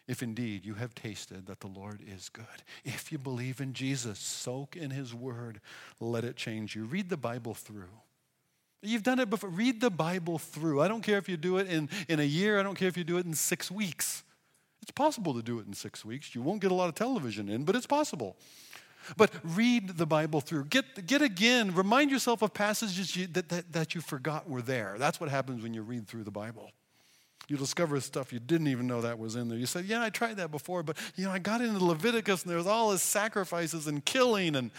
If 0.07 0.21
indeed 0.21 0.65
you 0.65 0.75
have 0.75 0.93
tasted 0.93 1.47
that 1.47 1.61
the 1.61 1.67
Lord 1.67 2.01
is 2.05 2.29
good. 2.29 2.45
If 2.83 3.11
you 3.11 3.17
believe 3.17 3.59
in 3.59 3.73
Jesus, 3.73 4.19
soak 4.19 4.75
in 4.75 4.91
his 4.91 5.13
word, 5.15 5.61
let 5.99 6.23
it 6.23 6.35
change 6.35 6.75
you. 6.75 6.85
Read 6.85 7.09
the 7.09 7.17
Bible 7.17 7.55
through. 7.55 7.89
You've 8.83 9.03
done 9.03 9.19
it 9.19 9.31
before. 9.31 9.49
Read 9.49 9.81
the 9.81 9.89
Bible 9.89 10.37
through. 10.37 10.81
I 10.81 10.87
don't 10.87 11.01
care 11.01 11.17
if 11.17 11.27
you 11.27 11.37
do 11.37 11.57
it 11.57 11.67
in, 11.67 11.89
in 12.07 12.19
a 12.19 12.23
year, 12.23 12.59
I 12.59 12.63
don't 12.63 12.75
care 12.75 12.87
if 12.87 12.97
you 12.97 13.03
do 13.03 13.17
it 13.17 13.25
in 13.25 13.33
six 13.33 13.71
weeks. 13.71 14.23
It's 14.83 14.91
possible 14.91 15.33
to 15.33 15.41
do 15.41 15.57
it 15.59 15.65
in 15.65 15.73
six 15.73 16.05
weeks. 16.05 16.35
You 16.35 16.43
won't 16.43 16.61
get 16.61 16.71
a 16.71 16.75
lot 16.75 16.89
of 16.89 16.93
television 16.93 17.49
in, 17.49 17.63
but 17.63 17.75
it's 17.75 17.87
possible. 17.87 18.35
But 19.17 19.31
read 19.43 19.97
the 19.97 20.05
Bible 20.05 20.41
through. 20.41 20.65
Get, 20.65 21.07
get 21.07 21.23
again, 21.23 21.73
remind 21.73 22.11
yourself 22.11 22.43
of 22.43 22.53
passages 22.53 23.15
you, 23.15 23.25
that, 23.27 23.49
that, 23.49 23.71
that 23.73 23.95
you 23.95 24.01
forgot 24.01 24.47
were 24.47 24.61
there. 24.61 24.97
That's 24.99 25.19
what 25.19 25.29
happens 25.29 25.63
when 25.63 25.73
you 25.73 25.81
read 25.81 26.07
through 26.07 26.23
the 26.23 26.31
Bible. 26.31 26.71
You 27.47 27.57
discover 27.57 27.99
stuff 27.99 28.33
you 28.33 28.39
didn't 28.39 28.67
even 28.67 28.87
know 28.87 29.01
that 29.01 29.19
was 29.19 29.35
in 29.35 29.47
there. 29.47 29.57
You 29.57 29.65
say, 29.65 29.81
Yeah, 29.81 30.01
I 30.01 30.09
tried 30.09 30.37
that 30.37 30.51
before, 30.51 30.83
but 30.83 30.97
you 31.15 31.25
know, 31.25 31.31
I 31.31 31.39
got 31.39 31.61
into 31.61 31.83
Leviticus 31.83 32.43
and 32.43 32.51
there's 32.51 32.67
all 32.67 32.91
this 32.91 33.03
sacrifices 33.03 33.87
and 33.87 34.03
killing 34.03 34.55
and 34.55 34.71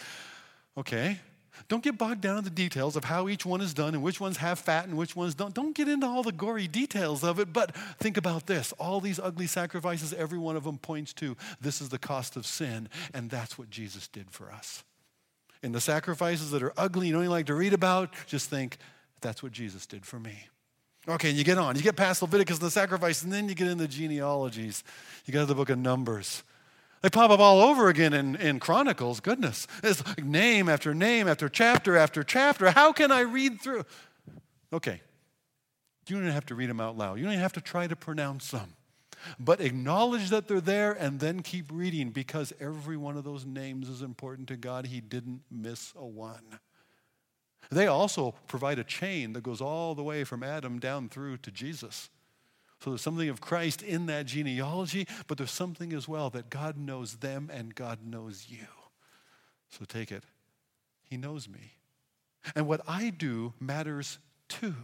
okay. 0.76 1.20
Don't 1.68 1.82
get 1.82 1.98
bogged 1.98 2.20
down 2.20 2.38
in 2.38 2.44
the 2.44 2.50
details 2.50 2.96
of 2.96 3.04
how 3.04 3.28
each 3.28 3.46
one 3.46 3.60
is 3.60 3.74
done 3.74 3.94
and 3.94 4.02
which 4.02 4.20
ones 4.20 4.36
have 4.36 4.58
fat 4.58 4.86
and 4.86 4.96
which 4.96 5.16
ones 5.16 5.34
don't. 5.34 5.54
Don't 5.54 5.74
get 5.74 5.88
into 5.88 6.06
all 6.06 6.22
the 6.22 6.32
gory 6.32 6.68
details 6.68 7.24
of 7.24 7.40
it, 7.40 7.52
but 7.52 7.74
think 7.98 8.16
about 8.16 8.46
this. 8.46 8.72
All 8.72 9.00
these 9.00 9.18
ugly 9.18 9.46
sacrifices, 9.46 10.12
every 10.12 10.38
one 10.38 10.56
of 10.56 10.64
them 10.64 10.78
points 10.78 11.12
to 11.14 11.36
this 11.60 11.80
is 11.80 11.88
the 11.88 11.98
cost 11.98 12.36
of 12.36 12.46
sin, 12.46 12.88
and 13.14 13.30
that's 13.30 13.58
what 13.58 13.70
Jesus 13.70 14.06
did 14.06 14.30
for 14.30 14.52
us. 14.52 14.84
In 15.62 15.72
the 15.72 15.80
sacrifices 15.80 16.50
that 16.50 16.62
are 16.62 16.74
ugly, 16.76 17.08
you 17.08 17.12
don't 17.12 17.22
even 17.22 17.32
like 17.32 17.46
to 17.46 17.54
read 17.54 17.72
about, 17.72 18.10
just 18.26 18.50
think, 18.50 18.76
that's 19.20 19.42
what 19.42 19.52
Jesus 19.52 19.86
did 19.86 20.04
for 20.04 20.20
me. 20.20 20.48
Okay, 21.08 21.28
and 21.28 21.38
you 21.38 21.44
get 21.44 21.58
on. 21.58 21.76
You 21.76 21.82
get 21.82 21.96
past 21.96 22.20
Leviticus 22.22 22.58
and 22.58 22.66
the 22.66 22.70
sacrifice, 22.70 23.22
and 23.22 23.32
then 23.32 23.48
you 23.48 23.54
get 23.54 23.68
into 23.68 23.84
the 23.84 23.88
genealogies. 23.88 24.82
You 25.24 25.32
go 25.32 25.40
to 25.40 25.46
the 25.46 25.54
book 25.54 25.70
of 25.70 25.78
Numbers. 25.78 26.42
They 27.02 27.10
pop 27.10 27.30
up 27.30 27.38
all 27.38 27.60
over 27.60 27.88
again 27.88 28.12
in, 28.12 28.34
in 28.36 28.58
Chronicles. 28.58 29.20
Goodness. 29.20 29.68
It's 29.84 30.04
like 30.04 30.24
name 30.24 30.68
after 30.68 30.94
name 30.94 31.28
after 31.28 31.48
chapter 31.48 31.96
after 31.96 32.24
chapter. 32.24 32.70
How 32.70 32.92
can 32.92 33.12
I 33.12 33.20
read 33.20 33.60
through? 33.60 33.84
Okay. 34.72 35.00
You 36.08 36.20
don't 36.20 36.30
have 36.30 36.46
to 36.46 36.54
read 36.54 36.70
them 36.70 36.80
out 36.80 36.96
loud. 36.96 37.18
You 37.18 37.24
don't 37.24 37.32
even 37.32 37.42
have 37.42 37.52
to 37.54 37.60
try 37.60 37.86
to 37.86 37.96
pronounce 37.96 38.50
them. 38.50 38.74
But 39.38 39.60
acknowledge 39.60 40.30
that 40.30 40.48
they're 40.48 40.60
there 40.60 40.92
and 40.92 41.20
then 41.20 41.42
keep 41.42 41.66
reading 41.70 42.10
because 42.10 42.52
every 42.60 42.96
one 42.96 43.16
of 43.16 43.24
those 43.24 43.44
names 43.44 43.88
is 43.88 44.02
important 44.02 44.48
to 44.48 44.56
God. 44.56 44.86
He 44.86 45.00
didn't 45.00 45.42
miss 45.50 45.92
a 45.96 46.04
one. 46.04 46.60
They 47.70 47.86
also 47.86 48.34
provide 48.46 48.78
a 48.78 48.84
chain 48.84 49.32
that 49.32 49.42
goes 49.42 49.60
all 49.60 49.94
the 49.94 50.02
way 50.02 50.24
from 50.24 50.42
Adam 50.42 50.78
down 50.78 51.08
through 51.08 51.38
to 51.38 51.50
Jesus. 51.50 52.10
So 52.80 52.90
there's 52.90 53.02
something 53.02 53.28
of 53.28 53.40
Christ 53.40 53.82
in 53.82 54.06
that 54.06 54.26
genealogy, 54.26 55.06
but 55.26 55.38
there's 55.38 55.50
something 55.50 55.92
as 55.92 56.06
well 56.06 56.30
that 56.30 56.50
God 56.50 56.76
knows 56.76 57.16
them 57.16 57.50
and 57.52 57.74
God 57.74 58.00
knows 58.04 58.46
you. 58.48 58.66
So 59.70 59.84
take 59.84 60.12
it. 60.12 60.24
He 61.04 61.16
knows 61.16 61.48
me. 61.48 61.72
And 62.54 62.66
what 62.68 62.82
I 62.86 63.10
do 63.10 63.54
matters 63.58 64.18
too. 64.48 64.74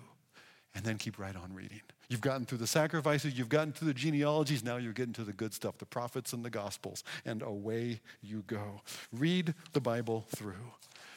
And 0.75 0.85
then 0.85 0.97
keep 0.97 1.19
right 1.19 1.37
on 1.37 1.53
reading. 1.53 1.83
You've 2.09 2.21
gotten 2.21 2.47
through 2.47 2.59
the 2.59 2.67
sacrifices, 2.67 3.39
you've 3.39 3.49
gotten 3.49 3.73
through 3.73 3.89
the 3.89 3.95
genealogies, 3.95 4.63
now 4.63 4.77
you're 4.77 4.93
getting 4.93 5.15
to 5.15 5.25
the 5.25 5.33
good 5.33 5.55
stuff, 5.55 5.79
the 5.79 5.87
prophets 5.87 6.33
and 6.33 6.45
the 6.45 6.51
gospels, 6.51 7.05
and 7.25 7.43
away 7.43 8.01
you 8.21 8.43
go. 8.47 8.83
Read 9.13 9.55
the 9.73 9.81
Bible 9.81 10.27
through, 10.35 10.73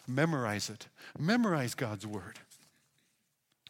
memorize 0.08 0.70
it, 0.70 0.88
memorize 1.18 1.76
God's 1.76 2.06
word. 2.06 2.40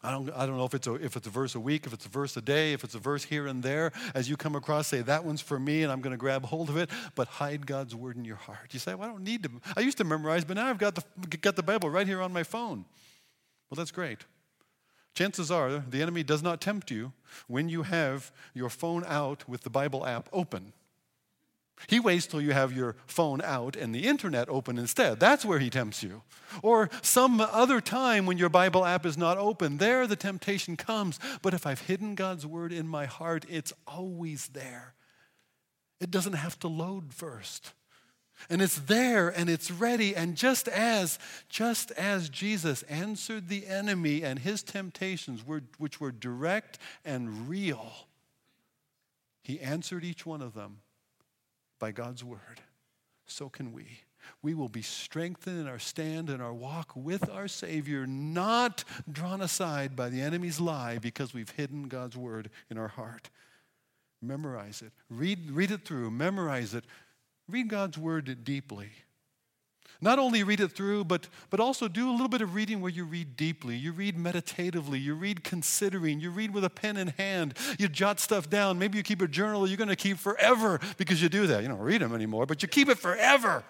I 0.05 0.11
don't, 0.11 0.29
I 0.35 0.45
don't 0.45 0.57
know 0.57 0.65
if 0.65 0.75
it's, 0.75 0.85
a, 0.85 0.93
if 0.95 1.15
it's 1.15 1.25
a 1.25 1.31
verse 1.31 1.55
a 1.55 1.59
week, 1.59 1.87
if 1.87 1.93
it's 1.93 2.05
a 2.05 2.09
verse 2.09 2.37
a 2.37 2.41
day, 2.41 2.73
if 2.73 2.83
it's 2.83 2.93
a 2.93 2.99
verse 2.99 3.23
here 3.23 3.47
and 3.47 3.63
there. 3.63 3.91
As 4.13 4.29
you 4.29 4.37
come 4.37 4.55
across, 4.55 4.87
say, 4.87 5.01
that 5.01 5.25
one's 5.25 5.41
for 5.41 5.59
me, 5.59 5.81
and 5.81 5.91
I'm 5.91 5.99
going 6.01 6.11
to 6.11 6.17
grab 6.17 6.45
hold 6.45 6.69
of 6.69 6.77
it, 6.77 6.91
but 7.15 7.27
hide 7.27 7.65
God's 7.65 7.95
word 7.95 8.15
in 8.15 8.23
your 8.23 8.35
heart. 8.35 8.67
You 8.71 8.79
say, 8.79 8.93
well, 8.93 9.09
I 9.09 9.11
don't 9.11 9.23
need 9.23 9.41
to. 9.43 9.51
I 9.75 9.79
used 9.79 9.97
to 9.97 10.03
memorize, 10.03 10.45
but 10.45 10.57
now 10.57 10.67
I've 10.67 10.77
got 10.77 10.93
the, 10.93 11.37
got 11.37 11.55
the 11.55 11.63
Bible 11.63 11.89
right 11.89 12.05
here 12.05 12.21
on 12.21 12.31
my 12.31 12.43
phone. 12.43 12.85
Well, 13.69 13.77
that's 13.77 13.91
great. 13.91 14.19
Chances 15.15 15.49
are 15.49 15.79
the 15.79 16.01
enemy 16.03 16.21
does 16.21 16.43
not 16.43 16.61
tempt 16.61 16.91
you 16.91 17.13
when 17.47 17.67
you 17.67 17.83
have 17.83 18.31
your 18.53 18.69
phone 18.69 19.03
out 19.07 19.49
with 19.49 19.61
the 19.61 19.69
Bible 19.71 20.05
app 20.05 20.29
open. 20.31 20.73
He 21.87 21.99
waits 21.99 22.25
till 22.25 22.41
you 22.41 22.53
have 22.53 22.73
your 22.73 22.95
phone 23.05 23.41
out 23.41 23.75
and 23.75 23.93
the 23.93 24.07
internet 24.07 24.49
open 24.49 24.77
instead. 24.77 25.19
That's 25.19 25.45
where 25.45 25.59
he 25.59 25.69
tempts 25.69 26.01
you. 26.01 26.23
Or 26.61 26.89
some 27.01 27.39
other 27.39 27.81
time 27.81 28.25
when 28.25 28.37
your 28.37 28.49
Bible 28.49 28.85
app 28.85 29.05
is 29.05 29.17
not 29.17 29.37
open, 29.37 29.77
there 29.77 30.07
the 30.07 30.15
temptation 30.15 30.77
comes. 30.77 31.19
But 31.41 31.53
if 31.53 31.67
I've 31.67 31.81
hidden 31.81 32.15
God's 32.15 32.45
word 32.45 32.71
in 32.71 32.87
my 32.87 33.05
heart, 33.05 33.45
it's 33.49 33.73
always 33.85 34.47
there. 34.47 34.93
It 35.99 36.11
doesn't 36.11 36.33
have 36.33 36.57
to 36.59 36.67
load 36.67 37.13
first. 37.13 37.73
And 38.49 38.61
it's 38.61 38.79
there 38.79 39.29
and 39.29 39.49
it's 39.49 39.69
ready. 39.69 40.15
And 40.15 40.35
just 40.35 40.67
as, 40.67 41.19
just 41.49 41.91
as 41.91 42.29
Jesus 42.29 42.83
answered 42.83 43.47
the 43.47 43.67
enemy 43.67 44.23
and 44.23 44.39
his 44.39 44.63
temptations, 44.63 45.45
were, 45.45 45.63
which 45.77 45.99
were 45.99 46.11
direct 46.11 46.79
and 47.03 47.49
real, 47.49 47.91
he 49.43 49.59
answered 49.59 50.03
each 50.03 50.25
one 50.25 50.41
of 50.41 50.53
them 50.53 50.79
by 51.79 51.91
God's 51.91 52.23
word, 52.23 52.61
so 53.25 53.49
can 53.49 53.73
we. 53.73 53.85
We 54.41 54.53
will 54.53 54.69
be 54.69 54.81
strengthened 54.81 55.59
in 55.59 55.67
our 55.67 55.79
stand 55.79 56.29
and 56.29 56.41
our 56.41 56.53
walk 56.53 56.95
with 56.95 57.29
our 57.29 57.47
Savior, 57.47 58.07
not 58.07 58.83
drawn 59.11 59.41
aside 59.41 59.95
by 59.95 60.09
the 60.09 60.21
enemy's 60.21 60.59
lie 60.59 60.97
because 60.97 61.33
we've 61.33 61.51
hidden 61.51 61.87
God's 61.87 62.17
word 62.17 62.49
in 62.69 62.77
our 62.77 62.87
heart. 62.87 63.29
Memorize 64.21 64.81
it. 64.81 64.93
Read, 65.09 65.51
read 65.51 65.71
it 65.71 65.85
through. 65.85 66.09
Memorize 66.11 66.73
it. 66.73 66.85
Read 67.47 67.69
God's 67.69 67.97
word 67.97 68.43
deeply. 68.43 68.89
Not 70.05 70.19
only 70.19 70.43
read 70.43 70.59
it 70.59 70.71
through, 70.71 71.05
but, 71.05 71.27
but 71.49 71.59
also 71.59 71.87
do 71.87 72.11
a 72.11 72.13
little 72.13 72.27
bit 72.27 72.41
of 72.41 72.53
reading 72.53 72.79
where 72.79 72.91
you 72.91 73.05
read 73.05 73.35
deeply. 73.35 73.75
You 73.75 73.91
read 73.91 74.15
meditatively. 74.15 74.99
You 74.99 75.15
read 75.15 75.43
considering. 75.43 76.19
You 76.19 76.29
read 76.29 76.53
with 76.53 76.63
a 76.63 76.69
pen 76.69 76.95
in 76.95 77.07
hand. 77.07 77.55
You 77.79 77.87
jot 77.87 78.19
stuff 78.19 78.47
down. 78.47 78.77
Maybe 78.77 78.99
you 78.99 79.03
keep 79.03 79.23
a 79.23 79.27
journal 79.27 79.65
you're 79.65 79.77
going 79.77 79.89
to 79.89 79.95
keep 79.95 80.17
forever 80.17 80.79
because 80.97 81.23
you 81.23 81.27
do 81.27 81.47
that. 81.47 81.63
You 81.63 81.69
don't 81.69 81.79
read 81.79 82.01
them 82.01 82.13
anymore, 82.13 82.45
but 82.45 82.61
you 82.61 82.67
keep 82.67 82.87
it 82.87 82.99
forever. 82.99 83.63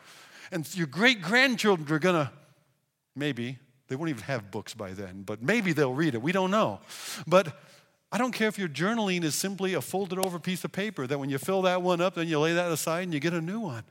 And 0.52 0.68
your 0.76 0.88
great 0.88 1.22
grandchildren 1.22 1.90
are 1.90 2.00
going 2.00 2.26
to, 2.26 2.32
maybe, 3.16 3.58
they 3.88 3.96
won't 3.96 4.10
even 4.10 4.24
have 4.24 4.52
books 4.52 4.74
by 4.74 4.92
then, 4.92 5.24
but 5.26 5.42
maybe 5.42 5.72
they'll 5.72 5.94
read 5.94 6.16
it. 6.16 6.22
We 6.22 6.34
don't 6.34 6.52
know. 6.52 6.82
But 7.26 7.58
I 8.12 8.18
don't 8.18 8.34
care 8.34 8.50
if 8.50 8.60
your 8.60 8.68
journaling 8.68 9.24
is 9.24 9.36
simply 9.36 9.74
a 9.74 9.82
folded 9.82 10.20
over 10.20 10.38
piece 10.38 10.66
of 10.66 10.74
paper 10.74 11.08
that 11.08 11.18
when 11.18 11.30
you 11.30 11.38
fill 11.38 11.62
that 11.62 11.82
one 11.82 12.02
up, 12.02 12.16
then 12.16 12.28
you 12.28 12.40
lay 12.40 12.54
that 12.56 12.74
aside 12.74 13.04
and 13.04 13.14
you 13.14 13.22
get 13.22 13.32
a 13.32 13.40
new 13.40 13.62
one. 13.62 13.86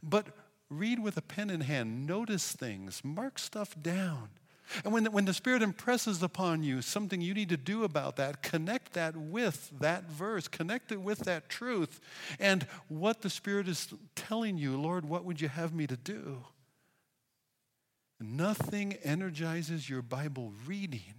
But 0.00 0.28
read 0.70 0.98
with 0.98 1.16
a 1.16 1.22
pen 1.22 1.50
in 1.50 1.62
hand, 1.62 2.06
notice 2.06 2.52
things, 2.52 3.02
mark 3.04 3.38
stuff 3.38 3.74
down. 3.80 4.30
And 4.84 4.92
when 4.92 5.04
the, 5.04 5.10
when 5.10 5.24
the 5.24 5.32
Spirit 5.32 5.62
impresses 5.62 6.22
upon 6.22 6.62
you 6.62 6.82
something 6.82 7.20
you 7.20 7.32
need 7.32 7.48
to 7.48 7.56
do 7.56 7.84
about 7.84 8.16
that, 8.16 8.42
connect 8.42 8.92
that 8.92 9.16
with 9.16 9.70
that 9.80 10.10
verse, 10.10 10.46
connect 10.46 10.92
it 10.92 11.00
with 11.00 11.20
that 11.20 11.48
truth, 11.48 12.00
and 12.38 12.66
what 12.88 13.22
the 13.22 13.30
Spirit 13.30 13.66
is 13.66 13.88
telling 14.14 14.58
you, 14.58 14.78
Lord, 14.78 15.06
what 15.06 15.24
would 15.24 15.40
you 15.40 15.48
have 15.48 15.72
me 15.72 15.86
to 15.86 15.96
do? 15.96 16.44
Nothing 18.20 18.94
energizes 19.04 19.88
your 19.88 20.02
Bible 20.02 20.52
reading 20.66 21.14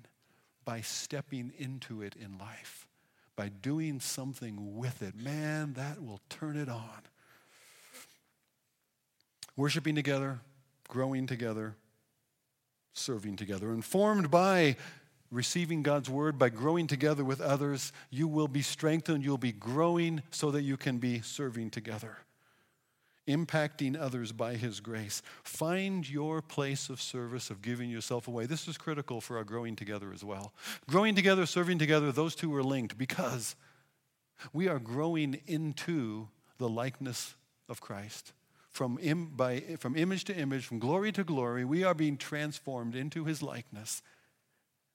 by 0.63 0.81
stepping 0.81 1.51
into 1.57 2.03
it 2.03 2.15
in 2.15 2.37
life, 2.37 2.87
by 3.35 3.49
doing 3.49 3.99
something 3.99 4.77
with 4.77 5.01
it. 5.01 5.15
Man, 5.15 5.73
that 5.73 6.03
will 6.03 6.19
turn 6.29 6.55
it 6.55 6.69
on 6.69 7.01
worshiping 9.59 9.93
together, 9.93 10.39
growing 10.87 11.27
together, 11.27 11.75
serving 12.93 13.35
together. 13.35 13.73
Informed 13.73 14.31
by 14.31 14.77
receiving 15.31 15.83
God's 15.83 16.09
word, 16.09 16.39
by 16.39 16.47
growing 16.47 16.87
together 16.87 17.25
with 17.25 17.41
others, 17.41 17.91
you 18.09 18.25
will 18.25 18.47
be 18.47 18.61
strengthened, 18.61 19.21
you'll 19.21 19.37
be 19.37 19.51
growing 19.51 20.23
so 20.31 20.49
that 20.51 20.61
you 20.61 20.77
can 20.77 20.97
be 20.97 21.19
serving 21.19 21.71
together, 21.71 22.19
impacting 23.27 23.99
others 23.99 24.31
by 24.31 24.55
His 24.55 24.79
grace. 24.79 25.21
Find 25.43 26.09
your 26.09 26.41
place 26.41 26.87
of 26.87 27.01
service, 27.01 27.49
of 27.49 27.61
giving 27.61 27.89
yourself 27.89 28.29
away. 28.29 28.45
This 28.45 28.65
is 28.65 28.77
critical 28.77 29.19
for 29.19 29.35
our 29.35 29.43
growing 29.43 29.75
together 29.75 30.13
as 30.13 30.23
well. 30.23 30.53
Growing 30.87 31.15
together, 31.15 31.45
serving 31.45 31.79
together, 31.79 32.13
those 32.13 32.33
two 32.33 32.55
are 32.55 32.63
linked 32.63 32.97
because 32.97 33.57
we 34.53 34.69
are 34.69 34.79
growing 34.79 35.41
into 35.47 36.29
the 36.59 36.69
likeness 36.69 37.35
of 37.67 37.81
Christ 37.81 38.31
from, 38.79 38.97
Im, 39.01 39.25
by, 39.35 39.59
from 39.77 39.97
image 39.97 40.23
to 40.23 40.33
image, 40.33 40.65
from 40.65 40.79
glory 40.79 41.11
to 41.11 41.25
glory, 41.25 41.65
we 41.65 41.83
are 41.83 41.93
being 41.93 42.15
transformed 42.15 42.95
into 42.95 43.25
his 43.25 43.43
likeness. 43.43 44.01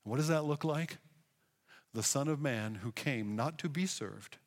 What 0.05 0.17
does 0.17 0.29
that 0.29 0.47
look 0.47 0.65
like? 0.65 0.97
The 1.93 2.03
Son 2.03 2.27
of 2.27 2.41
Man 2.41 2.77
who 2.77 2.93
came 2.93 3.37
not 3.37 3.59
to 3.59 3.69
be 3.69 3.85
served, 3.85 4.39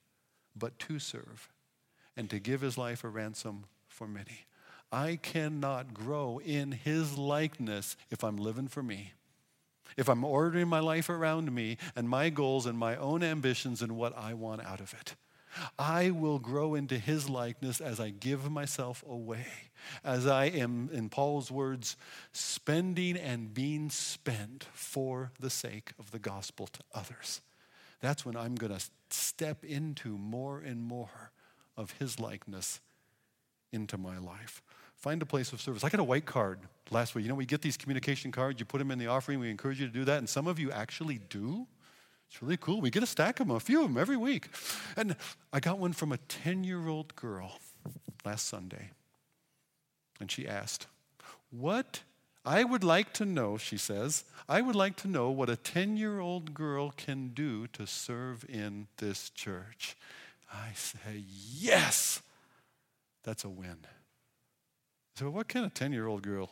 but 0.56 0.80
to 0.80 0.98
serve, 0.98 1.50
and 2.16 2.32
to 2.32 2.40
give 2.40 2.62
his 2.62 2.80
life 2.80 3.04
a 3.04 3.10
ransom 3.10 3.66
for 3.88 4.08
many. 4.08 4.48
I 4.92 5.20
cannot 5.22 5.94
grow 5.94 6.42
in 6.44 6.72
his 6.72 7.16
likeness 7.16 7.96
if 8.10 8.24
I'm 8.24 8.38
living 8.38 8.68
for 8.68 8.82
me. 8.82 9.14
If 9.98 10.10
I'm 10.10 10.24
ordering 10.24 10.68
my 10.68 10.80
life 10.80 11.12
around 11.12 11.54
me 11.54 11.78
and 11.96 12.10
my 12.10 12.32
goals 12.32 12.66
and 12.66 12.76
my 12.76 12.96
own 12.96 13.22
ambitions 13.22 13.84
and 13.84 13.98
what 13.98 14.18
I 14.18 14.34
want 14.34 14.66
out 14.66 14.80
of 14.80 14.96
it. 15.00 15.16
I 15.78 16.12
will 16.12 16.40
grow 16.40 16.76
into 16.76 16.98
his 16.98 17.30
likeness 17.30 17.82
as 17.82 18.00
I 18.00 18.10
give 18.10 18.50
myself 18.50 19.04
away, 19.08 19.48
as 20.04 20.28
I 20.28 20.46
am, 20.46 20.90
in 20.92 21.10
Paul's 21.10 21.52
words, 21.52 21.98
spending 22.32 23.18
and 23.18 23.54
being 23.54 23.90
spent 23.90 24.68
for 24.74 25.32
the 25.40 25.50
sake 25.50 25.94
of 26.00 26.12
the 26.12 26.20
gospel 26.20 26.68
to 26.68 26.80
others. 26.94 27.42
That's 28.02 28.26
when 28.26 28.36
I'm 28.36 28.56
going 28.56 28.78
to 28.78 28.84
step 29.10 29.64
into 29.64 30.18
more 30.18 30.60
and 30.60 30.82
more 30.82 31.32
of 31.76 31.92
his 32.00 32.20
likeness 32.20 32.82
into 33.72 33.98
my 33.98 34.18
life. 34.18 34.62
Find 34.96 35.22
a 35.22 35.26
place 35.26 35.54
of 35.54 35.62
service. 35.62 35.84
I 35.84 35.90
got 35.90 36.00
a 36.00 36.04
white 36.04 36.26
card 36.26 36.60
last 36.90 37.14
week. 37.14 37.24
You 37.24 37.30
know, 37.30 37.36
we 37.36 37.46
get 37.46 37.62
these 37.62 37.78
communication 37.78 38.32
cards, 38.32 38.60
you 38.60 38.66
put 38.66 38.80
them 38.80 38.92
in 38.92 38.98
the 38.98 39.08
offering, 39.08 39.40
we 39.40 39.50
encourage 39.50 39.80
you 39.80 39.88
to 39.88 39.94
do 39.94 40.06
that, 40.06 40.18
and 40.18 40.28
some 40.28 40.48
of 40.48 40.60
you 40.60 40.72
actually 40.72 41.20
do. 41.30 41.68
It's 42.30 42.42
really 42.42 42.58
cool. 42.58 42.82
We 42.82 42.90
get 42.90 43.04
a 43.04 43.08
stack 43.08 43.40
of 43.40 43.48
them, 43.48 43.56
a 43.56 43.60
few 43.60 43.82
of 43.82 43.88
them 43.88 43.98
every 43.98 44.18
week. 44.18 44.50
And 44.96 45.16
I 45.54 45.60
got 45.60 45.80
one 45.80 45.94
from 45.94 46.12
a 46.12 46.18
10 46.18 46.64
year 46.64 46.88
old 46.88 47.16
girl 47.16 47.60
last 48.26 48.48
Sunday. 48.48 48.92
And 50.20 50.30
she 50.30 50.48
asked, 50.48 50.88
What 51.50 52.02
I 52.46 52.64
would 52.64 52.84
like 52.84 53.14
to 53.14 53.26
know, 53.26 53.58
she 53.58 53.78
says, 53.78 54.24
I 54.50 54.62
would 54.62 54.76
like 54.76 54.96
to 54.98 55.08
know 55.08 55.30
what 55.30 55.50
a 55.50 55.56
10 55.56 55.98
year 55.98 56.20
old 56.20 56.54
girl 56.54 56.92
can 56.92 57.30
do 57.30 57.68
to 57.68 57.88
serve 57.88 58.46
in 58.50 58.88
this 58.98 59.30
church. 59.30 59.96
I 60.52 60.72
say, 60.74 61.24
Yes, 61.26 62.22
that's 63.24 63.44
a 63.44 63.50
win. 63.50 63.78
So, 65.16 65.30
what 65.30 65.48
can 65.48 65.64
a 65.64 65.70
10 65.70 65.94
year 65.94 66.08
old 66.08 66.22
girl? 66.22 66.50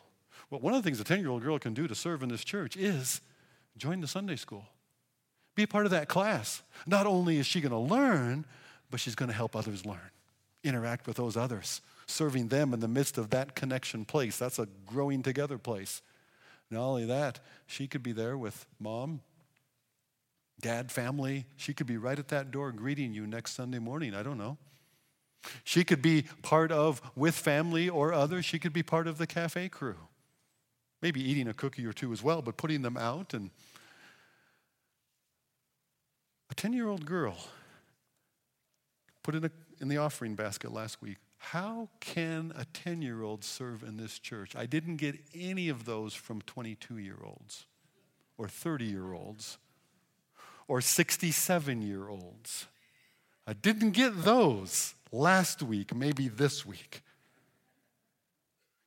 Well, 0.49 0.61
one 0.61 0.73
of 0.73 0.83
the 0.83 0.87
things 0.87 0.99
a 0.99 1.03
10 1.03 1.19
year 1.19 1.29
old 1.29 1.43
girl 1.43 1.59
can 1.59 1.73
do 1.73 1.87
to 1.87 1.95
serve 1.95 2.23
in 2.23 2.29
this 2.29 2.43
church 2.43 2.75
is 2.75 3.21
join 3.77 4.01
the 4.01 4.07
Sunday 4.07 4.35
school. 4.35 4.65
Be 5.55 5.63
a 5.63 5.67
part 5.67 5.85
of 5.85 5.91
that 5.91 6.07
class. 6.07 6.61
Not 6.85 7.07
only 7.07 7.37
is 7.37 7.45
she 7.45 7.61
going 7.61 7.71
to 7.71 7.77
learn, 7.77 8.45
but 8.91 8.99
she's 8.99 9.15
going 9.15 9.29
to 9.29 9.35
help 9.35 9.55
others 9.55 9.85
learn, 9.85 10.11
interact 10.63 11.07
with 11.07 11.17
those 11.17 11.37
others, 11.37 11.81
serving 12.05 12.49
them 12.49 12.73
in 12.73 12.81
the 12.81 12.87
midst 12.87 13.17
of 13.17 13.29
that 13.31 13.55
connection 13.55 14.05
place. 14.05 14.37
That's 14.37 14.59
a 14.59 14.67
growing 14.85 15.23
together 15.23 15.57
place. 15.57 16.01
Not 16.69 16.81
only 16.81 17.05
that, 17.05 17.39
she 17.67 17.87
could 17.87 18.03
be 18.03 18.11
there 18.11 18.37
with 18.37 18.65
mom, 18.79 19.21
dad, 20.59 20.91
family. 20.91 21.45
She 21.57 21.73
could 21.73 21.87
be 21.87 21.97
right 21.97 22.17
at 22.17 22.29
that 22.29 22.51
door 22.51 22.71
greeting 22.71 23.13
you 23.13 23.27
next 23.27 23.53
Sunday 23.53 23.79
morning. 23.79 24.13
I 24.13 24.23
don't 24.23 24.37
know. 24.37 24.57
She 25.63 25.83
could 25.83 26.01
be 26.01 26.25
part 26.41 26.71
of, 26.71 27.01
with 27.15 27.35
family 27.35 27.87
or 27.87 28.13
others, 28.13 28.45
she 28.45 28.59
could 28.59 28.73
be 28.73 28.83
part 28.83 29.07
of 29.07 29.17
the 29.17 29.27
cafe 29.27 29.69
crew. 29.69 29.97
Maybe 31.01 31.21
eating 31.21 31.47
a 31.47 31.53
cookie 31.53 31.85
or 31.85 31.93
two 31.93 32.11
as 32.11 32.23
well, 32.23 32.41
but 32.41 32.57
putting 32.57 32.81
them 32.81 32.97
out. 32.97 33.33
And 33.33 33.51
a 36.55 36.61
10 36.61 36.73
year 36.73 36.87
old 36.87 37.05
girl 37.05 37.35
put 39.23 39.35
in, 39.35 39.45
a, 39.45 39.51
in 39.81 39.87
the 39.87 39.97
offering 39.97 40.35
basket 40.35 40.71
last 40.71 41.01
week. 41.01 41.17
How 41.37 41.89
can 41.99 42.53
a 42.55 42.65
10 42.65 43.01
year 43.01 43.23
old 43.23 43.43
serve 43.43 43.83
in 43.83 43.97
this 43.97 44.19
church? 44.19 44.55
I 44.55 44.65
didn't 44.65 44.97
get 44.97 45.15
any 45.33 45.69
of 45.69 45.85
those 45.85 46.13
from 46.13 46.41
22 46.41 46.97
year 46.97 47.17
olds 47.23 47.65
or 48.37 48.47
30 48.47 48.85
year 48.85 49.13
olds 49.13 49.57
or 50.67 50.81
67 50.81 51.81
year 51.81 52.07
olds. 52.07 52.67
I 53.45 53.53
didn't 53.53 53.91
get 53.91 54.23
those 54.23 54.95
last 55.11 55.61
week, 55.61 55.93
maybe 55.93 56.27
this 56.27 56.65
week. 56.65 57.01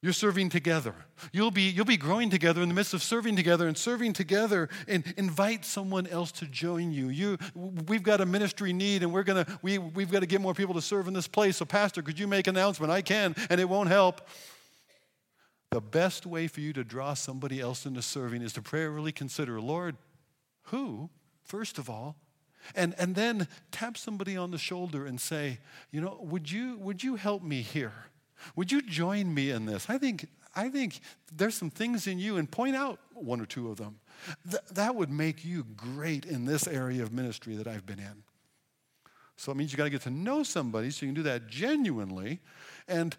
You're 0.00 0.12
serving 0.12 0.50
together. 0.50 0.94
You'll 1.32 1.50
be, 1.50 1.62
you'll 1.62 1.84
be 1.84 1.96
growing 1.96 2.30
together 2.30 2.62
in 2.62 2.68
the 2.68 2.74
midst 2.74 2.94
of 2.94 3.02
serving 3.02 3.34
together 3.34 3.66
and 3.66 3.76
serving 3.76 4.12
together 4.12 4.68
and 4.86 5.02
invite 5.16 5.64
someone 5.64 6.06
else 6.06 6.30
to 6.32 6.46
join 6.46 6.92
you. 6.92 7.08
you 7.08 7.36
we've 7.54 8.04
got 8.04 8.20
a 8.20 8.26
ministry 8.26 8.72
need 8.72 9.02
and 9.02 9.12
we're 9.12 9.24
gonna, 9.24 9.44
we, 9.60 9.78
we've 9.78 10.10
got 10.10 10.20
to 10.20 10.26
get 10.26 10.40
more 10.40 10.54
people 10.54 10.74
to 10.74 10.80
serve 10.80 11.08
in 11.08 11.14
this 11.14 11.26
place. 11.26 11.56
So, 11.56 11.64
Pastor, 11.64 12.00
could 12.02 12.16
you 12.16 12.28
make 12.28 12.46
an 12.46 12.56
announcement? 12.56 12.92
I 12.92 13.02
can, 13.02 13.34
and 13.50 13.60
it 13.60 13.68
won't 13.68 13.88
help. 13.88 14.28
The 15.70 15.80
best 15.80 16.24
way 16.24 16.46
for 16.46 16.60
you 16.60 16.72
to 16.74 16.84
draw 16.84 17.14
somebody 17.14 17.60
else 17.60 17.84
into 17.84 18.00
serving 18.00 18.40
is 18.42 18.52
to 18.52 18.62
prayerfully 18.62 19.12
consider, 19.12 19.60
Lord, 19.60 19.96
who, 20.64 21.10
first 21.42 21.76
of 21.76 21.90
all, 21.90 22.16
and, 22.74 22.94
and 22.98 23.16
then 23.16 23.48
tap 23.72 23.96
somebody 23.96 24.36
on 24.36 24.52
the 24.52 24.58
shoulder 24.58 25.06
and 25.06 25.20
say, 25.20 25.58
you 25.90 26.00
know, 26.00 26.18
would 26.20 26.50
you, 26.50 26.78
would 26.78 27.02
you 27.02 27.16
help 27.16 27.42
me 27.42 27.62
here? 27.62 27.92
Would 28.56 28.72
you 28.72 28.82
join 28.82 29.32
me 29.32 29.50
in 29.50 29.66
this? 29.66 29.88
I 29.88 29.98
think, 29.98 30.28
I 30.54 30.68
think 30.68 31.00
there's 31.34 31.54
some 31.54 31.70
things 31.70 32.06
in 32.06 32.18
you, 32.18 32.36
and 32.36 32.50
point 32.50 32.76
out 32.76 32.98
one 33.14 33.40
or 33.40 33.46
two 33.46 33.70
of 33.70 33.76
them. 33.76 34.00
Th- 34.50 34.62
that 34.72 34.94
would 34.94 35.10
make 35.10 35.44
you 35.44 35.64
great 35.76 36.24
in 36.24 36.44
this 36.44 36.66
area 36.66 37.02
of 37.02 37.12
ministry 37.12 37.56
that 37.56 37.66
I've 37.66 37.86
been 37.86 37.98
in. 37.98 38.22
So 39.36 39.52
it 39.52 39.56
means 39.56 39.70
you 39.70 39.78
got 39.78 39.84
to 39.84 39.90
get 39.90 40.02
to 40.02 40.10
know 40.10 40.42
somebody 40.42 40.90
so 40.90 41.06
you 41.06 41.12
can 41.12 41.22
do 41.22 41.28
that 41.28 41.46
genuinely 41.46 42.40
and 42.88 43.16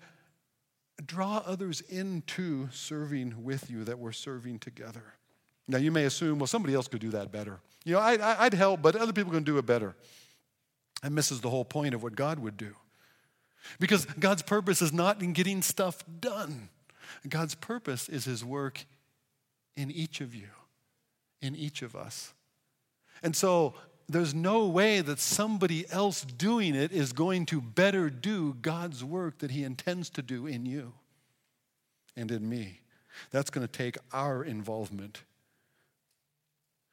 draw 1.06 1.42
others 1.46 1.82
into 1.82 2.68
serving 2.72 3.44
with 3.44 3.72
you 3.72 3.86
that 3.86 4.00
we're 4.00 4.12
serving 4.12 4.60
together. 4.60 5.14
Now, 5.68 5.78
you 5.78 5.92
may 5.92 6.06
assume, 6.06 6.40
well, 6.40 6.48
somebody 6.48 6.74
else 6.74 6.88
could 6.88 7.00
do 7.00 7.12
that 7.12 7.32
better. 7.32 7.60
You 7.86 7.94
know, 7.94 8.00
I, 8.00 8.44
would 8.44 8.54
help, 8.54 8.82
but 8.82 8.96
other 8.96 9.14
people 9.14 9.32
can 9.32 9.44
do 9.44 9.58
it 9.58 9.66
better. 9.66 9.96
And 11.02 11.16
misses 11.16 11.40
the 11.40 11.50
whole 11.50 11.64
point 11.64 11.96
of 11.96 12.04
what 12.04 12.16
God 12.16 12.40
would 12.40 12.58
do. 12.58 12.76
Because 13.80 14.06
God's 14.06 14.42
purpose 14.42 14.82
is 14.82 14.94
not 14.94 15.22
in 15.22 15.34
getting 15.34 15.62
stuff 15.62 16.04
done, 16.20 16.70
God's 17.28 17.56
purpose 17.56 18.10
is 18.10 18.26
His 18.26 18.44
work 18.44 18.86
in 19.76 19.92
each 19.92 20.22
of 20.22 20.34
you, 20.36 20.50
in 21.42 21.56
each 21.56 21.82
of 21.82 21.96
us. 21.96 22.34
And 23.22 23.36
so 23.36 23.74
there's 24.08 24.34
no 24.34 24.68
way 24.68 25.02
that 25.02 25.20
somebody 25.20 25.86
else 25.92 26.24
doing 26.24 26.76
it 26.76 26.92
is 26.92 27.14
going 27.14 27.46
to 27.48 27.62
better 27.62 28.10
do 28.10 28.56
God's 28.62 29.04
work 29.04 29.40
that 29.40 29.52
He 29.52 29.64
intends 29.64 30.10
to 30.12 30.22
do 30.22 30.48
in 30.48 30.66
you 30.66 30.94
and 32.16 32.32
in 32.32 32.48
me. 32.50 32.82
That's 33.32 33.50
going 33.50 33.66
to 33.66 33.72
take 33.72 33.98
our 34.12 34.44
involvement 34.44 35.24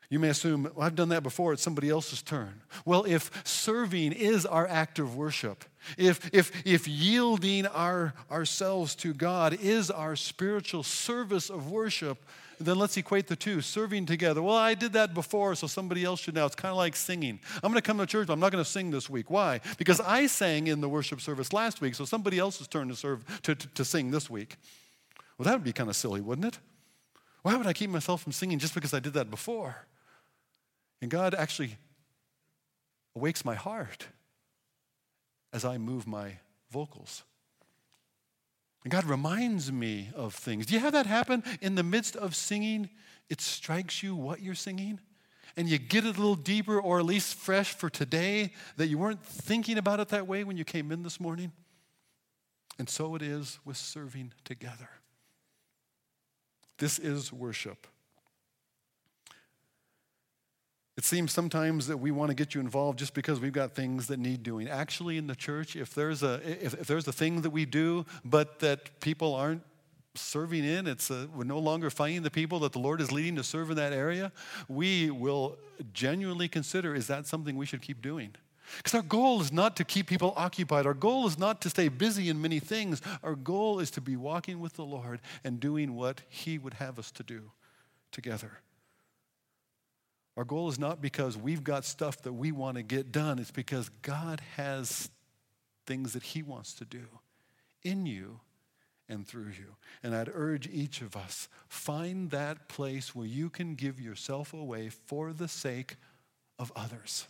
you 0.09 0.19
may 0.19 0.29
assume, 0.29 0.71
well, 0.75 0.87
I've 0.87 0.95
done 0.95 1.09
that 1.11 1.23
before, 1.23 1.53
it's 1.53 1.63
somebody 1.63 1.91
else's 1.91 2.23
turn. 2.23 2.63
Well, 2.85 3.05
if 3.05 3.31
serving 3.45 4.13
is 4.13 4.47
our 4.47 4.67
act 4.67 4.99
of 4.99 5.17
worship, 5.17 5.65
if, 5.97 6.31
if, 6.33 6.53
if 6.65 6.87
yielding 6.87 7.67
our, 7.67 8.15
ourselves 8.31 8.95
to 8.97 9.13
God 9.15 9.59
is 9.61 9.91
our 9.91 10.17
spiritual 10.17 10.83
service 10.83 11.51
of 11.51 11.71
worship, 11.71 12.25
then 12.59 12.79
let's 12.79 12.97
equate 12.97 13.27
the 13.27 13.37
two 13.37 13.61
serving 13.61 14.07
together. 14.07 14.43
Well, 14.43 14.57
I 14.57 14.75
did 14.75 14.95
that 14.95 15.13
before, 15.13 15.55
so 15.55 15.67
somebody 15.67 16.05
else 16.05 16.21
should 16.21 16.35
now. 16.35 16.47
It's 16.47 16.55
kind 16.55 16.71
of 16.71 16.79
like 16.79 16.97
singing. 16.97 17.39
I'm 17.63 17.71
going 17.71 17.75
to 17.75 17.83
come 17.83 17.99
to 17.99 18.07
church, 18.07 18.29
but 18.29 18.33
I'm 18.33 18.41
not 18.41 18.51
going 18.51 18.65
to 18.65 18.71
sing 18.71 18.91
this 18.91 19.11
week. 19.11 19.31
Why? 19.31 19.61
Because 19.77 20.01
I 20.01 20.27
sang 20.27 20.67
in 20.67 20.81
the 20.81 20.89
worship 20.89 21.21
service 21.21 21.53
last 21.53 21.81
week, 21.81 21.95
so 21.95 22.05
somebody 22.05 22.39
else's 22.39 22.67
turn 22.67 22.89
to 22.89 22.97
serve 22.97 23.25
to, 23.43 23.55
to, 23.55 23.69
to 23.69 23.85
sing 23.85 24.11
this 24.11 24.31
week. 24.31 24.57
Well, 25.37 25.45
that 25.45 25.53
would 25.53 25.65
be 25.65 25.73
kind 25.73 25.91
of 25.91 25.97
silly, 25.97 26.21
wouldn't 26.21 26.47
it? 26.47 26.59
Why 27.43 27.57
would 27.57 27.67
I 27.67 27.73
keep 27.75 27.91
myself 27.91 28.23
from 28.23 28.33
singing 28.33 28.59
just 28.59 28.75
because 28.75 28.95
I 28.95 29.01
did 29.01 29.13
that 29.13 29.31
before? 29.31 29.87
And 31.01 31.11
God 31.11 31.35
actually 31.35 31.77
awakes 33.15 33.45
my 33.45 33.55
heart 33.55 34.07
as 35.53 35.65
I 35.65 35.79
move 35.79 36.07
my 36.07 36.39
vocals. 36.71 37.23
And 38.85 38.91
God 38.93 39.05
reminds 39.05 39.73
me 39.73 40.11
of 40.15 40.35
things. 40.35 40.67
Do 40.67 40.75
you 40.75 40.81
have 40.81 40.93
that 40.93 41.07
happen 41.07 41.43
in 41.61 41.75
the 41.75 41.83
midst 41.83 42.15
of 42.15 42.37
singing? 42.37 42.89
It 43.29 43.41
strikes 43.41 44.03
you 44.03 44.15
what 44.15 44.41
you're 44.41 44.55
singing, 44.55 45.01
and 45.57 45.69
you 45.69 45.79
get 45.79 46.05
it 46.05 46.17
a 46.17 46.21
little 46.21 46.37
deeper 46.37 46.81
or 46.81 47.01
at 47.01 47.05
least 47.05 47.35
fresh 47.35 47.73
for 47.73 47.91
today 47.91 48.53
that 48.77 48.87
you 48.87 48.99
weren't 48.99 49.25
thinking 49.25 49.79
about 49.79 49.99
it 49.99 50.09
that 50.11 50.27
way 50.29 50.45
when 50.45 50.57
you 50.57 50.65
came 50.65 50.93
in 50.93 51.03
this 51.03 51.19
morning. 51.19 51.51
And 52.79 52.89
so 52.89 53.15
it 53.17 53.23
is 53.23 53.59
with 53.65 53.77
serving 53.77 54.33
together. 54.45 54.91
This 56.79 56.99
is 56.99 57.33
worship. 57.33 57.87
It 60.97 61.05
seems 61.05 61.31
sometimes 61.31 61.89
that 61.89 61.99
we 61.99 62.11
want 62.11 62.31
to 62.31 62.35
get 62.35 62.55
you 62.55 62.61
involved 62.61 62.99
just 62.99 63.13
because 63.13 63.39
we've 63.39 63.53
got 63.53 63.75
things 63.75 64.07
that 64.07 64.19
need 64.19 64.43
doing. 64.43 64.67
Actually, 64.67 65.19
in 65.19 65.27
the 65.27 65.37
church, 65.37 65.77
if 65.77 65.95
there's 65.95 66.23
a 66.23 66.41
if, 66.45 66.73
if 66.73 66.87
there's 66.87 67.07
a 67.07 67.13
thing 67.13 67.43
that 67.43 67.51
we 67.51 67.67
do, 67.67 68.07
but 68.25 68.61
that 68.61 69.01
people 69.01 69.35
aren't 69.35 69.63
serving 70.15 70.65
in, 70.65 70.87
it's 70.87 71.11
a, 71.11 71.29
we're 71.35 71.45
no 71.45 71.59
longer 71.59 71.91
finding 71.91 72.23
the 72.23 72.31
people 72.31 72.61
that 72.61 72.73
the 72.73 72.79
Lord 72.79 73.03
is 73.03 73.13
leading 73.13 73.37
to 73.37 73.45
serve 73.45 73.69
in 73.69 73.77
that 73.77 73.93
area. 73.93 74.33
We 74.69 75.11
will 75.11 75.59
genuinely 75.93 76.49
consider: 76.49 76.95
is 76.95 77.09
that 77.09 77.27
something 77.27 77.57
we 77.57 77.67
should 77.67 77.83
keep 77.83 78.01
doing? 78.01 78.35
Because 78.79 78.95
our 78.95 79.03
goal 79.03 79.43
is 79.43 79.53
not 79.53 79.77
to 79.77 79.85
keep 79.85 80.07
people 80.07 80.33
occupied. 80.35 80.87
Our 80.87 80.95
goal 80.95 81.27
is 81.27 81.39
not 81.39 81.61
to 81.61 81.71
stay 81.71 81.89
busy 81.89 82.31
in 82.31 82.41
many 82.41 82.59
things. 82.59 83.03
Our 83.23 83.35
goal 83.37 83.81
is 83.81 83.91
to 83.93 84.01
be 84.01 84.17
walking 84.17 84.61
with 84.61 84.75
the 84.77 84.85
Lord 84.85 85.21
and 85.45 85.61
doing 85.61 85.95
what 85.95 86.23
He 86.31 86.57
would 86.57 86.75
have 86.75 86.99
us 86.99 87.11
to 87.13 87.23
do 87.23 87.53
together. 88.11 88.61
Our 90.37 90.45
goal 90.45 90.69
is 90.69 90.79
not 90.79 91.01
because 91.01 91.37
we've 91.37 91.65
got 91.65 91.85
stuff 91.85 92.23
that 92.23 92.33
we 92.33 92.53
want 92.53 92.77
to 92.77 92.83
get 92.83 93.11
done, 93.11 93.39
it's 93.39 93.51
because 93.51 93.89
God 94.03 94.43
has 94.57 95.11
things 95.87 96.13
that 96.13 96.23
He 96.23 96.43
wants 96.43 96.75
to 96.75 96.85
do 96.85 97.07
in 97.83 98.07
you 98.07 98.41
and 99.09 99.27
through 99.27 99.51
you. 99.59 99.77
And 100.03 100.15
I'd 100.15 100.31
urge 100.33 100.69
each 100.69 101.01
of 101.01 101.17
us 101.17 101.49
find 101.69 102.31
that 102.31 102.69
place 102.69 103.15
where 103.15 103.27
you 103.27 103.49
can 103.49 103.75
give 103.75 104.01
yourself 104.01 104.53
away 104.53 104.91
for 104.91 105.33
the 105.33 105.49
sake 105.49 105.97
of 106.59 106.73
others. 106.77 107.27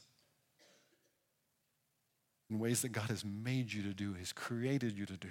In 2.50 2.58
ways 2.58 2.82
that 2.82 2.90
God 2.90 3.10
has 3.10 3.24
made 3.24 3.72
you 3.72 3.82
to 3.82 3.92
do, 3.92 4.14
has 4.14 4.32
created 4.32 4.96
you 4.96 5.04
to 5.06 5.16
do. 5.16 5.28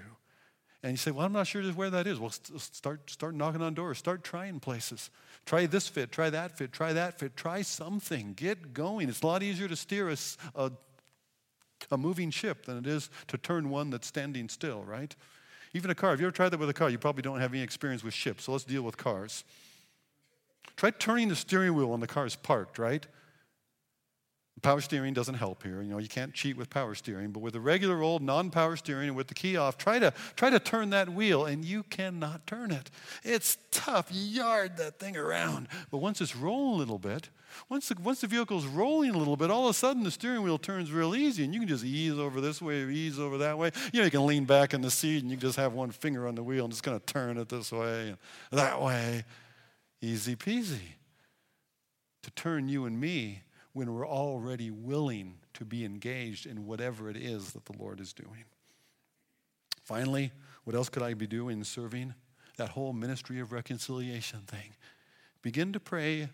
And 0.85 0.91
you 0.91 0.97
say, 0.97 1.09
Well, 1.09 1.25
I'm 1.25 1.33
not 1.33 1.47
sure 1.47 1.63
where 1.63 1.89
that 1.89 2.05
is. 2.05 2.19
Well, 2.19 2.29
start, 2.29 3.09
start 3.09 3.33
knocking 3.33 3.63
on 3.63 3.73
doors, 3.73 3.97
start 3.97 4.23
trying 4.23 4.59
places. 4.59 5.09
Try 5.47 5.65
this 5.65 5.87
fit, 5.87 6.11
try 6.11 6.29
that 6.29 6.55
fit, 6.55 6.71
try 6.71 6.93
that 6.93 7.17
fit, 7.17 7.35
try 7.35 7.63
something. 7.63 8.33
Get 8.35 8.71
going. 8.71 9.09
It's 9.09 9.23
a 9.23 9.25
lot 9.25 9.41
easier 9.41 9.67
to 9.67 9.75
steer 9.75 10.11
a, 10.11 10.17
a, 10.53 10.71
a 11.89 11.97
moving 11.97 12.29
ship 12.29 12.67
than 12.67 12.77
it 12.77 12.85
is 12.85 13.09
to 13.29 13.37
turn 13.39 13.71
one 13.71 13.89
that's 13.89 14.05
standing 14.05 14.47
still, 14.47 14.83
right? 14.83 15.15
Even 15.73 15.89
a 15.89 15.95
car. 15.95 16.11
Have 16.11 16.19
you 16.19 16.27
ever 16.27 16.35
tried 16.35 16.49
that 16.49 16.59
with 16.59 16.69
a 16.69 16.73
car? 16.73 16.91
You 16.91 16.99
probably 16.99 17.23
don't 17.23 17.39
have 17.39 17.51
any 17.51 17.63
experience 17.63 18.03
with 18.03 18.13
ships, 18.13 18.43
so 18.43 18.51
let's 18.51 18.63
deal 18.63 18.83
with 18.83 18.95
cars. 18.95 19.43
Try 20.75 20.91
turning 20.91 21.29
the 21.29 21.35
steering 21.35 21.73
wheel 21.73 21.87
when 21.87 21.99
the 21.99 22.05
car 22.05 22.27
is 22.27 22.35
parked, 22.35 22.77
right? 22.77 23.07
Power 24.65 24.81
steering 24.81 25.13
doesn't 25.13 25.35
help 25.35 25.61
here. 25.61 25.83
You 25.83 25.91
know, 25.91 25.99
you 25.99 26.07
can't 26.07 26.33
cheat 26.33 26.57
with 26.57 26.71
power 26.71 26.95
steering, 26.95 27.29
but 27.29 27.41
with 27.41 27.55
a 27.55 27.59
regular 27.59 28.01
old 28.01 28.23
non-power 28.23 28.77
steering 28.77 29.09
and 29.09 29.15
with 29.15 29.27
the 29.27 29.35
key 29.35 29.57
off, 29.57 29.77
try 29.77 29.99
to 29.99 30.11
try 30.35 30.49
to 30.49 30.59
turn 30.59 30.89
that 30.89 31.07
wheel 31.07 31.45
and 31.45 31.63
you 31.63 31.83
cannot 31.83 32.47
turn 32.47 32.71
it. 32.71 32.89
It's 33.23 33.59
tough. 33.69 34.07
You 34.11 34.21
yard 34.21 34.77
that 34.77 34.97
thing 34.97 35.15
around. 35.15 35.67
But 35.91 35.99
once 35.99 36.19
it's 36.19 36.35
rolling 36.35 36.73
a 36.73 36.79
little 36.79 36.97
bit, 36.97 37.29
once 37.69 37.89
the, 37.89 37.95
once 38.01 38.21
the 38.21 38.27
vehicle's 38.27 38.65
rolling 38.65 39.11
a 39.11 39.17
little 39.19 39.37
bit, 39.37 39.51
all 39.51 39.65
of 39.65 39.69
a 39.69 39.73
sudden 39.75 40.01
the 40.01 40.09
steering 40.09 40.41
wheel 40.41 40.57
turns 40.57 40.91
real 40.91 41.15
easy 41.15 41.43
and 41.43 41.53
you 41.53 41.59
can 41.59 41.69
just 41.69 41.85
ease 41.85 42.17
over 42.17 42.41
this 42.41 42.59
way 42.59 42.81
or 42.81 42.89
ease 42.89 43.19
over 43.19 43.37
that 43.37 43.59
way. 43.59 43.69
You 43.93 43.99
know, 43.99 44.05
you 44.05 44.11
can 44.11 44.25
lean 44.25 44.45
back 44.45 44.73
in 44.73 44.81
the 44.81 44.89
seat 44.89 45.21
and 45.21 45.29
you 45.29 45.37
can 45.37 45.47
just 45.47 45.57
have 45.57 45.73
one 45.73 45.91
finger 45.91 46.27
on 46.27 46.33
the 46.33 46.43
wheel 46.43 46.65
and 46.65 46.73
just 46.73 46.81
kind 46.81 46.95
of 46.95 47.05
turn 47.05 47.37
it 47.37 47.49
this 47.49 47.71
way 47.71 48.09
and 48.09 48.17
that 48.49 48.81
way. 48.81 49.25
Easy 50.01 50.35
peasy. 50.35 50.95
To 52.23 52.31
turn 52.31 52.67
you 52.67 52.85
and 52.85 52.99
me 52.99 53.43
when 53.75 53.93
we're 53.93 54.07
already 54.07 54.71
willing 54.71 55.35
to 55.53 55.65
be 55.65 55.83
engaged 55.83 56.45
in 56.45 56.65
whatever 56.65 57.09
it 57.09 57.17
is 57.17 57.51
that 57.51 57.65
the 57.65 57.77
Lord 57.77 57.99
is 57.99 58.13
doing. 58.13 58.45
Finally, 59.83 60.31
what 60.63 60.77
else 60.77 60.87
could 60.87 61.03
I 61.03 61.13
be 61.13 61.27
doing 61.27 61.61
serving? 61.65 62.13
That 62.55 62.69
whole 62.69 62.93
ministry 62.93 63.41
of 63.41 63.51
reconciliation 63.51 64.43
thing. 64.47 64.77
Begin 65.41 65.73
to 65.73 65.81
pray 65.81 66.29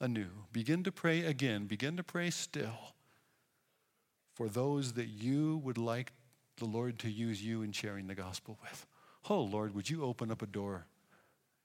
anew. 0.00 0.28
Begin 0.52 0.84
to 0.84 0.92
pray 0.92 1.24
again. 1.24 1.66
Begin 1.66 1.96
to 1.96 2.04
pray 2.04 2.30
still 2.30 2.94
for 4.32 4.48
those 4.48 4.92
that 4.92 5.08
you 5.08 5.56
would 5.64 5.78
like 5.78 6.12
the 6.58 6.64
Lord 6.64 7.00
to 7.00 7.10
use 7.10 7.42
you 7.44 7.62
in 7.62 7.72
sharing 7.72 8.06
the 8.06 8.14
gospel 8.14 8.56
with. 8.62 8.86
Oh, 9.28 9.40
Lord, 9.40 9.74
would 9.74 9.90
you 9.90 10.04
open 10.04 10.30
up 10.30 10.42
a 10.42 10.46
door 10.46 10.86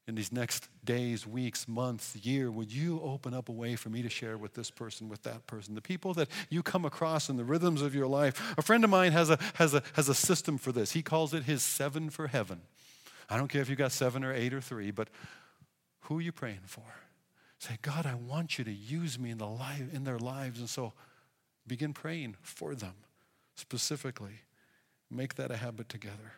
in 0.10 0.16
these 0.16 0.32
next 0.32 0.68
days, 0.84 1.28
weeks, 1.28 1.68
months, 1.68 2.16
year, 2.16 2.50
would 2.50 2.74
you 2.74 3.00
open 3.02 3.32
up 3.32 3.48
a 3.48 3.52
way 3.52 3.76
for 3.76 3.90
me 3.90 4.02
to 4.02 4.10
share 4.10 4.40
with 4.40 4.56
this 4.56 4.72
person, 4.72 5.08
with 5.08 5.22
that 5.22 5.46
person, 5.46 5.76
the 5.76 5.82
people 5.82 6.16
that 6.16 6.28
you 6.50 6.64
come 6.64 6.84
across 6.84 7.30
in 7.30 7.38
the 7.38 7.44
rhythms 7.44 7.84
of 7.84 7.94
your 7.94 8.08
life? 8.08 8.56
A 8.58 8.64
friend 8.64 8.84
of 8.84 8.90
mine 8.90 9.12
has 9.12 9.30
a, 9.30 9.38
has 9.54 9.76
a, 9.76 9.84
has 9.94 10.10
a 10.10 10.16
system 10.16 10.58
for 10.58 10.72
this. 10.72 10.94
He 10.94 11.04
calls 11.04 11.36
it 11.36 11.44
his 11.44 11.62
seven 11.62 12.10
for 12.10 12.26
heaven. 12.26 12.62
I 13.30 13.38
don't 13.38 13.50
care 13.50 13.62
if 13.62 13.70
you 13.70 13.76
got 13.76 13.92
seven 13.92 14.24
or 14.24 14.34
eight 14.34 14.52
or 14.52 14.62
three, 14.62 14.90
but 14.90 15.10
who 16.02 16.18
are 16.18 16.22
you 16.22 16.32
praying 16.32 16.64
for? 16.66 16.82
Say, 17.60 17.78
God, 17.84 18.08
I 18.08 18.16
want 18.16 18.58
you 18.58 18.64
to 18.64 18.74
use 18.74 19.20
me 19.20 19.30
in, 19.30 19.38
the 19.38 19.46
life, 19.46 19.94
in 19.94 20.06
their 20.06 20.18
lives. 20.18 20.60
And 20.60 20.68
so 20.68 20.94
begin 21.68 21.94
praying 21.94 22.36
for 22.42 22.74
them 22.74 22.96
specifically. 23.54 24.42
Make 25.12 25.36
that 25.36 25.52
a 25.52 25.58
habit 25.58 25.88
together. 25.88 26.34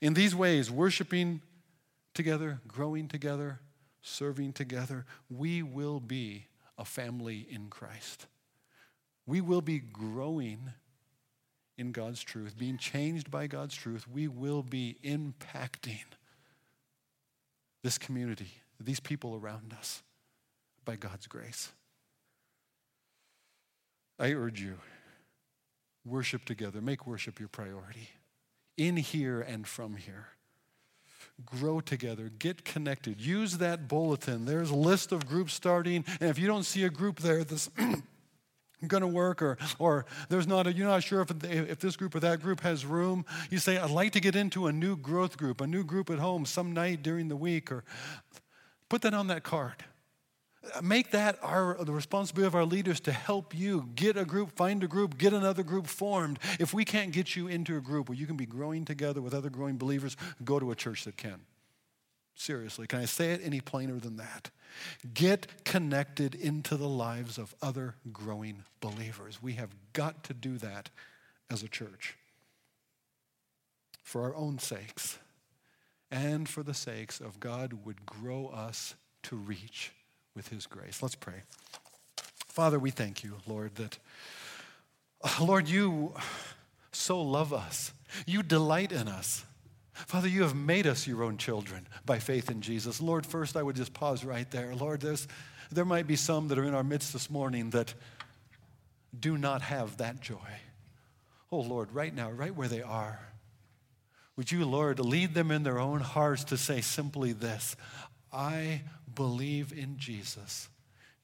In 0.00 0.14
these 0.14 0.36
ways, 0.36 0.70
worshiping 0.70 1.42
together, 2.18 2.60
growing 2.66 3.06
together, 3.06 3.60
serving 4.02 4.52
together, 4.52 5.06
we 5.30 5.62
will 5.62 6.00
be 6.00 6.46
a 6.76 6.84
family 6.84 7.46
in 7.48 7.68
Christ. 7.68 8.26
We 9.24 9.40
will 9.40 9.60
be 9.60 9.78
growing 9.78 10.72
in 11.76 11.92
God's 11.92 12.20
truth, 12.20 12.58
being 12.58 12.76
changed 12.76 13.30
by 13.30 13.46
God's 13.46 13.76
truth. 13.76 14.08
We 14.08 14.26
will 14.26 14.64
be 14.64 14.96
impacting 15.04 16.06
this 17.84 17.98
community, 17.98 18.50
these 18.80 18.98
people 18.98 19.36
around 19.36 19.72
us, 19.78 20.02
by 20.84 20.96
God's 20.96 21.28
grace. 21.28 21.70
I 24.18 24.32
urge 24.32 24.60
you, 24.60 24.78
worship 26.04 26.44
together. 26.44 26.80
Make 26.80 27.06
worship 27.06 27.38
your 27.38 27.48
priority, 27.48 28.08
in 28.76 28.96
here 28.96 29.40
and 29.40 29.68
from 29.68 29.94
here 29.94 30.30
grow 31.46 31.80
together, 31.80 32.30
get 32.38 32.64
connected. 32.64 33.20
Use 33.20 33.58
that 33.58 33.88
bulletin. 33.88 34.44
There's 34.44 34.70
a 34.70 34.76
list 34.76 35.12
of 35.12 35.26
groups 35.26 35.54
starting, 35.54 36.04
and 36.20 36.30
if 36.30 36.38
you 36.38 36.46
don't 36.46 36.64
see 36.64 36.84
a 36.84 36.90
group 36.90 37.20
there 37.20 37.44
that's 37.44 37.70
going 38.86 39.00
to 39.00 39.08
work 39.08 39.42
or, 39.42 39.58
or 39.78 40.06
there's 40.28 40.46
not 40.46 40.66
a, 40.66 40.72
you're 40.72 40.86
not 40.86 41.02
sure 41.02 41.20
if, 41.20 41.44
if 41.44 41.80
this 41.80 41.96
group 41.96 42.14
or 42.14 42.20
that 42.20 42.40
group 42.40 42.60
has 42.60 42.86
room 42.86 43.24
you 43.50 43.58
say 43.58 43.76
i'd 43.76 43.90
like 43.90 44.12
to 44.12 44.20
get 44.20 44.36
into 44.36 44.68
a 44.68 44.72
new 44.72 44.96
growth 44.96 45.36
group 45.36 45.60
a 45.60 45.66
new 45.66 45.82
group 45.82 46.08
at 46.10 46.20
home 46.20 46.46
some 46.46 46.72
night 46.72 47.02
during 47.02 47.26
the 47.26 47.34
week 47.34 47.72
or 47.72 47.82
put 48.88 49.02
that 49.02 49.14
on 49.14 49.26
that 49.26 49.42
card 49.42 49.84
make 50.82 51.10
that 51.12 51.38
our 51.42 51.76
the 51.82 51.92
responsibility 51.92 52.46
of 52.46 52.54
our 52.54 52.64
leaders 52.64 53.00
to 53.00 53.12
help 53.12 53.54
you 53.54 53.88
get 53.94 54.16
a 54.16 54.24
group 54.24 54.52
find 54.52 54.82
a 54.82 54.88
group 54.88 55.18
get 55.18 55.32
another 55.32 55.62
group 55.62 55.86
formed. 55.86 56.38
If 56.58 56.74
we 56.74 56.84
can't 56.84 57.12
get 57.12 57.36
you 57.36 57.48
into 57.48 57.76
a 57.76 57.80
group 57.80 58.08
where 58.08 58.18
you 58.18 58.26
can 58.26 58.36
be 58.36 58.46
growing 58.46 58.84
together 58.84 59.20
with 59.20 59.34
other 59.34 59.50
growing 59.50 59.76
believers. 59.76 60.16
Go 60.44 60.58
to 60.58 60.70
a 60.70 60.74
church 60.74 61.04
that 61.04 61.16
can. 61.16 61.40
Seriously 62.34 62.86
can 62.86 63.00
i 63.00 63.04
say 63.04 63.32
it 63.32 63.40
any 63.42 63.60
plainer 63.60 63.98
than 63.98 64.16
that? 64.16 64.50
Get 65.12 65.64
connected 65.64 66.34
into 66.34 66.76
the 66.76 66.88
lives 66.88 67.38
of 67.38 67.54
other 67.60 67.94
growing 68.12 68.64
believers. 68.80 69.42
We 69.42 69.54
have 69.54 69.70
got 69.92 70.24
to 70.24 70.34
do 70.34 70.58
that 70.58 70.90
as 71.50 71.62
a 71.62 71.68
church 71.68 72.16
for 74.02 74.22
our 74.22 74.34
own 74.34 74.58
sakes 74.58 75.18
and 76.10 76.48
for 76.48 76.62
the 76.62 76.74
sakes 76.74 77.20
of 77.20 77.40
god 77.40 77.84
would 77.84 78.06
grow 78.06 78.46
us 78.46 78.94
to 79.22 79.36
reach 79.36 79.92
with 80.34 80.48
His 80.48 80.66
grace. 80.66 81.02
Let's 81.02 81.14
pray. 81.14 81.42
Father, 82.48 82.78
we 82.78 82.90
thank 82.90 83.22
you, 83.22 83.36
Lord, 83.46 83.74
that, 83.76 83.98
uh, 85.22 85.44
Lord, 85.44 85.68
you 85.68 86.14
so 86.92 87.20
love 87.22 87.52
us. 87.52 87.92
You 88.26 88.42
delight 88.42 88.92
in 88.92 89.08
us. 89.08 89.44
Father, 89.92 90.28
you 90.28 90.42
have 90.42 90.54
made 90.54 90.86
us 90.86 91.06
your 91.06 91.24
own 91.24 91.36
children 91.36 91.86
by 92.06 92.18
faith 92.18 92.50
in 92.50 92.60
Jesus. 92.60 93.00
Lord, 93.00 93.26
first 93.26 93.56
I 93.56 93.62
would 93.62 93.76
just 93.76 93.92
pause 93.92 94.24
right 94.24 94.48
there. 94.50 94.74
Lord, 94.74 95.00
there's, 95.00 95.26
there 95.70 95.84
might 95.84 96.06
be 96.06 96.16
some 96.16 96.48
that 96.48 96.58
are 96.58 96.64
in 96.64 96.74
our 96.74 96.84
midst 96.84 97.12
this 97.12 97.30
morning 97.30 97.70
that 97.70 97.94
do 99.18 99.36
not 99.36 99.62
have 99.62 99.96
that 99.98 100.20
joy. 100.20 100.36
Oh, 101.50 101.60
Lord, 101.60 101.92
right 101.92 102.14
now, 102.14 102.30
right 102.30 102.54
where 102.54 102.68
they 102.68 102.82
are, 102.82 103.20
would 104.36 104.52
you, 104.52 104.64
Lord, 104.64 105.00
lead 105.00 105.34
them 105.34 105.50
in 105.50 105.64
their 105.64 105.80
own 105.80 106.00
hearts 106.00 106.44
to 106.44 106.56
say 106.56 106.80
simply 106.80 107.32
this 107.32 107.74
I 108.32 108.82
believe 109.18 109.72
in 109.72 109.96
Jesus, 109.98 110.68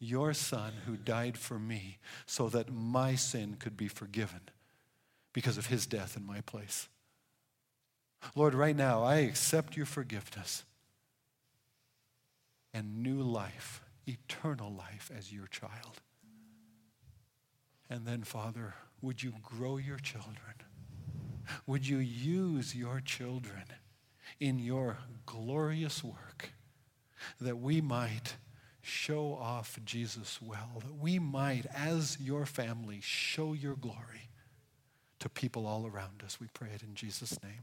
your 0.00 0.34
Son, 0.34 0.72
who 0.84 0.96
died 0.96 1.38
for 1.38 1.60
me 1.60 1.98
so 2.26 2.48
that 2.48 2.72
my 2.72 3.14
sin 3.14 3.54
could 3.54 3.76
be 3.76 3.86
forgiven 3.86 4.40
because 5.32 5.56
of 5.58 5.66
his 5.66 5.86
death 5.86 6.16
in 6.16 6.26
my 6.26 6.40
place. 6.40 6.88
Lord, 8.34 8.52
right 8.52 8.74
now, 8.74 9.04
I 9.04 9.18
accept 9.18 9.76
your 9.76 9.86
forgiveness 9.86 10.64
and 12.72 13.00
new 13.04 13.22
life, 13.22 13.80
eternal 14.08 14.74
life 14.74 15.12
as 15.16 15.32
your 15.32 15.46
child. 15.46 16.00
And 17.88 18.04
then, 18.04 18.24
Father, 18.24 18.74
would 19.02 19.22
you 19.22 19.34
grow 19.40 19.76
your 19.76 19.98
children? 19.98 20.56
Would 21.68 21.86
you 21.86 21.98
use 21.98 22.74
your 22.74 22.98
children 22.98 23.66
in 24.40 24.58
your 24.58 24.98
glorious 25.26 26.02
work? 26.02 26.53
That 27.40 27.58
we 27.58 27.80
might 27.80 28.36
show 28.80 29.34
off 29.34 29.78
Jesus 29.84 30.40
well, 30.42 30.82
that 30.82 30.94
we 30.94 31.18
might, 31.18 31.66
as 31.74 32.18
your 32.20 32.44
family, 32.44 33.00
show 33.00 33.52
your 33.52 33.76
glory 33.76 34.28
to 35.20 35.28
people 35.28 35.66
all 35.66 35.86
around 35.86 36.22
us. 36.22 36.38
We 36.38 36.48
pray 36.52 36.68
it 36.74 36.82
in 36.82 36.94
Jesus' 36.94 37.42
name. 37.42 37.62